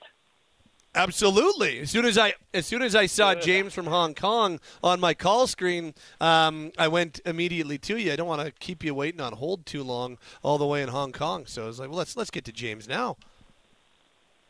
[0.96, 1.80] Absolutely.
[1.80, 5.12] As soon as I as soon as I saw James from Hong Kong on my
[5.12, 8.12] call screen, um, I went immediately to you.
[8.12, 10.88] I don't want to keep you waiting on hold too long, all the way in
[10.88, 11.46] Hong Kong.
[11.46, 13.16] So I was like, well, let's let's get to James now.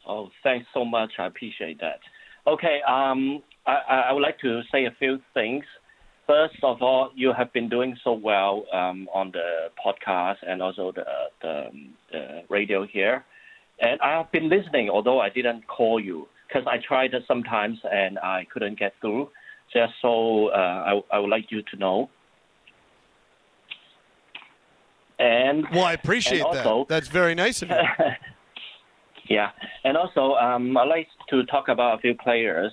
[0.07, 1.13] Oh, thanks so much.
[1.19, 2.01] I appreciate that.
[2.47, 5.65] Okay, um, I I would like to say a few things.
[6.27, 10.93] First of all, you have been doing so well um, on the podcast and also
[10.93, 11.05] the,
[11.43, 11.71] the,
[12.11, 13.25] the radio here.
[13.81, 17.79] and I have been listening, although I didn't call you because I tried it sometimes
[17.91, 19.31] and I couldn't get through.
[19.73, 20.55] Just so uh,
[21.13, 22.09] I, I would like you to know.
[25.19, 26.87] And well, I appreciate and that.
[26.89, 27.77] That's very nice of you.
[29.29, 29.51] Yeah,
[29.85, 32.73] and also um, I like to talk about a few players.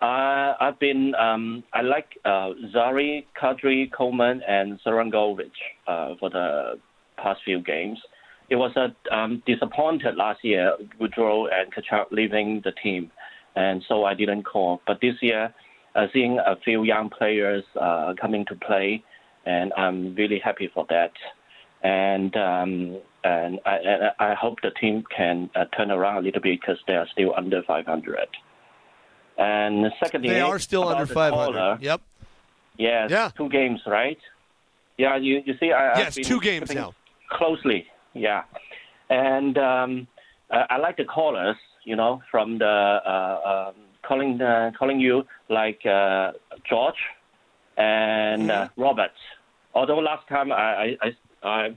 [0.00, 5.50] Uh, I've been um, I like uh, Zary, Kadri, Coleman, and Sharangovich
[5.88, 6.78] uh, for the
[7.16, 7.98] past few games.
[8.48, 13.10] It was a um, disappointed last year, Gaudreau and Tkachuk leaving the team,
[13.56, 14.80] and so I didn't call.
[14.86, 15.52] But this year,
[15.96, 19.02] uh, seeing a few young players uh, coming to play,
[19.46, 21.12] and I'm really happy for that.
[21.82, 26.60] And um, and I, I hope the team can uh, turn around a little bit
[26.60, 28.28] because they are still under 500.
[29.38, 31.52] And the secondly, They are still under the 500.
[31.52, 32.00] caller, Yep.
[32.76, 33.10] Yes.
[33.10, 33.30] Yeah.
[33.36, 34.18] Two games, right?
[34.98, 35.16] Yeah.
[35.16, 36.92] You you see, I I've Yes, been two games now.
[37.30, 38.42] Closely, yeah.
[39.10, 40.06] And um,
[40.50, 45.24] I, I like the callers, you know, from the uh, um, calling uh, calling you
[45.48, 46.32] like uh,
[46.68, 47.00] George
[47.76, 49.12] and uh, Robert.
[49.74, 51.08] Although last time I I,
[51.42, 51.76] I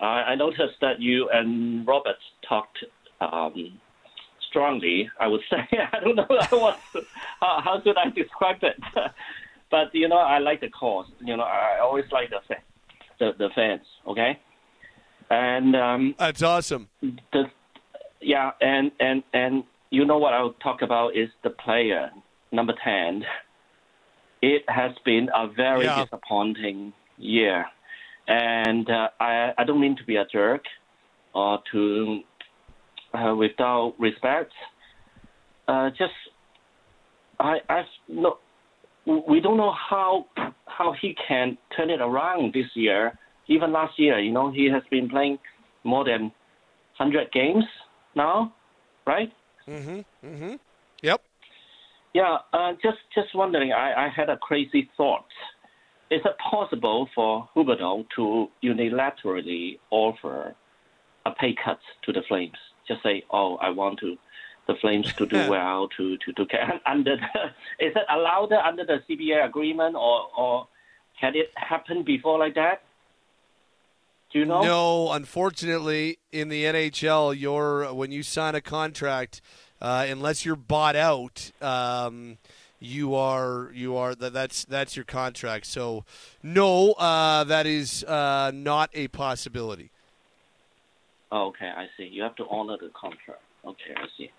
[0.00, 2.16] I I noticed that you and Robert
[2.48, 2.78] talked
[3.20, 3.79] um,
[4.50, 5.08] strongly.
[5.18, 6.26] I would say I don't know
[6.58, 6.78] what
[7.40, 8.76] how, how should I describe it,
[9.70, 11.06] but you know I like the cause.
[11.24, 12.62] You know I always like the fa-
[13.18, 13.86] the, the fans.
[14.06, 14.38] Okay,
[15.30, 16.88] and um, that's awesome.
[17.00, 17.44] The,
[18.20, 22.10] yeah, and and and you know what I'll talk about is the player
[22.52, 23.24] number ten.
[24.42, 26.02] It has been a very Yeah.
[26.04, 27.66] disappointing year,
[28.26, 30.64] and uh, I I don't mean to be a jerk
[31.34, 32.20] or to
[33.14, 34.52] uh, without respect.
[35.68, 36.12] Uh, just
[37.38, 38.38] I I no,
[39.06, 40.26] we don't know how
[40.66, 43.18] how he can turn it around this year.
[43.48, 45.38] Even last year, you know, he has been playing
[45.84, 46.30] more than
[46.94, 47.64] hundred games
[48.14, 48.54] now,
[49.06, 49.32] right?
[49.66, 50.26] Mm-hmm.
[50.26, 50.54] Mm-hmm.
[51.02, 51.22] Yep.
[52.14, 53.72] Yeah, uh, just just wondering.
[53.72, 55.26] I, I had a crazy thought.
[56.10, 60.56] Is it possible for Huberdeau to unilaterally offer
[61.24, 62.56] a pay cut to the Flames?
[62.90, 64.18] Just say, "Oh, I want to
[64.66, 67.22] the Flames to do well to to to get under." The,
[67.86, 70.66] is it allowed under the CBA agreement, or or
[71.14, 72.82] had it happened before like that?
[74.32, 74.62] Do you know?
[74.62, 79.40] No, unfortunately, in the NHL, you're when you sign a contract,
[79.80, 82.38] uh, unless you're bought out, um,
[82.80, 85.66] you are you are that that's that's your contract.
[85.66, 86.04] So,
[86.42, 89.90] no, uh, that is uh, not a possibility.
[91.32, 92.04] Oh, okay, I see.
[92.04, 93.42] You have to honor the contract.
[93.64, 94.30] Okay, I see.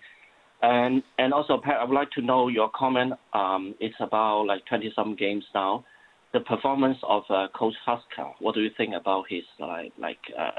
[0.62, 3.14] And and also, Pat, I would like to know your comment.
[3.32, 5.84] Um, it's about like twenty some games now.
[6.32, 8.32] The performance of uh, Coach Huska.
[8.38, 10.50] What do you think about his like like uh,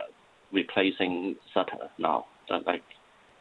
[0.52, 2.26] replacing Sutter now?
[2.50, 2.84] Uh, Like,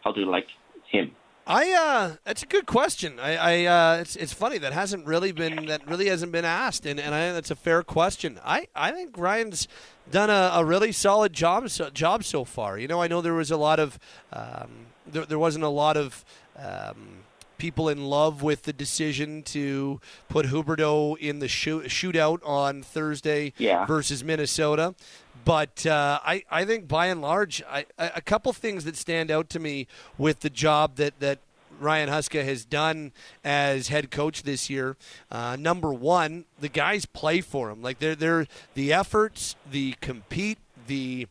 [0.05, 0.47] how do you like
[0.91, 1.13] him?
[1.47, 3.19] I uh, that's a good question.
[3.19, 6.87] I, I uh, it's it's funny that hasn't really been that really hasn't been asked,
[6.87, 8.39] and, and I think that's a fair question.
[8.45, 9.67] I, I think Ryan's
[10.11, 12.79] done a, a really solid job so, job so far.
[12.79, 13.99] You know, I know there was a lot of
[14.33, 16.25] um, there, there wasn't a lot of
[16.57, 17.19] um,
[17.59, 23.53] people in love with the decision to put Huberdeau in the shoot, shootout on Thursday
[23.57, 23.87] Yeah.
[23.87, 24.95] versus Minnesota.
[25.45, 29.31] But uh, I, I think by and large, I, a a couple things that stand
[29.31, 29.87] out to me
[30.19, 31.39] with the job that, that
[31.83, 33.13] Ryan Huska has done
[33.45, 34.97] as head coach this year.
[35.31, 37.83] Uh, number one, the guys play for him.
[37.83, 41.27] Like they're, they're the efforts, the compete, the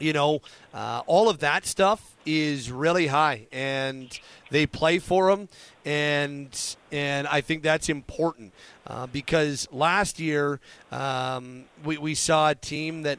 [0.00, 0.40] you know,
[0.72, 4.18] uh, all of that stuff is really high, and
[4.50, 5.48] they play for them,
[5.84, 8.52] and and I think that's important
[8.86, 10.58] uh, because last year
[10.90, 13.18] um, we we saw a team that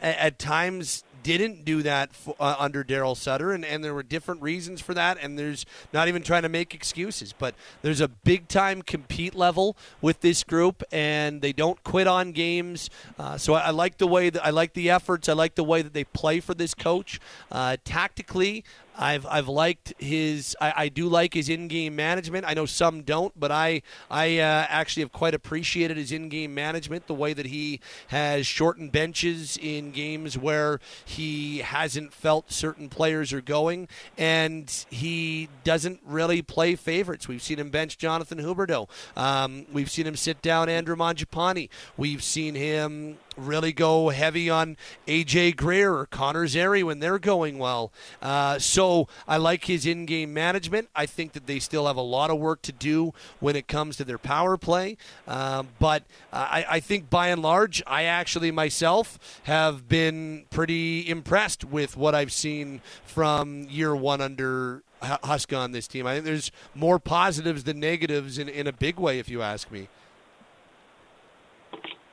[0.00, 4.42] at, at times didn't do that uh, under Daryl Sutter, and, and there were different
[4.42, 5.18] reasons for that.
[5.20, 9.76] And there's not even trying to make excuses, but there's a big time compete level
[10.00, 12.90] with this group, and they don't quit on games.
[13.18, 15.28] Uh, so I, I like the way that I like the efforts.
[15.28, 17.20] I like the way that they play for this coach.
[17.50, 18.64] Uh, tactically,
[18.98, 20.56] I've I've liked his.
[20.60, 22.44] I, I do like his in-game management.
[22.46, 27.06] I know some don't, but I I uh, actually have quite appreciated his in-game management.
[27.06, 33.32] The way that he has shortened benches in games where he hasn't felt certain players
[33.32, 33.88] are going,
[34.18, 37.28] and he doesn't really play favorites.
[37.28, 38.88] We've seen him bench Jonathan Huberdeau.
[39.16, 41.68] Um, we've seen him sit down Andrew Mangiapane.
[41.96, 44.76] We've seen him really go heavy on
[45.06, 47.92] AJ Greer or Connor Zary when they're going well.
[48.20, 50.88] Uh, so I like his in-game management.
[50.94, 53.96] I think that they still have a lot of work to do when it comes
[53.96, 54.96] to their power play.
[55.26, 61.08] Um, but uh, I, I think by and large, I actually myself have been pretty
[61.08, 66.06] impressed with what I've seen from year one under Huska on this team.
[66.06, 69.70] I think there's more positives than negatives in, in a big way, if you ask
[69.70, 69.88] me.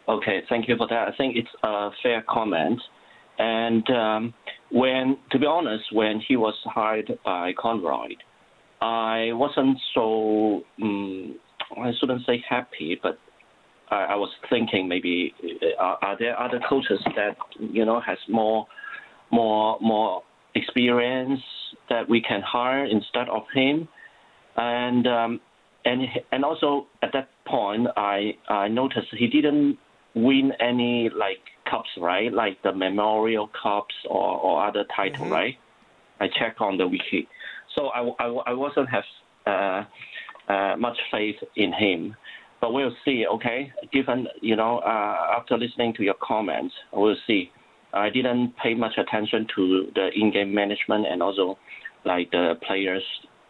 [0.10, 1.08] Okay, thank you for that.
[1.08, 2.82] I think it's a fair comment.
[3.38, 4.34] And um,
[4.72, 8.16] when, to be honest, when he was hired by Conroy,
[8.82, 11.36] I wasn't so, um,
[11.78, 13.20] I shouldn't say happy, but
[13.92, 15.32] I, I was thinking maybe
[15.80, 18.66] uh, are there other coaches that you know has more,
[19.32, 20.24] more, more
[20.56, 21.42] experience
[21.90, 23.88] that we can hire instead of him,
[24.58, 25.42] and um,
[25.86, 29.78] and and also at that point I I noticed he didn't
[30.24, 31.40] win any like
[31.70, 32.32] cups, right?
[32.32, 35.34] Like the Memorial Cups or, or other title, mm-hmm.
[35.34, 35.58] right?
[36.20, 37.28] I check on the wiki.
[37.76, 39.04] So I, I, I wasn't have
[39.46, 39.84] uh,
[40.52, 42.16] uh, much faith in him.
[42.62, 43.72] But we'll see, okay?
[43.94, 47.52] Given, you know, uh, after listening to your comments, we'll see.
[47.94, 51.58] I didn't pay much attention to the in-game management and also
[52.06, 53.04] like the players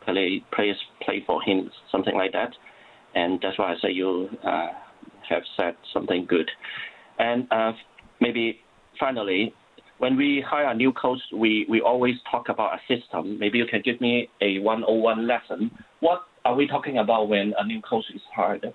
[0.05, 2.51] play players play for him, something like that.
[3.15, 4.67] And that's why I say you uh,
[5.29, 6.49] have said something good.
[7.17, 7.73] And uh,
[8.19, 8.61] maybe
[8.99, 9.53] finally,
[9.99, 13.37] when we hire a new coach, we, we always talk about a system.
[13.37, 15.71] Maybe you can give me a 101 lesson.
[15.99, 18.73] What are we talking about when a new coach is hired?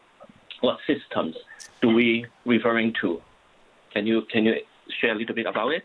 [0.60, 1.34] What systems
[1.80, 3.20] do we referring to?
[3.92, 4.54] Can you can you
[5.00, 5.84] share a little bit about it?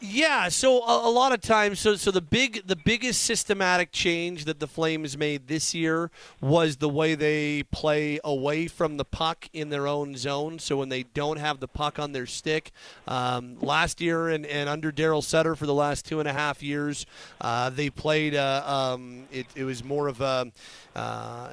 [0.00, 4.44] Yeah, so a, a, lot of times, so so the big the biggest systematic change
[4.44, 9.48] that the Flames made this year was the way they play away from the puck
[9.52, 10.60] in their own zone.
[10.60, 12.70] So when they don't have the puck on their stick,
[13.08, 16.62] um, last year and, and under Daryl Sutter for the last two and a half
[16.62, 17.04] years,
[17.40, 18.36] uh, they played.
[18.36, 20.52] Uh, um, it, it was more of a.
[20.94, 21.50] Uh,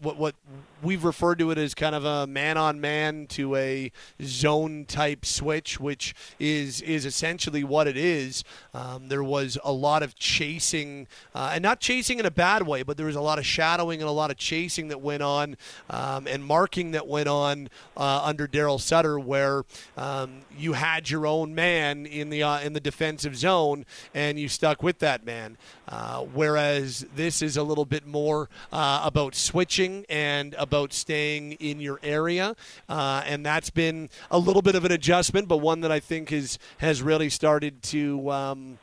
[0.00, 0.34] what what
[0.82, 3.90] we've referred to it as kind of a man on man to a
[4.22, 8.44] zone type switch, which is is essentially what it is.
[8.74, 12.82] Um, there was a lot of chasing, uh, and not chasing in a bad way,
[12.82, 15.56] but there was a lot of shadowing and a lot of chasing that went on,
[15.90, 19.64] um, and marking that went on uh, under Daryl Sutter, where
[19.96, 24.48] um, you had your own man in the uh, in the defensive zone, and you
[24.48, 25.56] stuck with that man.
[25.88, 31.80] Uh, whereas this is a little bit more uh, about switching and about staying in
[31.80, 32.54] your area,
[32.90, 36.30] uh, and that's been a little bit of an adjustment, but one that I think
[36.30, 38.30] is has really started to.
[38.30, 38.78] Um,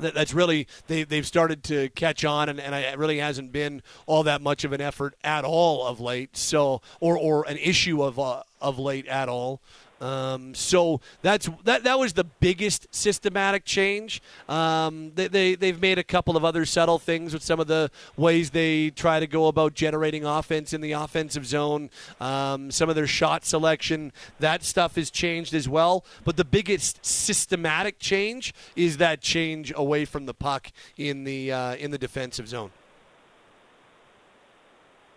[0.00, 3.80] that, that's really they, they've started to catch on and, and it really hasn't been
[4.06, 8.02] all that much of an effort at all of late so or, or an issue
[8.02, 9.60] of, uh, of late at all
[10.00, 11.84] um, so that's that.
[11.84, 14.20] That was the biggest systematic change.
[14.48, 17.90] Um, they, they they've made a couple of other subtle things with some of the
[18.16, 21.90] ways they try to go about generating offense in the offensive zone.
[22.20, 26.04] Um, some of their shot selection, that stuff has changed as well.
[26.24, 31.76] But the biggest systematic change is that change away from the puck in the uh,
[31.76, 32.70] in the defensive zone.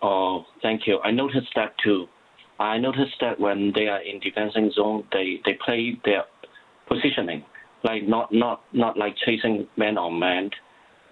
[0.01, 0.99] Oh, thank you.
[1.03, 2.07] I noticed that too.
[2.59, 6.23] I noticed that when they are in defending zone, they, they play their
[6.87, 7.43] positioning,
[7.83, 10.49] like not not not like chasing man on man.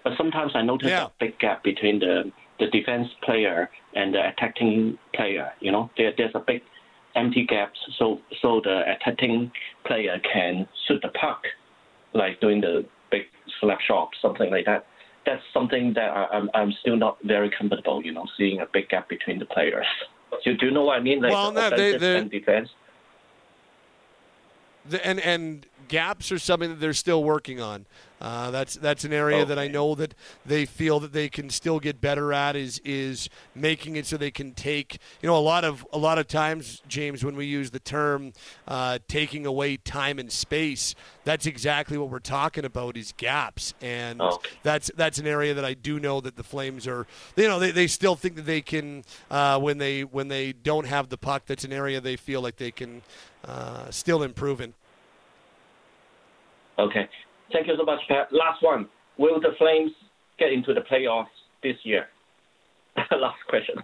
[0.03, 1.05] But sometimes I notice yeah.
[1.05, 5.51] a big gap between the the defense player and the attacking player.
[5.59, 6.61] You know, there there's a big
[7.15, 9.51] empty gaps, so so the attacking
[9.85, 11.43] player can shoot the puck,
[12.13, 13.23] like doing the big
[13.59, 14.87] slap shot, something like that.
[15.25, 18.01] That's something that I, I'm I'm still not very comfortable.
[18.03, 19.87] You know, seeing a big gap between the players.
[20.43, 21.21] Do, do you know what I mean?
[21.21, 22.69] Like well, no, they, and defense.
[24.87, 27.85] The, and and gaps are something that they're still working on.
[28.21, 29.49] Uh, that's that's an area okay.
[29.49, 30.13] that I know that
[30.45, 34.31] they feel that they can still get better at is is making it so they
[34.31, 37.71] can take you know a lot of a lot of times James when we use
[37.71, 38.31] the term
[38.69, 40.95] uh, taking away time and space
[41.25, 44.49] that's exactly what we're talking about is gaps and okay.
[44.63, 47.05] that's that's an area that I do know that the Flames are
[47.35, 50.87] you know they, they still think that they can uh, when they when they don't
[50.87, 53.01] have the puck that's an area they feel like they can
[53.45, 54.73] uh, still improve in.
[56.79, 57.07] Okay.
[57.51, 58.27] Thank you so much, Pat.
[58.31, 58.87] Last one.
[59.17, 59.91] Will the Flames
[60.39, 61.27] get into the playoffs
[61.63, 62.07] this year?
[62.97, 63.75] Last question.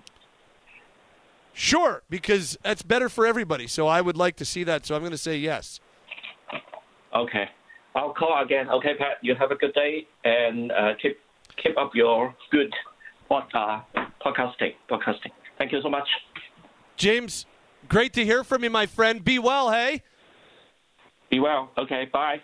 [1.54, 3.68] Sure, because that's better for everybody.
[3.68, 4.86] So I would like to see that.
[4.86, 5.80] So I'm going to say yes.
[7.14, 7.46] Okay.
[7.96, 8.70] I'll call again.
[8.70, 9.18] Okay, Pat.
[9.22, 11.18] You have a good day and uh, keep
[11.62, 12.74] keep up your good
[13.30, 13.82] uh,
[14.26, 14.76] podcasting.
[14.90, 15.32] Podcasting.
[15.58, 16.08] Thank you so much.
[16.96, 17.46] James,
[17.92, 19.24] Great to hear from you, my friend.
[19.24, 20.02] Be well, hey?
[21.30, 21.72] Be well.
[21.78, 22.42] Okay, bye.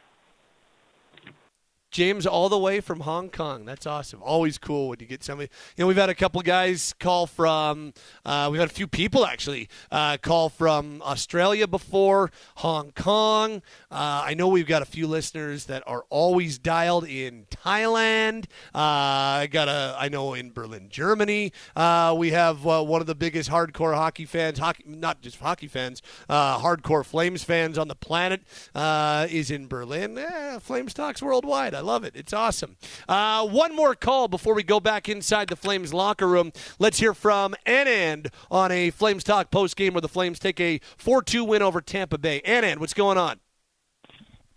[1.97, 3.65] James, all the way from Hong Kong.
[3.65, 4.21] That's awesome.
[4.21, 5.49] Always cool when you get somebody.
[5.75, 7.91] You know, we've had a couple guys call from.
[8.23, 13.63] Uh, we've had a few people actually uh, call from Australia before, Hong Kong.
[13.89, 18.45] Uh, I know we've got a few listeners that are always dialed in Thailand.
[18.75, 19.95] Uh, I got a.
[19.97, 21.51] I know in Berlin, Germany.
[21.75, 24.59] Uh, we have uh, one of the biggest hardcore hockey fans.
[24.59, 26.03] Hockey, not just hockey fans.
[26.29, 28.43] hardcore Flames fans on the planet
[28.75, 30.15] is in Berlin.
[30.15, 31.73] Eh, Flames talks worldwide.
[31.73, 32.15] I love it.
[32.15, 32.75] It's awesome.
[33.07, 36.51] Uh, one more call before we go back inside the Flames locker room.
[36.77, 40.79] Let's hear from Anand on a Flames Talk post game where the Flames take a
[40.97, 42.41] 4 2 win over Tampa Bay.
[42.45, 43.39] Anand, what's going on?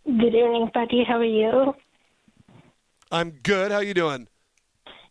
[0.05, 1.05] Good evening, Patty.
[1.07, 1.75] How are you?
[3.13, 3.71] I'm good.
[3.71, 4.27] How you doing?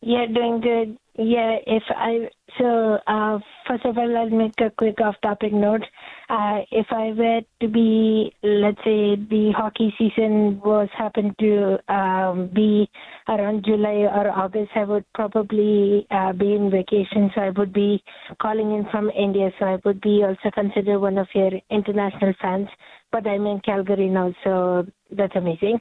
[0.02, 0.98] Yeah, doing good.
[1.18, 5.84] Yeah, if I so uh, first of all, I'll make a quick off-topic note.
[6.30, 12.52] Uh, if I were to be, let's say, the hockey season was happened to um,
[12.54, 12.88] be
[13.28, 17.32] around July or August, I would probably uh, be in vacation.
[17.34, 18.04] So I would be
[18.40, 19.50] calling in from India.
[19.58, 22.68] So I would be also considered one of your international fans.
[23.12, 25.80] But I'm in Calgary now, so that's amazing.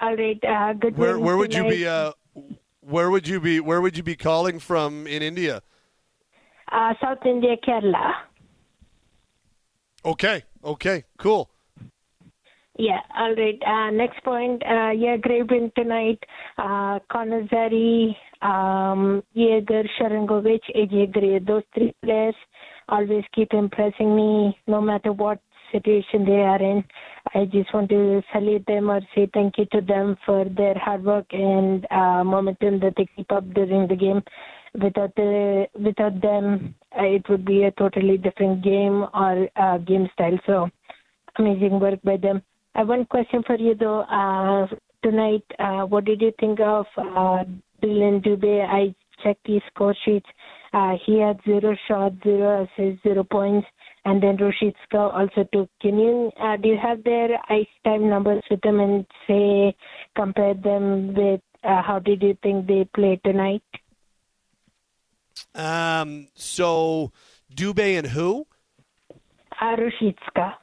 [0.00, 0.96] All right, uh, good.
[0.96, 1.84] Where, where would you be?
[1.84, 2.12] Uh,
[2.80, 3.58] where would you be?
[3.58, 5.62] Where would you be calling from in India?
[6.70, 8.29] Uh, South India, Kerala.
[10.04, 10.44] Okay.
[10.64, 11.04] Okay.
[11.18, 11.48] Cool.
[12.78, 13.00] Yeah.
[13.18, 13.60] All right.
[13.66, 14.62] Uh, next point.
[14.62, 16.18] Uh, yeah, win tonight.
[16.56, 21.40] Uh, Connor Zary, um, Yegor, Sharangovich, AJ Greer.
[21.40, 22.34] Those three players
[22.88, 25.40] always keep impressing me, no matter what
[25.72, 26.84] situation they are in.
[27.34, 31.04] I just want to salute them or say thank you to them for their hard
[31.04, 34.22] work and uh, momentum that they keep up during the game.
[34.74, 40.38] Without the without them, it would be a totally different game or uh, game style.
[40.46, 40.68] So
[41.38, 42.42] amazing work by them.
[42.74, 44.00] I have one question for you though.
[44.00, 44.66] Uh,
[45.02, 47.44] tonight, uh, what did you think of uh,
[47.80, 48.66] Dillon Dubé?
[48.66, 50.26] I checked his score sheets.
[50.72, 53.66] Uh, he had zero shots, zero assists, zero points
[54.04, 55.68] and then Ruzicka also took.
[55.80, 59.74] Can you uh, do you have their ice time numbers with them and say
[60.16, 63.62] compare them with uh, how did you think they played tonight?
[65.54, 66.28] Um.
[66.34, 67.12] So
[67.54, 68.46] Dubé and who?
[69.60, 70.54] Uh, Ruzicka.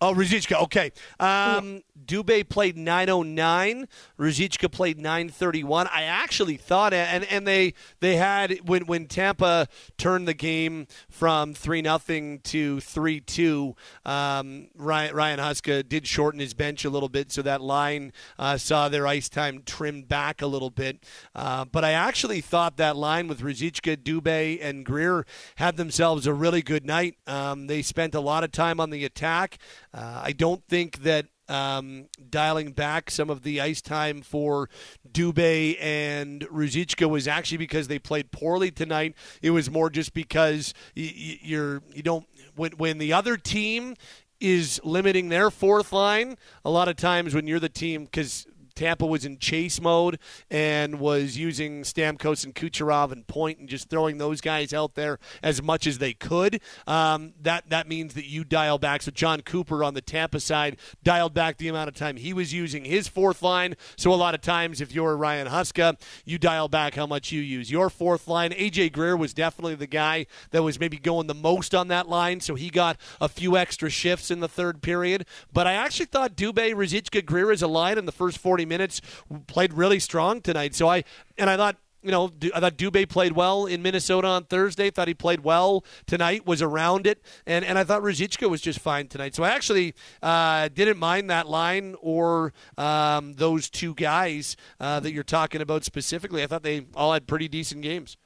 [0.00, 0.60] Oh, Ruzicka.
[0.64, 0.90] Okay.
[1.20, 3.86] Um, Dubé played 909.
[4.18, 5.88] Ruzicka played 931.
[5.88, 11.52] I actually thought, and and they they had when when Tampa turned the game from
[11.54, 13.76] three nothing to three two.
[14.06, 18.56] Um, Ryan, Ryan Huska did shorten his bench a little bit, so that line uh,
[18.56, 21.04] saw their ice time trimmed back a little bit.
[21.34, 26.32] Uh, but I actually thought that line with Ruzicka, Dubé, and Greer had themselves a
[26.32, 27.16] really good night.
[27.26, 29.58] Um, they spent a lot of time on the attack.
[29.92, 34.68] Uh, I don't think that um, dialing back some of the ice time for
[35.10, 39.14] Dubé and Ruzicka was actually because they played poorly tonight.
[39.40, 43.94] It was more just because you, you're you don't when when the other team
[44.40, 46.36] is limiting their fourth line.
[46.64, 50.18] A lot of times when you're the team, because Tampa was in chase mode
[50.50, 55.18] and was using Stamkos and Kucherov and Point and just throwing those guys out there
[55.42, 56.60] as much as they could.
[56.86, 59.02] Um, that that means that you dial back.
[59.02, 62.52] So Jon Cooper on the Tampa side dialed back the amount of time he was
[62.52, 63.76] using his fourth line.
[63.96, 67.40] So a lot of times, if you're Ryan Huska, you dial back how much you
[67.40, 68.50] use your fourth line.
[68.52, 72.40] AJ Greer was definitely the guy that was maybe going the most on that line,
[72.40, 75.26] so he got a few extra shifts in the third period.
[75.52, 79.00] But I actually thought Dubé, Ruzicka, Greer as a line in the first 40 minutes
[79.46, 80.74] played really strong tonight.
[80.74, 81.04] So I
[81.38, 84.90] and I thought you know, I thought Dubé played well in Minnesota on Thursday.
[84.90, 86.46] Thought he played well tonight.
[86.46, 89.34] Was around it, and and I thought Ruzicka was just fine tonight.
[89.34, 95.12] So I actually uh, didn't mind that line or um, those two guys uh, that
[95.12, 96.42] you're talking about specifically.
[96.42, 98.16] I thought they all had pretty decent games.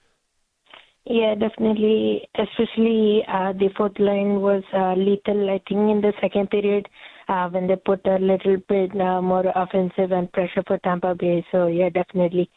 [1.04, 2.28] Yeah, definitely.
[2.36, 5.50] Especially uh, the fourth line was uh, lethal.
[5.50, 6.88] I think in the second period,
[7.28, 11.44] uh, when they put a little bit uh, more offensive and pressure for Tampa Bay.
[11.52, 12.50] So yeah, definitely.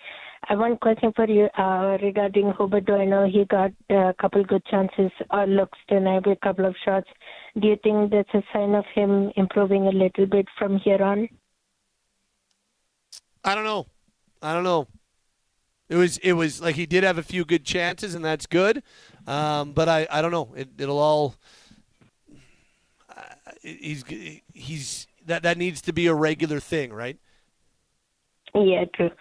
[0.47, 3.01] I have one question for you uh, regarding Huberdeau.
[3.01, 6.75] I know he got a couple good chances or looks tonight with a couple of
[6.85, 7.07] shots.
[7.59, 11.27] Do you think that's a sign of him improving a little bit from here on?
[13.43, 13.87] I don't know.
[14.41, 14.87] I don't know.
[15.89, 18.83] It was it was like he did have a few good chances, and that's good.
[19.25, 20.53] Um, but I, I don't know.
[20.55, 21.35] It, it'll all
[23.61, 24.03] he's
[24.59, 27.17] he's that that needs to be a regular thing, right?
[28.53, 29.11] Yeah, true.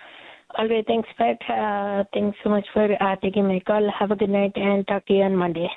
[0.56, 1.38] All right, thanks, Pat.
[1.48, 3.88] Uh, thanks so much for uh, taking my call.
[3.98, 5.68] Have a good night and talk to you on Monday.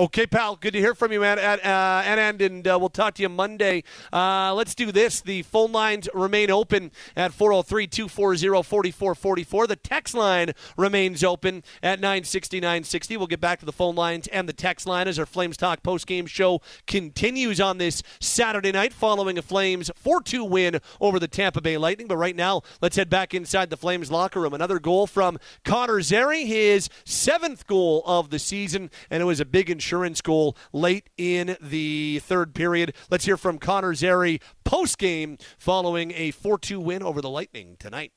[0.00, 0.54] Okay, pal.
[0.54, 1.40] Good to hear from you, man.
[1.40, 3.82] At, uh, and and uh, we'll talk to you Monday.
[4.12, 5.20] Uh, let's do this.
[5.20, 9.66] The phone lines remain open at 403-240-4444.
[9.66, 13.16] The text line remains open at 960-960.
[13.16, 15.82] We'll get back to the phone lines and the text line as our Flames Talk
[15.82, 21.60] post-game show continues on this Saturday night following a Flames 4-2 win over the Tampa
[21.60, 22.06] Bay Lightning.
[22.06, 24.54] But right now, let's head back inside the Flames locker room.
[24.54, 29.44] Another goal from Connor Zary, his seventh goal of the season, and it was a
[29.44, 32.94] big insurance goal late in the third period.
[33.10, 37.76] Let's hear from Connor Zary post game following a 4 2 win over the Lightning
[37.78, 38.12] tonight.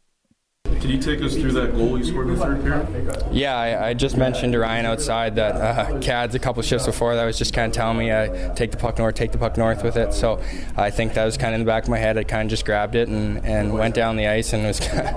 [0.81, 3.23] Can you take us through that goal you scored in the third period?
[3.31, 7.15] Yeah, I, I just mentioned to Ryan outside that uh, Cads a couple shifts before
[7.15, 9.57] that was just kind of telling me uh, take the puck north, take the puck
[9.57, 10.11] north with it.
[10.11, 10.41] So
[10.75, 12.17] I think that was kind of in the back of my head.
[12.17, 15.07] I kind of just grabbed it and, and went down the ice and was kind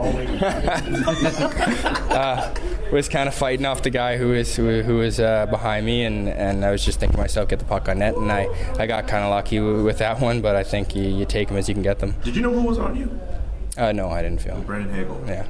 [0.96, 2.54] of, uh,
[2.92, 6.04] was kind of fighting off the guy who was who, who was uh, behind me
[6.04, 8.48] and, and I was just thinking to myself get the puck on net and I,
[8.78, 10.42] I got kind of lucky with that one.
[10.42, 12.16] But I think you, you take them as you can get them.
[12.22, 13.18] Did you know who was on you?
[13.76, 14.60] Uh, no, I didn't feel.
[14.60, 15.22] Brandon Hagel.
[15.26, 15.46] Yeah.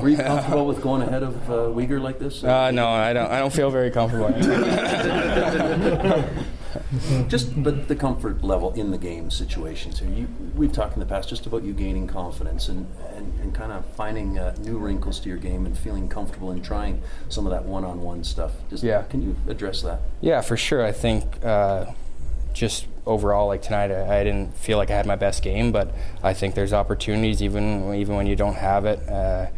[0.00, 2.42] Were you comfortable with going ahead of uh, Weegar like this?
[2.42, 3.30] Uh, no, I don't.
[3.30, 4.30] I don't feel very comfortable.
[7.28, 9.98] just but the comfort level in the game situations.
[10.00, 13.54] So you, we've talked in the past just about you gaining confidence and, and, and
[13.54, 17.46] kind of finding uh, new wrinkles to your game and feeling comfortable in trying some
[17.46, 18.52] of that one-on-one stuff.
[18.70, 19.02] Just, Yeah.
[19.02, 20.00] Can you address that?
[20.20, 20.84] Yeah, for sure.
[20.84, 21.86] I think uh,
[22.54, 25.94] just overall, like tonight, I, I didn't feel like I had my best game, but
[26.22, 29.06] I think there's opportunities even even when you don't have it.
[29.08, 29.48] Uh,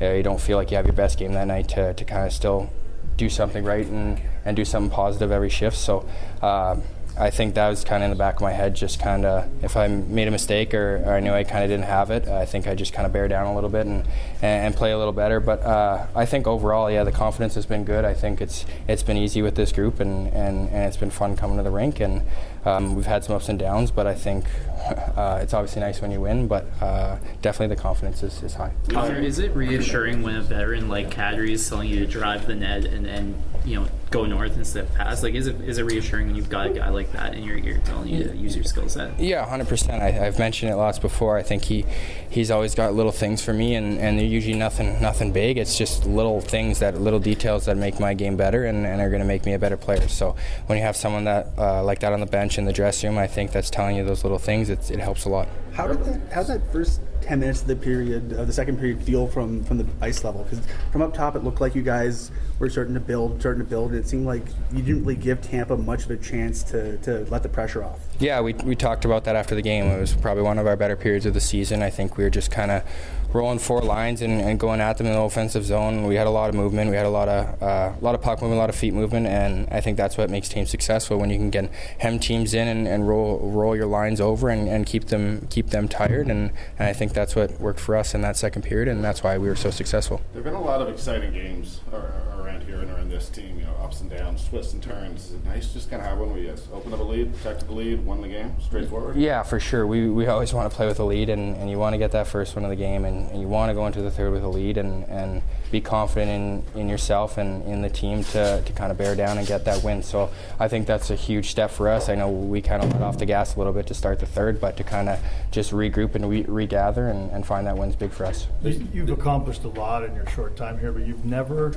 [0.00, 2.32] you don't feel like you have your best game that night to, to kind of
[2.32, 2.68] still
[3.16, 5.76] do something right and, and do something positive every shift.
[5.76, 6.06] So
[6.42, 6.76] uh,
[7.18, 9.48] I think that was kind of in the back of my head, just kind of
[9.64, 12.28] if I made a mistake or, or I knew I kind of didn't have it,
[12.28, 14.06] I think I just kind of bear down a little bit and,
[14.42, 15.40] and, play a little better.
[15.40, 18.04] But uh, I think overall, yeah, the confidence has been good.
[18.04, 21.36] I think it's it's been easy with this group and, and, and it's been fun
[21.36, 22.00] coming to the rink.
[22.00, 22.22] And
[22.66, 24.44] um, we've had some ups and downs, but I think
[25.16, 26.48] uh, it's obviously nice when you win.
[26.48, 28.72] But uh, definitely the confidence is, is high.
[28.88, 32.54] Connor, is it reassuring when a veteran like Kadri is telling you to drive the
[32.54, 35.22] net and, and you know go north instead of pass?
[35.22, 37.56] Like, is it is it reassuring when you've got a guy like that in your
[37.56, 39.18] ear telling you to use your skill set?
[39.18, 40.02] Yeah, hundred percent.
[40.02, 41.36] I've mentioned it lots before.
[41.36, 41.84] I think he
[42.28, 45.58] he's always got little things for me, and, and they're usually nothing nothing big.
[45.58, 49.08] It's just little things that little details that make my game better and, and are
[49.08, 50.08] going to make me a better player.
[50.08, 50.36] So
[50.66, 53.18] when you have someone that uh, like that on the bench in the dressing room,
[53.18, 54.70] I think that's telling you those little things.
[54.70, 55.48] It's, it helps a lot.
[55.72, 59.02] How did that, how's that first ten minutes of the period, of the second period,
[59.02, 60.44] feel from from the ice level?
[60.44, 60.60] Because
[60.90, 63.90] from up top, it looked like you guys were starting to build, starting to build,
[63.90, 64.42] and it seemed like
[64.72, 68.00] you didn't really give Tampa much of a chance to, to let the pressure off.
[68.18, 69.84] Yeah, we, we talked about that after the game.
[69.84, 71.82] It was probably one of our better periods of the season.
[71.82, 72.82] I think we were just kind of
[73.32, 76.04] rolling four lines and, and going at them in the offensive zone.
[76.04, 76.90] We had a lot of movement.
[76.90, 78.94] We had a lot of uh, a lot of puck movement, a lot of feet
[78.94, 82.54] movement, and I think that's what makes teams successful when you can get hem teams
[82.54, 86.28] in and, and roll roll your lines over and, and keep them keep them tired.
[86.28, 89.22] And, and I think that's what worked for us in that second period, and that's
[89.22, 90.20] why we were so successful.
[90.32, 92.12] There have been a lot of exciting games ar-
[92.46, 93.58] around here and around this team.
[93.58, 95.26] You know, ups and downs, twists and turns.
[95.26, 97.34] Is it nice just kind of have one where you just open up a lead,
[97.34, 99.16] protected the lead, won the game, straightforward?
[99.16, 99.86] Yeah, for sure.
[99.86, 102.12] We, we always want to play with a lead, and, and you want to get
[102.12, 104.32] that first one of the game, and, and you want to go into the third
[104.32, 106.30] with a lead and, and be confident
[106.74, 109.64] in, in yourself and in the team to, to kind of bear down and get
[109.64, 110.02] that win.
[110.02, 112.08] So I think that's a huge step for us.
[112.08, 114.26] I know we kind of let off the gas a little bit to start the
[114.26, 115.18] third, but to kind of
[115.50, 118.46] just regroup and re- regather and, and find that win's big for us.
[118.62, 121.74] You've accomplished a lot in your short time here, but you've never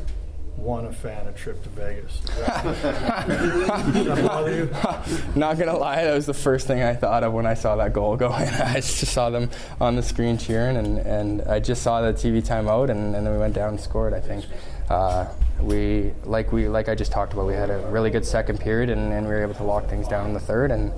[0.60, 2.20] won a fan a trip to Vegas.
[2.20, 3.28] Does that,
[3.94, 4.70] does that bother you?
[5.36, 7.94] Not gonna lie, that was the first thing I thought of when I saw that
[7.94, 8.48] goal go in.
[8.54, 9.50] I just saw them
[9.80, 13.34] on the screen cheering, and, and I just saw the TV timeout, and, and then
[13.34, 14.14] we went down and scored.
[14.14, 14.46] I think
[14.90, 15.28] uh,
[15.62, 17.46] we like we like I just talked about.
[17.46, 20.08] We had a really good second period, and, and we were able to lock things
[20.08, 20.92] down in the third, and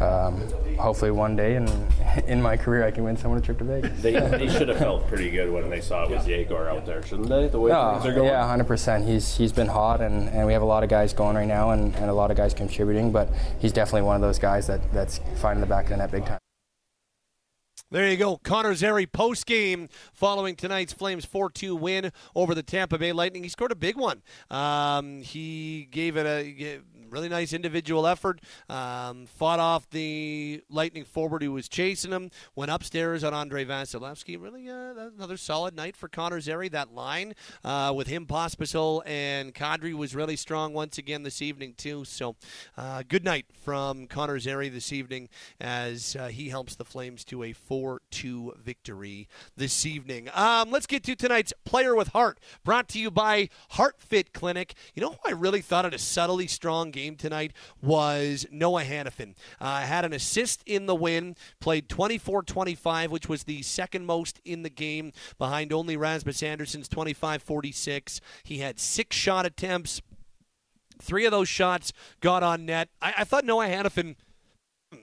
[0.00, 0.40] um,
[0.78, 1.66] hopefully one day in
[2.26, 4.00] in my career I can win someone a trip to Vegas.
[4.00, 7.02] They, they should have felt pretty good when they saw it was Yegor out there,
[7.02, 7.48] shouldn't they?
[7.48, 8.28] The way Oh, things are going.
[8.28, 9.04] yeah, hundred percent.
[9.06, 11.70] He's he's been hot, and, and we have a lot of guys going right now,
[11.70, 13.10] and, and a lot of guys contributing.
[13.12, 16.10] But he's definitely one of those guys that that's finding the back of the net
[16.10, 16.38] big time.
[17.90, 18.36] There you go.
[18.36, 23.42] Connor Zary post game following tonight's Flames 4 2 win over the Tampa Bay Lightning.
[23.42, 24.22] He scored a big one.
[24.50, 28.40] Um, he gave it a really nice individual effort.
[28.68, 32.30] Um, fought off the Lightning forward who was chasing him.
[32.54, 34.40] Went upstairs on Andrei Vasilevskiy.
[34.40, 36.68] Really uh, another solid night for Connor Zary.
[36.68, 41.74] That line uh, with him, Pospisil, and Kadri was really strong once again this evening
[41.76, 42.04] too.
[42.04, 42.36] So
[42.76, 45.28] uh, good night from Connor Zary this evening
[45.60, 50.28] as uh, he helps the Flames to a 4-2 victory this evening.
[50.34, 54.74] Um, let's get to tonight's Player with Heart, brought to you by Heart Fit Clinic.
[54.94, 57.52] You know who I really thought had a subtly strong game tonight
[57.82, 59.34] was Noah Hanifin.
[59.60, 64.62] Uh, had an assist in the win, played 24-25, which was the second most in
[64.62, 68.20] the game, behind only Rasmus Andersson's 25-46.
[68.42, 70.02] He had six shot attempts.
[71.00, 72.88] Three of those shots got on net.
[73.00, 74.16] I, I thought Noah Hanifin–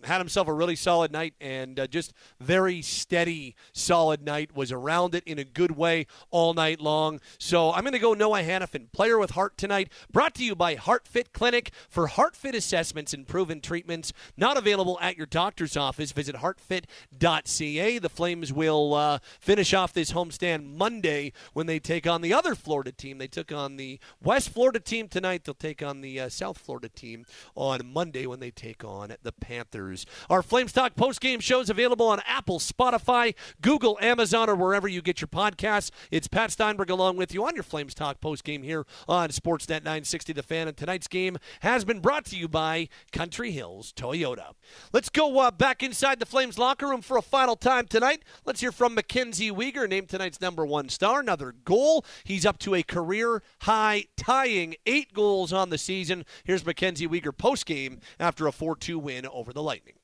[0.03, 4.55] had himself a really solid night and uh, just very steady, solid night.
[4.55, 7.19] Was around it in a good way all night long.
[7.37, 9.91] So I'm going to go Noah Hanifin, player with heart tonight.
[10.11, 14.11] Brought to you by Heart Fit Clinic for heart fit assessments and proven treatments.
[14.35, 16.11] Not available at your doctor's office.
[16.11, 17.99] Visit heartfit.ca.
[17.99, 22.55] The Flames will uh, finish off this homestand Monday when they take on the other
[22.55, 23.17] Florida team.
[23.17, 25.43] They took on the West Florida team tonight.
[25.43, 27.25] They'll take on the uh, South Florida team
[27.55, 29.74] on Monday when they take on the Panthers.
[29.75, 30.05] Panthers.
[30.29, 35.01] Our Flames Talk post-game show is available on Apple, Spotify, Google, Amazon, or wherever you
[35.01, 35.91] get your podcasts.
[36.11, 40.33] It's Pat Steinberg along with you on your Flames Talk post-game here on Sportsnet 960
[40.33, 40.67] The Fan.
[40.67, 44.53] And tonight's game has been brought to you by Country Hills Toyota.
[44.93, 48.23] Let's go uh, back inside the Flames locker room for a final time tonight.
[48.45, 51.19] Let's hear from MacKenzie Weegar, named tonight's number one star.
[51.19, 52.05] Another goal.
[52.23, 56.25] He's up to a career high, tying eight goals on the season.
[56.45, 59.95] Here's MacKenzie Weegar post-game after a 4-2 win over the Lightning.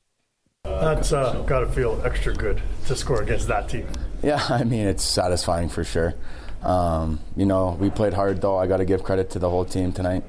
[0.64, 3.88] That's uh, got to feel extra good to score against that team.
[4.24, 6.16] Yeah, I mean, it's satisfying for sure.
[6.64, 8.58] Um, you know, we played hard, though.
[8.58, 10.24] I got to give credit to the whole team tonight.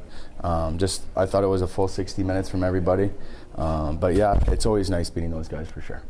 [0.44, 3.10] Um, just, I thought it was a full 60 minutes from everybody.
[3.54, 6.02] Um, but yeah, it's always nice beating those guys for sure.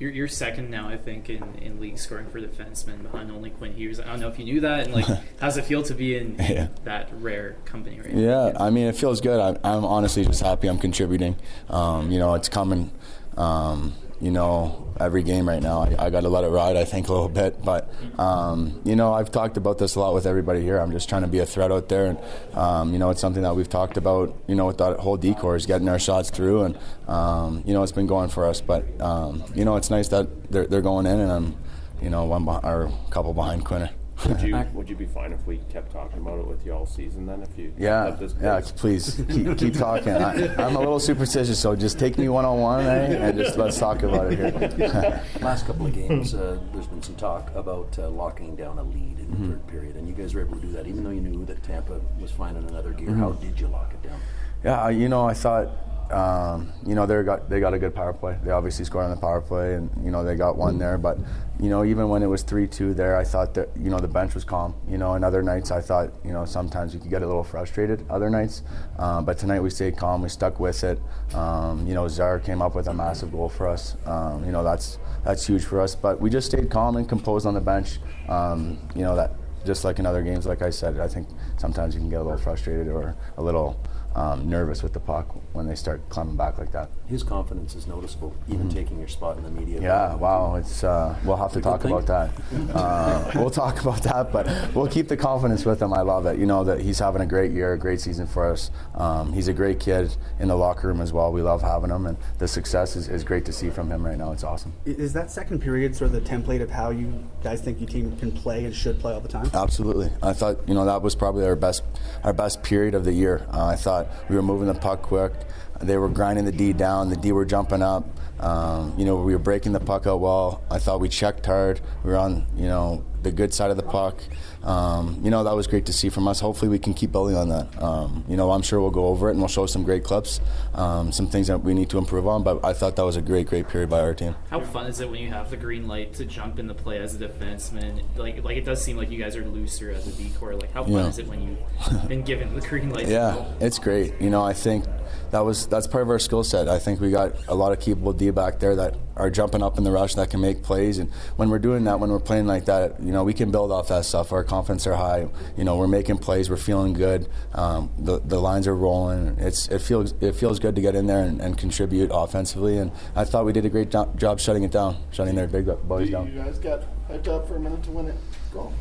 [0.00, 3.74] You're, you're second now, I think, in, in league scoring for defensemen behind only Quinn
[3.74, 4.00] Hughes.
[4.00, 5.04] I don't know if you knew that, and like,
[5.40, 6.68] how's it feel to be in, yeah.
[6.84, 8.46] that rare company right yeah, now?
[8.46, 9.38] Yeah, I mean, it feels good.
[9.38, 11.36] I, I'm honestly just happy I'm contributing.
[11.68, 12.90] Um, you know, it's coming.
[13.36, 15.80] Um, you know, every game right now.
[15.80, 17.62] I, I got to let it ride, I think, a little bit.
[17.64, 20.78] But, um, you know, I've talked about this a lot with everybody here.
[20.78, 22.06] I'm just trying to be a threat out there.
[22.06, 22.18] And,
[22.54, 25.34] um, you know, it's something that we've talked about, you know, with that whole D
[25.34, 26.64] corps is getting our shots through.
[26.64, 26.78] And,
[27.08, 28.60] um, you know, it's been going for us.
[28.60, 31.56] But, um, you know, it's nice that they're, they're going in and I'm,
[32.02, 33.88] you know, one or a couple behind Quinn.
[34.28, 36.86] Would you would you be fine if we kept talking about it with you all
[36.86, 37.42] season then?
[37.42, 40.12] If you yeah yeah please keep, keep talking.
[40.12, 43.78] I, am a little superstitious, so just take me one on one, and just let's
[43.78, 45.22] talk about it here.
[45.40, 49.18] Last couple of games, uh, there's been some talk about uh, locking down a lead
[49.18, 49.50] in the mm-hmm.
[49.52, 51.62] third period, and you guys were able to do that, even though you knew that
[51.62, 53.08] Tampa was finding another gear.
[53.08, 53.20] Mm-hmm.
[53.20, 54.20] How did you lock it down?
[54.64, 55.70] Yeah, you know, I thought
[56.10, 58.36] um, you know, they got they got a good power play.
[58.42, 60.98] They obviously scored on the power play, and you know they got one there.
[60.98, 61.18] But
[61.60, 64.08] you know, even when it was three two there, I thought that you know the
[64.08, 64.74] bench was calm.
[64.88, 67.44] You know, and other nights I thought you know sometimes you could get a little
[67.44, 68.04] frustrated.
[68.10, 68.62] Other nights,
[68.98, 70.22] um, but tonight we stayed calm.
[70.22, 71.00] We stuck with it.
[71.34, 73.96] Um, you know, Zar came up with a massive goal for us.
[74.06, 75.94] Um, you know, that's that's huge for us.
[75.94, 77.98] But we just stayed calm and composed on the bench.
[78.28, 79.32] Um, you know that
[79.64, 81.28] just like in other games, like I said, I think
[81.58, 83.78] sometimes you can get a little frustrated or a little
[84.14, 86.90] um, nervous with the puck when they start climbing back like that.
[87.06, 88.76] His confidence is noticeable, even mm-hmm.
[88.76, 89.80] taking your spot in the media.
[89.80, 92.30] Yeah, wow, it's uh, we'll have to talk about that.
[92.70, 95.92] Uh, we'll talk about that, but we'll keep the confidence with him.
[95.92, 96.38] I love it.
[96.38, 98.70] You know that he's having a great year, a great season for us.
[98.94, 101.32] Um, he's a great kid in the locker room as well.
[101.32, 104.16] We love having him, and the success is, is great to see from him right
[104.16, 104.32] now.
[104.32, 104.72] It's awesome.
[104.84, 108.16] Is that second period sort of the template of how you guys think your team
[108.18, 109.50] can play and should play all the time?
[109.52, 110.10] Absolutely.
[110.22, 111.82] I thought you know that was probably our best
[112.24, 113.46] our best period of the year.
[113.52, 115.32] Uh, I thought we were moving the puck quick.
[115.80, 117.08] They were grinding the D down.
[117.08, 118.06] The D were jumping up.
[118.40, 120.62] Um, you know, we were breaking the puck out well.
[120.70, 121.80] I thought we checked hard.
[122.02, 124.22] We were on, you know, the good side of the puck.
[124.62, 126.40] Um, you know, that was great to see from us.
[126.40, 127.82] Hopefully, we can keep building on that.
[127.82, 130.40] Um, you know, I'm sure we'll go over it and we'll show some great clips,
[130.74, 132.42] um, some things that we need to improve on.
[132.42, 134.36] But I thought that was a great, great period by our team.
[134.48, 136.98] How fun is it when you have the green light to jump in the play
[136.98, 138.02] as a defenseman?
[138.16, 140.54] Like, like it does seem like you guys are looser as a D corps.
[140.54, 141.08] Like, how fun yeah.
[141.08, 143.08] is it when you've been given the green light?
[143.08, 144.18] Yeah, it's great.
[144.20, 144.84] You know, I think
[145.30, 146.68] that was that's part of our skill set.
[146.68, 149.78] I think we got a lot of capable D back there that are jumping up
[149.78, 150.98] in the rush that can make plays.
[150.98, 153.70] And when we're doing that, when we're playing like that, you know, we can build
[153.70, 154.32] off that stuff.
[154.32, 155.28] Our confidence are high.
[155.56, 156.50] You know, we're making plays.
[156.50, 157.28] We're feeling good.
[157.54, 159.36] Um, the, the lines are rolling.
[159.38, 162.78] It's it feels it feels good to get in there and, and contribute offensively.
[162.78, 166.10] And I thought we did a great job shutting it down, shutting their big boys
[166.10, 166.32] down.
[166.32, 168.16] You guys got hyped up for a minute to win it.
[168.52, 168.72] Go.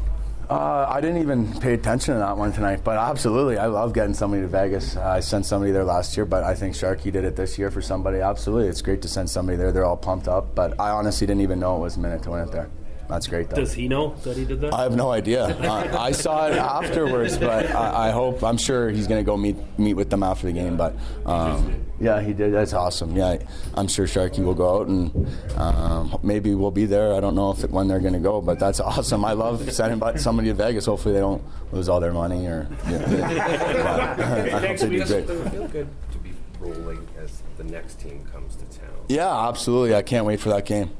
[0.50, 4.16] Uh, I didn't even pay attention to that one tonight, but absolutely, I love getting
[4.16, 4.98] somebody to Vegas.
[4.98, 7.70] Uh, I sent somebody there last year, but I think Sharky did it this year
[7.70, 8.18] for somebody.
[8.18, 9.72] Absolutely, it's great to send somebody there.
[9.72, 12.32] They're all pumped up, but I honestly didn't even know it was a minute to
[12.32, 12.68] win it there.
[13.10, 13.56] That's great, though.
[13.56, 14.72] Does he know that he did that?
[14.72, 15.46] I have no idea.
[15.46, 19.36] uh, I saw it afterwards, but I, I, hope I'm sure he's going to go
[19.36, 20.78] meet meet with them after the game.
[20.78, 20.96] But
[21.26, 22.54] um, yeah, he did.
[22.54, 23.16] That's awesome.
[23.16, 23.40] Yeah,
[23.74, 25.28] I'm sure Sharky will go out and
[25.58, 27.16] um, maybe we'll be there.
[27.16, 29.26] I don't know if it, when they're going to go, but that's awesome.
[29.26, 30.86] I love sending somebody to Vegas.
[30.86, 32.68] Hopefully, they don't lose all their money or.
[32.88, 34.56] Yeah, yeah.
[34.56, 35.26] I hope they do great.
[35.26, 38.94] Feel good to be rolling as the next team comes to town.
[39.08, 39.96] Yeah, absolutely.
[39.96, 40.92] I can't wait for that game.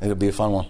[0.00, 0.68] It'll be a fun one.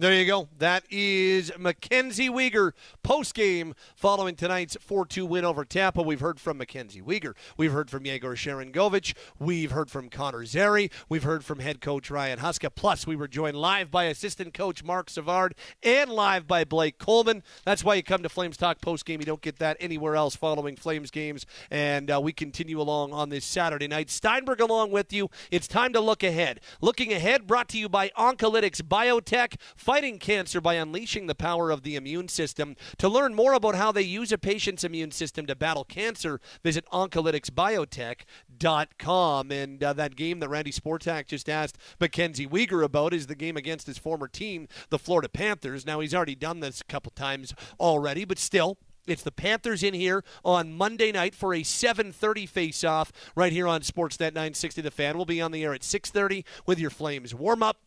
[0.00, 0.48] There you go.
[0.56, 2.70] That is MacKenzie Weegar
[3.02, 6.02] post game following tonight's 4 2 win over Tampa.
[6.02, 7.34] We've heard from MacKenzie Weegar.
[7.56, 9.14] We've heard from Yegor Sharangovich.
[9.40, 10.92] We've heard from Connor Zary.
[11.08, 12.70] We've heard from head coach Ryan Huska.
[12.72, 17.42] Plus, we were joined live by assistant coach Marc Savard and live by Blake Coleman.
[17.64, 19.18] That's why you come to Flames Talk post game.
[19.18, 21.44] You don't get that anywhere else following Flames games.
[21.72, 24.10] And uh, we continue along on this Saturday night.
[24.10, 25.28] Steinberg along with you.
[25.50, 26.60] It's time to look ahead.
[26.80, 29.56] Looking ahead, brought to you by Oncolytics Biotech
[29.88, 32.76] fighting cancer by unleashing the power of the immune system.
[32.98, 36.84] To learn more about how they use a patient's immune system to battle cancer, visit
[36.92, 39.50] oncolyticsbiotech.com.
[39.50, 43.56] And uh, that game that Randy Sportak just asked MacKenzie Weegar about is the game
[43.56, 45.86] against his former team, the Florida Panthers.
[45.86, 49.94] Now, he's already done this a couple times already, but still, it's the Panthers in
[49.94, 55.16] here on Monday night for a 7:30 face-off right here on Sportsnet 960 The Fan.
[55.16, 57.78] We'll be on the air at 6:30 with your Flames warm-up.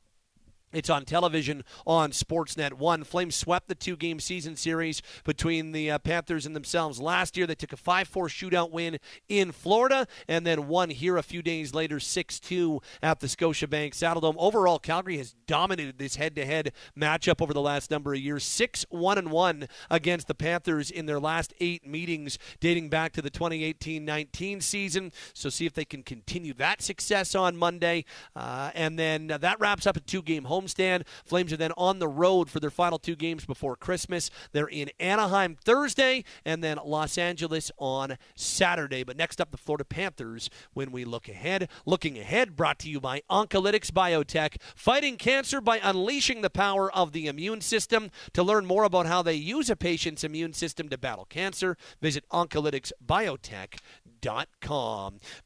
[0.74, 3.04] It's on television on Sportsnet 1.
[3.04, 7.46] Flames swept the two game season series between the uh, Panthers and themselves last year.
[7.46, 11.42] They took a 5 4 shootout win in Florida and then won here a few
[11.42, 14.36] days later 6 2 at the Scotiabank Saddledome.
[14.38, 18.44] Overall, Calgary has dominated this head to head matchup over the last number of years
[18.46, 23.30] 6 1 1 against the Panthers in their last eight meetings dating back to the
[23.30, 25.12] 2018 19 season.
[25.34, 28.06] So see if they can continue that success on Monday.
[28.36, 31.06] Uh, and then uh, that wraps up a two game home homestand.
[31.26, 34.30] Flames are then on the road for their final two games before Christmas.
[34.52, 39.04] They're in Anaheim Thursday and then Los Angeles on Saturday.
[39.04, 41.70] But next up, the Florida Panthers when we look ahead.
[41.86, 47.12] Looking ahead, brought to you by Oncolytics Biotech, fighting cancer by unleashing the power of
[47.12, 48.10] the immune system.
[48.34, 52.24] To learn more about how they use a patient's immune system to battle cancer, visit
[52.32, 54.11] oncolyticsbiotech.com.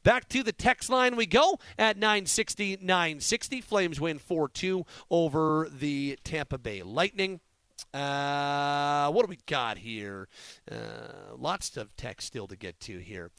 [0.02, 3.60] Back to the text line we go at 960 960.
[3.60, 7.40] Flames win 4 2 over the Tampa Bay Lightning.
[7.92, 10.28] Uh, what do we got here?
[10.70, 13.30] Uh, lots of text still to get to here.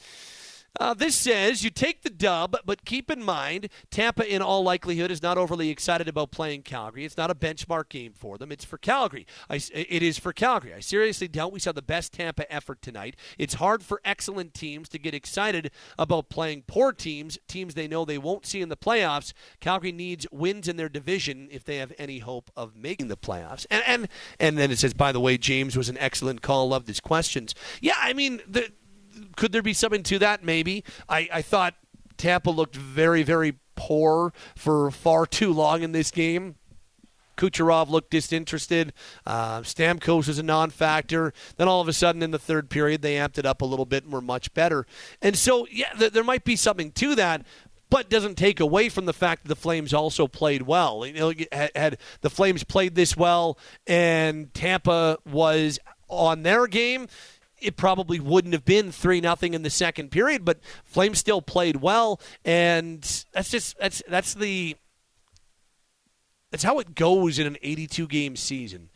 [0.79, 5.09] Uh, this says you take the dub, but keep in mind Tampa, in all likelihood,
[5.09, 7.05] is not overly excited about playing Calgary.
[7.05, 8.51] It's not a benchmark game for them.
[8.51, 9.25] It's for Calgary.
[9.49, 10.73] I, it is for Calgary.
[10.73, 13.15] I seriously doubt we saw the best Tampa effort tonight.
[13.37, 18.05] It's hard for excellent teams to get excited about playing poor teams, teams they know
[18.05, 19.33] they won't see in the playoffs.
[19.59, 23.65] Calgary needs wins in their division if they have any hope of making the playoffs.
[23.71, 24.07] And and
[24.39, 26.69] and then it says, by the way, James was an excellent call.
[26.69, 27.55] Loved his questions.
[27.81, 28.71] Yeah, I mean the
[29.35, 30.43] could there be something to that?
[30.43, 30.83] Maybe.
[31.07, 31.75] I, I thought
[32.17, 36.55] Tampa looked very, very poor for far too long in this game.
[37.37, 38.93] Kucherov looked disinterested.
[39.25, 41.33] Uh, Stamkos was a non-factor.
[41.57, 43.85] Then all of a sudden, in the third period, they amped it up a little
[43.85, 44.87] bit and were much better.
[45.21, 47.45] And so, yeah, th- there might be something to that
[47.89, 51.05] but doesn't take away from the fact that the Flames also played well.
[51.05, 55.79] You know, had, had, the Flames played this well and Tampa was
[56.09, 57.07] on their game,
[57.59, 61.77] it probably wouldn't have been three nothing in the second period, but Flames still played
[61.77, 63.01] well, and
[63.33, 64.75] that's just that's that's the
[66.51, 68.89] that's how it goes in an 82 game season.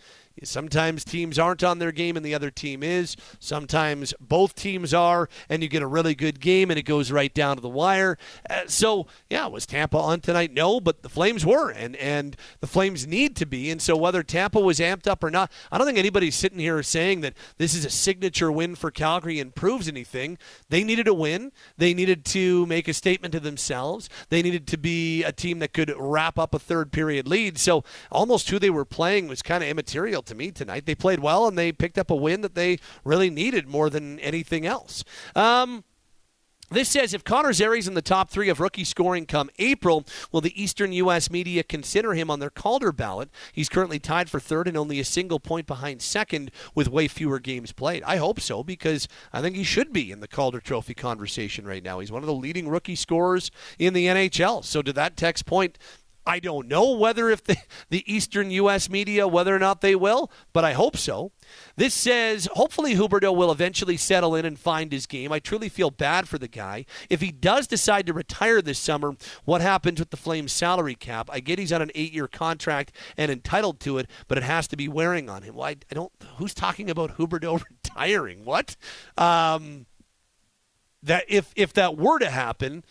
[0.43, 3.15] Sometimes teams aren't on their game and the other team is.
[3.39, 7.33] Sometimes both teams are, and you get a really good game and it goes right
[7.33, 8.17] down to the wire.
[8.49, 10.51] Uh, so, yeah, was Tampa on tonight?
[10.53, 13.69] No, but the Flames were, and, and the Flames need to be.
[13.69, 16.81] And so, whether Tampa was amped up or not, I don't think anybody's sitting here
[16.83, 20.37] saying that this is a signature win for Calgary and proves anything.
[20.69, 21.51] They needed a win.
[21.77, 24.09] They needed to make a statement to themselves.
[24.29, 27.57] They needed to be a team that could wrap up a third period lead.
[27.57, 30.85] So, almost who they were playing was kind of immaterial to me tonight.
[30.85, 34.19] They played well and they picked up a win that they really needed more than
[34.19, 35.03] anything else.
[35.35, 35.83] Um,
[36.71, 40.39] this says if Connor Zary's in the top three of rookie scoring come April, will
[40.39, 41.29] the Eastern U.S.
[41.29, 43.29] media consider him on their Calder ballot?
[43.51, 47.39] He's currently tied for third and only a single point behind second with way fewer
[47.39, 48.03] games played.
[48.03, 51.83] I hope so because I think he should be in the Calder Trophy conversation right
[51.83, 51.99] now.
[51.99, 54.63] He's one of the leading rookie scorers in the NHL.
[54.63, 55.77] So to that text point,
[56.25, 57.57] I don't know whether if the,
[57.89, 58.89] the Eastern U.S.
[58.89, 61.31] media, whether or not they will, but I hope so.
[61.75, 65.31] This says hopefully Huberdeau will eventually settle in and find his game.
[65.31, 66.85] I truly feel bad for the guy.
[67.09, 69.15] If he does decide to retire this summer,
[69.45, 71.29] what happens with the Flames salary cap?
[71.31, 74.67] I get he's on an eight year contract and entitled to it, but it has
[74.69, 75.55] to be wearing on him.
[75.55, 76.11] Well, I, don't.
[76.37, 78.45] Who's talking about Huberdeau retiring?
[78.45, 78.75] What?
[79.17, 79.85] Um,
[81.03, 82.83] that if if that were to happen,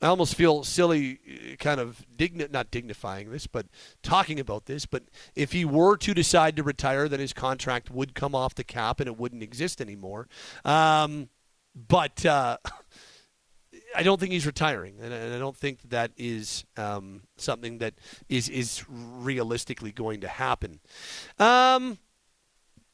[0.00, 3.66] I almost feel silly, uh, kind of digni- not dignifying this, but
[4.02, 4.86] talking about this.
[4.86, 5.04] But
[5.34, 9.00] if he were to decide to retire, then his contract would come off the cap
[9.00, 10.28] and it wouldn't exist anymore.
[10.64, 11.30] Um,
[11.74, 12.58] but uh,
[13.96, 17.94] I don't think he's retiring, and I don't think that is um, something that
[18.28, 20.80] is is realistically going to happen.
[21.38, 21.98] Um,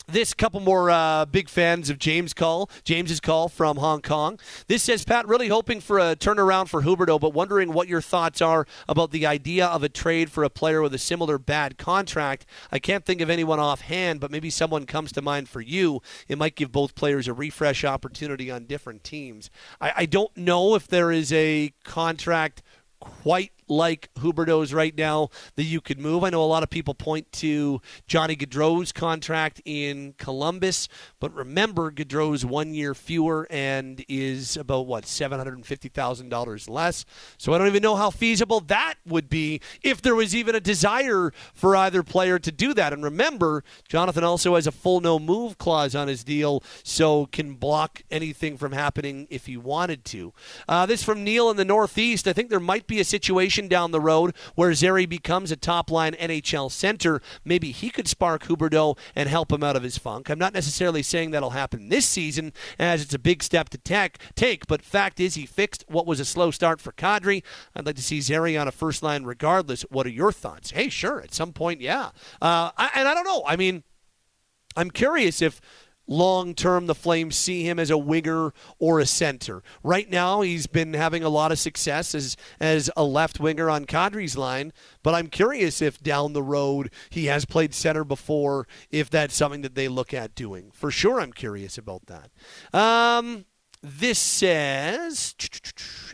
[0.06, 4.38] this couple more uh, big fans of James call James's call from Hong Kong.
[4.66, 8.42] This says Pat really hoping for a turnaround for Huberdeau, but wondering what your thoughts
[8.42, 12.46] are about the idea of a trade for a player with a similar bad contract.
[12.70, 16.00] I can't think of anyone offhand, but maybe someone comes to mind for you.
[16.28, 19.50] It might give both players a refresh opportunity on different teams.
[19.80, 22.62] I, I don't know if there is a contract
[23.00, 26.24] quite like Huberdeau's right now that you could move.
[26.24, 30.88] I know a lot of people point to Johnny Gaudreau's contract in Columbus,
[31.20, 36.28] but remember Gaudreau's one year fewer and is about what seven hundred and fifty thousand
[36.28, 37.04] dollars less.
[37.38, 40.60] So I don't even know how feasible that would be if there was even a
[40.60, 42.92] desire for either player to do that.
[42.92, 47.54] And remember, Jonathan also has a full no move clause on his deal, so can
[47.54, 50.32] block anything from happening if he wanted to.
[50.68, 52.26] Uh, this from Neil in the Northeast.
[52.26, 55.90] I think there might be a situation down the road where Zary becomes a top
[55.90, 57.22] line NHL center.
[57.44, 60.28] Maybe he could spark Huberdeau and help him out of his funk.
[60.28, 64.66] I'm not necessarily saying that'll happen this season, as it's a big step to take,
[64.66, 67.42] but fact is he fixed what was a slow start for Kadri.
[67.74, 69.82] I'd like to see Zary on a first line regardless.
[69.82, 70.72] What are your thoughts?
[70.72, 72.10] Hey, sure, at some point, yeah.
[72.42, 73.44] Uh, I, and I don't know.
[73.46, 73.84] I mean,
[74.76, 75.60] I'm curious if
[76.06, 79.62] long term the Flames see him as a winger or a center.
[79.82, 83.84] Right now, he's been having a lot of success as as a left winger on
[83.84, 84.72] Kadri's line,
[85.02, 89.62] but I'm curious if down the road he has played center before, if that's something
[89.62, 90.70] that they look at doing.
[90.72, 92.30] For sure, I'm curious about that.
[92.78, 93.46] Um,
[93.82, 95.34] this says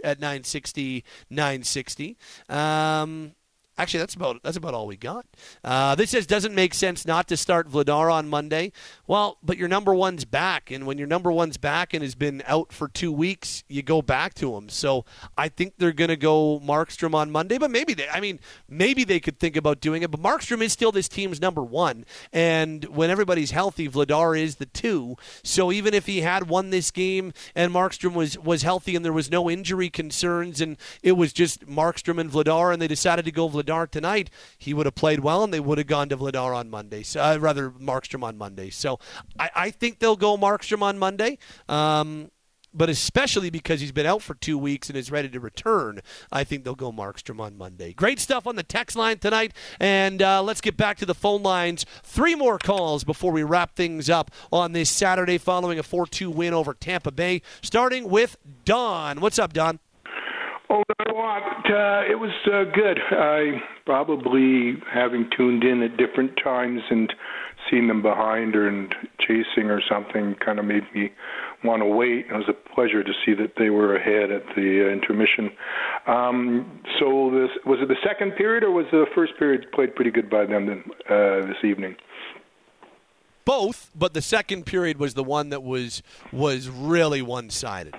[0.03, 2.19] at 960 960
[2.49, 3.33] um,
[3.81, 5.25] Actually, that's about that's about all we got.
[5.65, 8.73] Uh, this says doesn't make sense not to start Vladar on Monday.
[9.11, 12.45] Well, but your number one's back, and when your number one's back and has been
[12.47, 14.69] out for two weeks, you go back to him.
[14.69, 15.05] So
[15.37, 18.09] I think they're going to go Markstrom on Monday, but maybe they.
[18.09, 18.39] I mean,
[18.69, 20.13] maybe they could think about doing it.
[20.13, 24.67] But Markstrom is still this team's number one, and when everybody's healthy, Vladar is the
[24.67, 25.17] two.
[25.43, 29.13] So even if he had won this game and Markstrom was was healthy and there
[29.13, 33.33] was no injury concerns, and it was just Markstrom and Vladar, and they decided to
[33.33, 36.55] go Vladar tonight, he would have played well, and they would have gone to Vladar
[36.55, 37.03] on Monday.
[37.03, 38.71] So, uh, rather, Markstrom on Monday.
[38.71, 39.00] So
[39.39, 41.39] I, I, think they'll go Markstrom on Monday.
[41.69, 42.31] Um,
[42.73, 46.01] but especially because he's been out for two weeks and is ready to return,
[46.31, 47.93] I think they'll go Markstrom on Monday.
[47.93, 51.43] Great stuff on the text line tonight, and uh, let's get back to the phone
[51.43, 51.85] lines.
[52.03, 56.31] Three more calls before we wrap things up on this Saturday following a 4 2
[56.31, 59.21] win over Tampa Bay, starting with Don.
[59.21, 59.81] What's up, Don?
[60.69, 60.85] Oh,
[61.21, 61.67] want.
[61.67, 62.99] Uh, it was uh, good.
[63.11, 67.13] I probably having tuned in at different times and
[67.71, 71.11] seen them behind or and chasing or something kind of made me
[71.65, 72.27] want to wait.
[72.31, 75.51] It was a pleasure to see that they were ahead at the uh, intermission.
[76.07, 80.11] Um, so this was it the second period or was the first period played pretty
[80.11, 81.97] good by them uh, this evening?
[83.45, 87.95] Both, but the second period was the one that was was really one sided.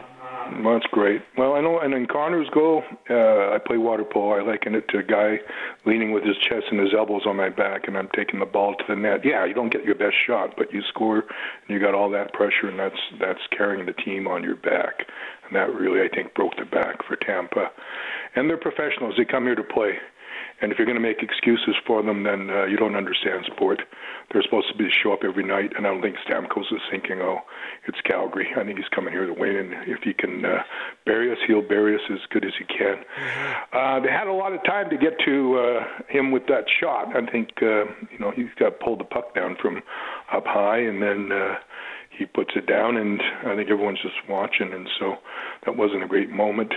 [0.63, 1.21] Well, that's great.
[1.37, 4.39] Well, I know, and in Connor's goal, uh, I play water polo.
[4.39, 5.39] I liken it to a guy
[5.85, 8.75] leaning with his chest and his elbows on my back, and I'm taking the ball
[8.75, 9.21] to the net.
[9.23, 12.33] Yeah, you don't get your best shot, but you score, and you got all that
[12.33, 15.05] pressure, and that's that's carrying the team on your back,
[15.45, 17.71] and that really, I think, broke the back for Tampa.
[18.35, 19.93] And they're professionals; they come here to play.
[20.61, 23.81] And if you're going to make excuses for them, then uh, you don't understand sport.
[24.31, 26.81] They're supposed to be to show up every night, and I don't think Stamkos is
[26.89, 27.39] thinking, "Oh,
[27.87, 30.63] it's Calgary." I think he's coming here to win, and if he can uh,
[31.05, 33.03] bury us, he'll bury us as good as he can.
[33.73, 37.15] Uh, they had a lot of time to get to uh, him with that shot.
[37.15, 39.81] I think uh, you know he's got pulled the puck down from
[40.31, 41.31] up high, and then.
[41.31, 41.55] Uh,
[42.17, 45.15] he puts it down, and I think everyone's just watching, and so
[45.65, 46.73] that wasn't a great moment.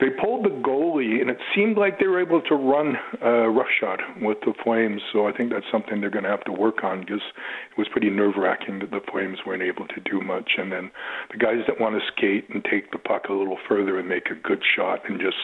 [0.00, 4.00] They pulled the goalie, and it seemed like they were able to run uh, roughshod
[4.20, 5.00] with the Flames.
[5.12, 7.22] So I think that's something they're going to have to work on because
[7.70, 10.52] it was pretty nerve-wracking that the Flames weren't able to do much.
[10.58, 10.90] And then
[11.30, 14.26] the guys that want to skate and take the puck a little further and make
[14.30, 15.36] a good shot and just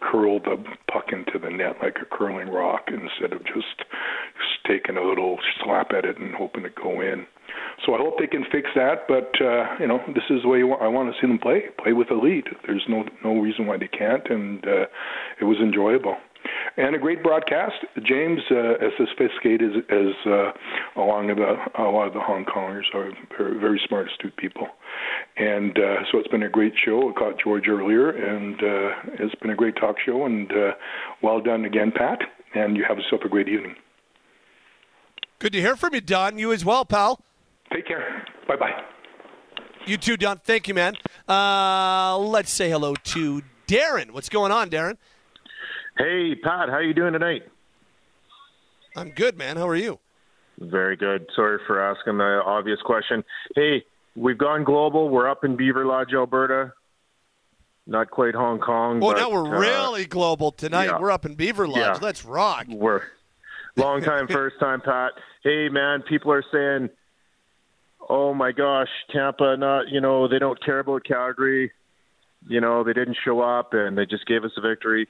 [0.00, 0.56] curl the
[0.90, 3.84] puck into the net like a curling rock instead of just
[4.66, 7.26] taking a little slap at it and hoping to go in.
[7.84, 9.08] So I hope they can fix that.
[9.08, 11.64] But uh, you know, this is the way I want to see them play.
[11.82, 12.44] Play with a lead.
[12.66, 14.86] There's no no reason why they can't, and uh,
[15.40, 16.16] it was enjoyable.
[16.76, 17.84] And a great broadcast.
[18.02, 20.52] James, uh, as sophisticated as, as uh,
[20.96, 24.68] along the, a lot of the Hong Kongers are very, very smart, astute people.
[25.36, 27.10] And uh, so it's been a great show.
[27.10, 30.24] I caught George earlier, and uh, it's been a great talk show.
[30.24, 30.72] And uh,
[31.22, 32.20] well done again, Pat.
[32.54, 33.76] And you have yourself a great evening.
[35.38, 36.38] Good to hear from you, Don.
[36.38, 37.20] You as well, pal.
[37.72, 38.24] Take care.
[38.48, 38.82] Bye bye.
[39.86, 40.38] You too, Don.
[40.38, 40.94] Thank you, man.
[41.28, 44.10] Uh, let's say hello to Darren.
[44.10, 44.96] What's going on, Darren?
[45.96, 46.68] Hey, Pat.
[46.68, 47.42] How you doing tonight?
[48.96, 49.56] I'm good, man.
[49.56, 49.98] How are you?
[50.58, 51.26] Very good.
[51.34, 53.24] Sorry for asking the obvious question.
[53.54, 53.84] Hey,
[54.14, 55.08] we've gone global.
[55.08, 56.72] We're up in Beaverlodge, Alberta.
[57.86, 59.00] Not quite Hong Kong.
[59.02, 60.86] Oh, but, now we're uh, really global tonight.
[60.86, 60.98] yeah.
[60.98, 61.76] We're up in Beaverlodge.
[61.76, 61.98] Yeah.
[62.00, 62.66] Let's rock.
[62.68, 63.02] We're
[63.76, 65.12] long time, first time, Pat.
[65.42, 66.90] Hey, man, people are saying,
[68.10, 71.70] "Oh my gosh, Tampa, not you know they don't care about Calgary.
[72.48, 75.08] You know they didn't show up and they just gave us a victory."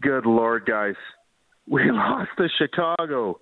[0.00, 0.94] Good lord, guys,
[1.68, 3.40] we lost to Chicago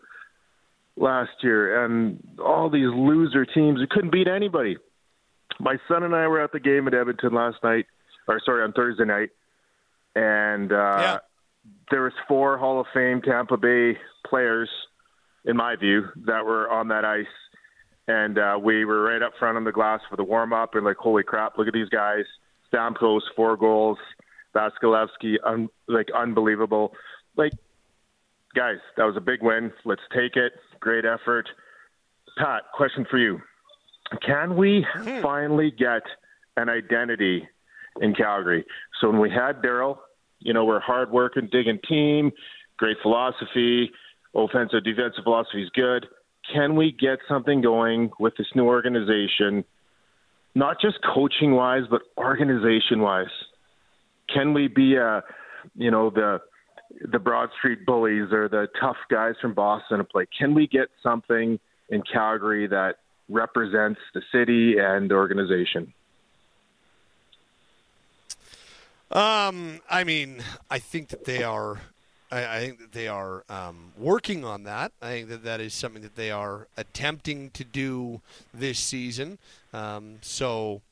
[0.96, 3.78] last year, and all these loser teams.
[3.78, 4.76] We couldn't beat anybody.
[5.60, 7.86] My son and I were at the game at Edmonton last night,
[8.26, 9.30] or sorry, on Thursday night,
[10.14, 11.20] and uh,
[11.90, 14.68] there was four Hall of Fame Tampa Bay players,
[15.44, 17.26] in my view, that were on that ice,
[18.08, 20.84] and uh, we were right up front on the glass for the warm up, and
[20.84, 22.24] like, holy crap, look at these guys!
[22.72, 23.98] Stamkos four goals,
[24.54, 26.92] Vasilevskiy, un- like unbelievable.
[27.36, 27.52] Like,
[28.54, 29.72] guys, that was a big win.
[29.84, 30.52] Let's take it.
[30.80, 31.48] Great effort.
[32.38, 33.40] Pat, question for you:
[34.26, 34.86] Can we
[35.22, 36.02] finally get
[36.56, 37.46] an identity
[38.00, 38.64] in Calgary?
[39.00, 39.98] So when we had Darryl,
[40.40, 42.32] you know, we're hard working, digging team,
[42.78, 43.90] great philosophy,
[44.34, 46.06] offensive, defensive philosophy is good.
[46.52, 49.64] Can we get something going with this new organization,
[50.54, 53.26] not just coaching wise, but organization wise?
[54.32, 55.22] Can we be a,
[55.74, 56.40] you know, the
[57.00, 60.26] the Broad Street Bullies or the tough guys from Boston to play?
[60.38, 61.58] Can we get something
[61.90, 62.96] in Calgary that
[63.28, 65.92] represents the city and the organization?
[69.10, 71.78] Um, I mean, I think that they are.
[72.30, 74.92] I, I think that they are um, working on that.
[75.00, 78.20] I think that that is something that they are attempting to do
[78.52, 79.38] this season.
[79.72, 80.82] Um, so,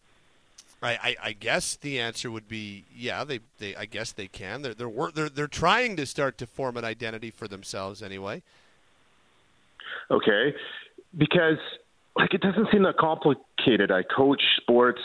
[0.82, 3.24] I, I, I guess the answer would be yeah.
[3.24, 4.62] They, they I guess they can.
[4.62, 8.42] They're they're they're they're trying to start to form an identity for themselves anyway.
[10.10, 10.54] Okay,
[11.16, 11.58] because
[12.14, 13.90] like it doesn't seem that complicated.
[13.90, 15.00] I coach sports.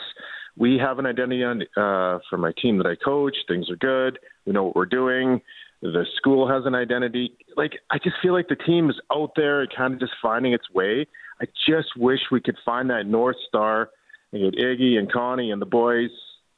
[0.57, 3.35] We have an identity on uh, for my team that I coach.
[3.47, 4.19] Things are good.
[4.45, 5.41] We know what we're doing.
[5.81, 7.35] The school has an identity.
[7.57, 10.69] Like I just feel like the team is out there, kind of just finding its
[10.71, 11.07] way.
[11.41, 13.89] I just wish we could find that north star
[14.31, 16.11] and get Iggy and Connie and the boys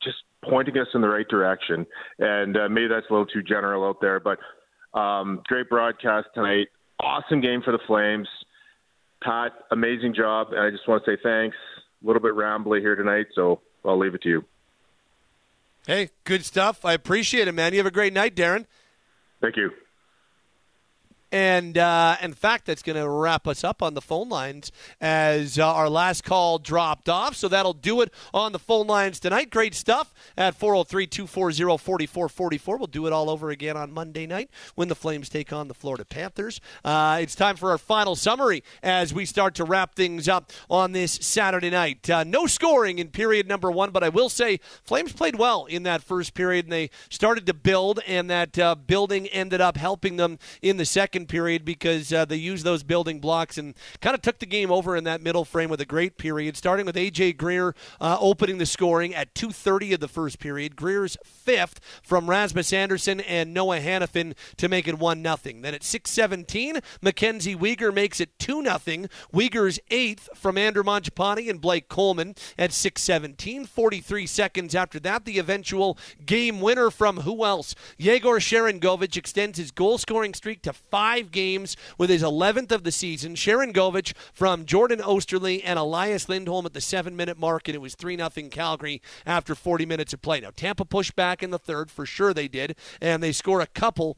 [0.04, 1.86] just pointing us in the right direction.
[2.20, 4.40] And uh, maybe that's a little too general out there, but
[4.98, 6.68] um, great broadcast tonight.
[7.00, 8.28] Awesome game for the Flames.
[9.24, 10.48] Pat, amazing job.
[10.52, 11.56] And I just want to say thanks.
[12.04, 14.46] A little bit rambly here tonight, so I'll leave it to you.
[15.88, 16.86] Hey, good stuff.
[16.86, 17.72] I appreciate it, man.
[17.74, 18.66] You have a great night, Darren.
[19.44, 19.83] Thank you.
[21.34, 25.58] And uh, in fact, that's going to wrap us up on the phone lines as
[25.58, 27.36] uh, our last call dropped off.
[27.36, 29.50] So that'll do it on the phone lines tonight.
[29.50, 32.78] Great stuff at 403 240 4444.
[32.78, 35.74] We'll do it all over again on Monday night when the Flames take on the
[35.74, 36.62] Florida Panthers.
[36.86, 40.92] Uh, it's time for our final summary as we start to wrap things up on
[40.92, 42.08] this Saturday night.
[42.12, 45.82] Uh, no scoring in period number one, but I will say Flames played well in
[45.82, 50.18] that first period and they started to build, and that uh, building ended up helping
[50.18, 54.22] them in the second period because uh, they used those building blocks and kind of
[54.22, 57.38] took the game over in that middle frame with a great period, starting with AJ
[57.38, 60.76] Greer uh, opening the scoring at 2:30 of the first period.
[60.76, 65.62] Greer's fifth from Rasmus Andersson and Noah Hanifin to make it one nothing.
[65.62, 69.10] Then at 6:17, MacKenzie Weegar makes it two nothing.
[69.34, 73.68] Weegar's eighth from Andrew Mangiapane and Blake Coleman at 6:17.
[73.68, 77.76] 43 seconds after that, the eventual game winner from who else?
[77.98, 82.84] Yegor Sharangovich extends his goal scoring streak to five five games with his 11th of
[82.84, 83.36] the season.
[83.36, 87.94] Sharangovich from Jordan Oesterle and Elias Lindholm at the seven minute mark, and it was
[87.94, 90.40] 3 0 Calgary after 40 minutes of play.
[90.40, 93.68] Now, Tampa pushed back in the third, for sure they did, and they score a
[93.68, 94.18] couple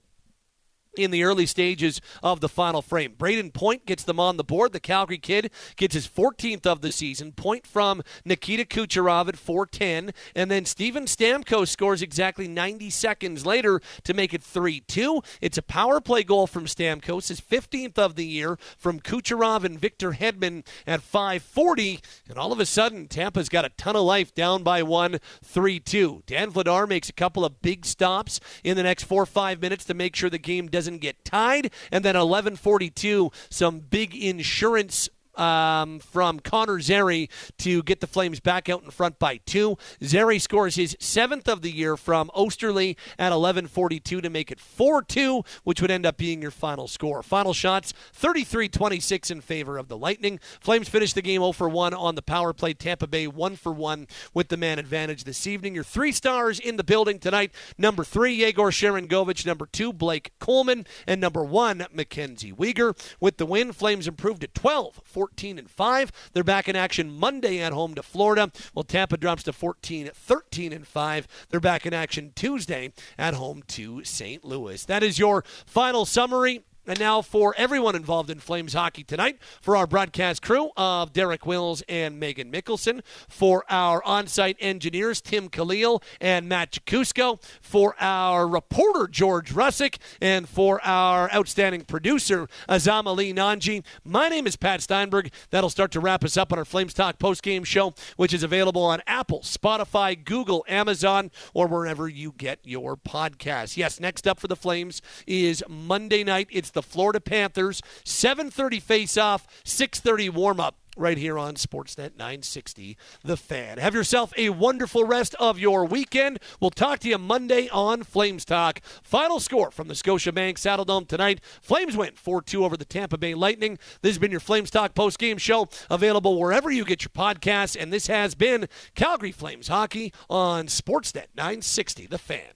[0.97, 3.13] in the early stages of the final frame.
[3.17, 4.73] Brayden Point gets them on the board.
[4.73, 7.31] The Calgary kid gets his 14th of the season.
[7.31, 10.13] Point from Nikita Kucherov at 410.
[10.35, 15.21] And then Steven Stamkos scores exactly 90 seconds later to make it 3 2.
[15.41, 19.79] It's a power play goal from Stamkos, his 15th of the year from Kucherov and
[19.79, 21.99] Victor Hedman at 540.
[22.29, 25.79] And all of a sudden, Tampa's got a ton of life down by one, 3
[25.79, 26.23] 2.
[26.25, 29.85] Dan Vladar makes a couple of big stops in the next four or five minutes
[29.85, 31.71] to make sure the game doesn't doesn't get tied.
[31.91, 37.29] And then 11:42, some big insurance um, from Connor Zary
[37.59, 39.77] to get the Flames back out in front by two.
[40.03, 45.45] Zary scores his seventh of the year from Oesterle at 11:42 to make it 4-2,
[45.63, 47.21] which would end up being your final score.
[47.23, 50.39] Final shots 33-26 in favor of the Lightning.
[50.59, 52.73] Flames finish the game 0 for 1 on the power play.
[52.73, 55.75] Tampa Bay 1 for 1 with the man advantage this evening.
[55.75, 60.85] Your three stars in the building tonight: number three Yegor Sharangovich, number two Blake Coleman,
[61.07, 62.95] and number one MacKenzie Weegar.
[63.19, 65.01] With the win, Flames improved to 12.
[65.05, 66.11] 14 and 5.
[66.33, 68.51] They're back in action Monday at home to Florida.
[68.73, 71.27] Well, Tampa drops to 14 13 and 5.
[71.49, 74.43] They're back in action Tuesday at home to St.
[74.43, 74.83] Louis.
[74.85, 76.63] That is your final summary.
[76.87, 81.43] And now for everyone involved in Flames hockey tonight, for our broadcast crew of Derek
[81.43, 88.47] Wills and Meghan Mikkelson, for our on-site engineers Tim Khalil and Matt Jakusko, for our
[88.47, 93.83] reporter George Russick, and for our outstanding producer Azam Ali Nanji.
[94.03, 95.31] My name is Pat Steinberg.
[95.49, 98.83] That'll start to wrap us up on our Flames Talk post-game show, which is available
[98.83, 103.75] on Apple, Spotify, Google, Amazon, or wherever you get your podcasts.
[103.75, 106.47] Yes, next up for the Flames is Monday night.
[106.51, 107.81] It's the Florida Panthers.
[108.03, 113.77] 7:30 face-off, 6:30 warm-up right here on Sportsnet 960 The Fan.
[113.77, 116.39] Have yourself a wonderful rest of your weekend.
[116.59, 118.81] We'll talk to you Monday on Flames Talk.
[119.03, 121.41] Final score from the Scotiabank Saddledome tonight.
[121.61, 123.77] Flames win 4-2 over the Tampa Bay Lightning.
[124.01, 127.91] This has been your Flames Talk post-game show available wherever you get your podcasts and
[127.91, 132.55] this has been Calgary Flames hockey on Sportsnet 960 The Fan.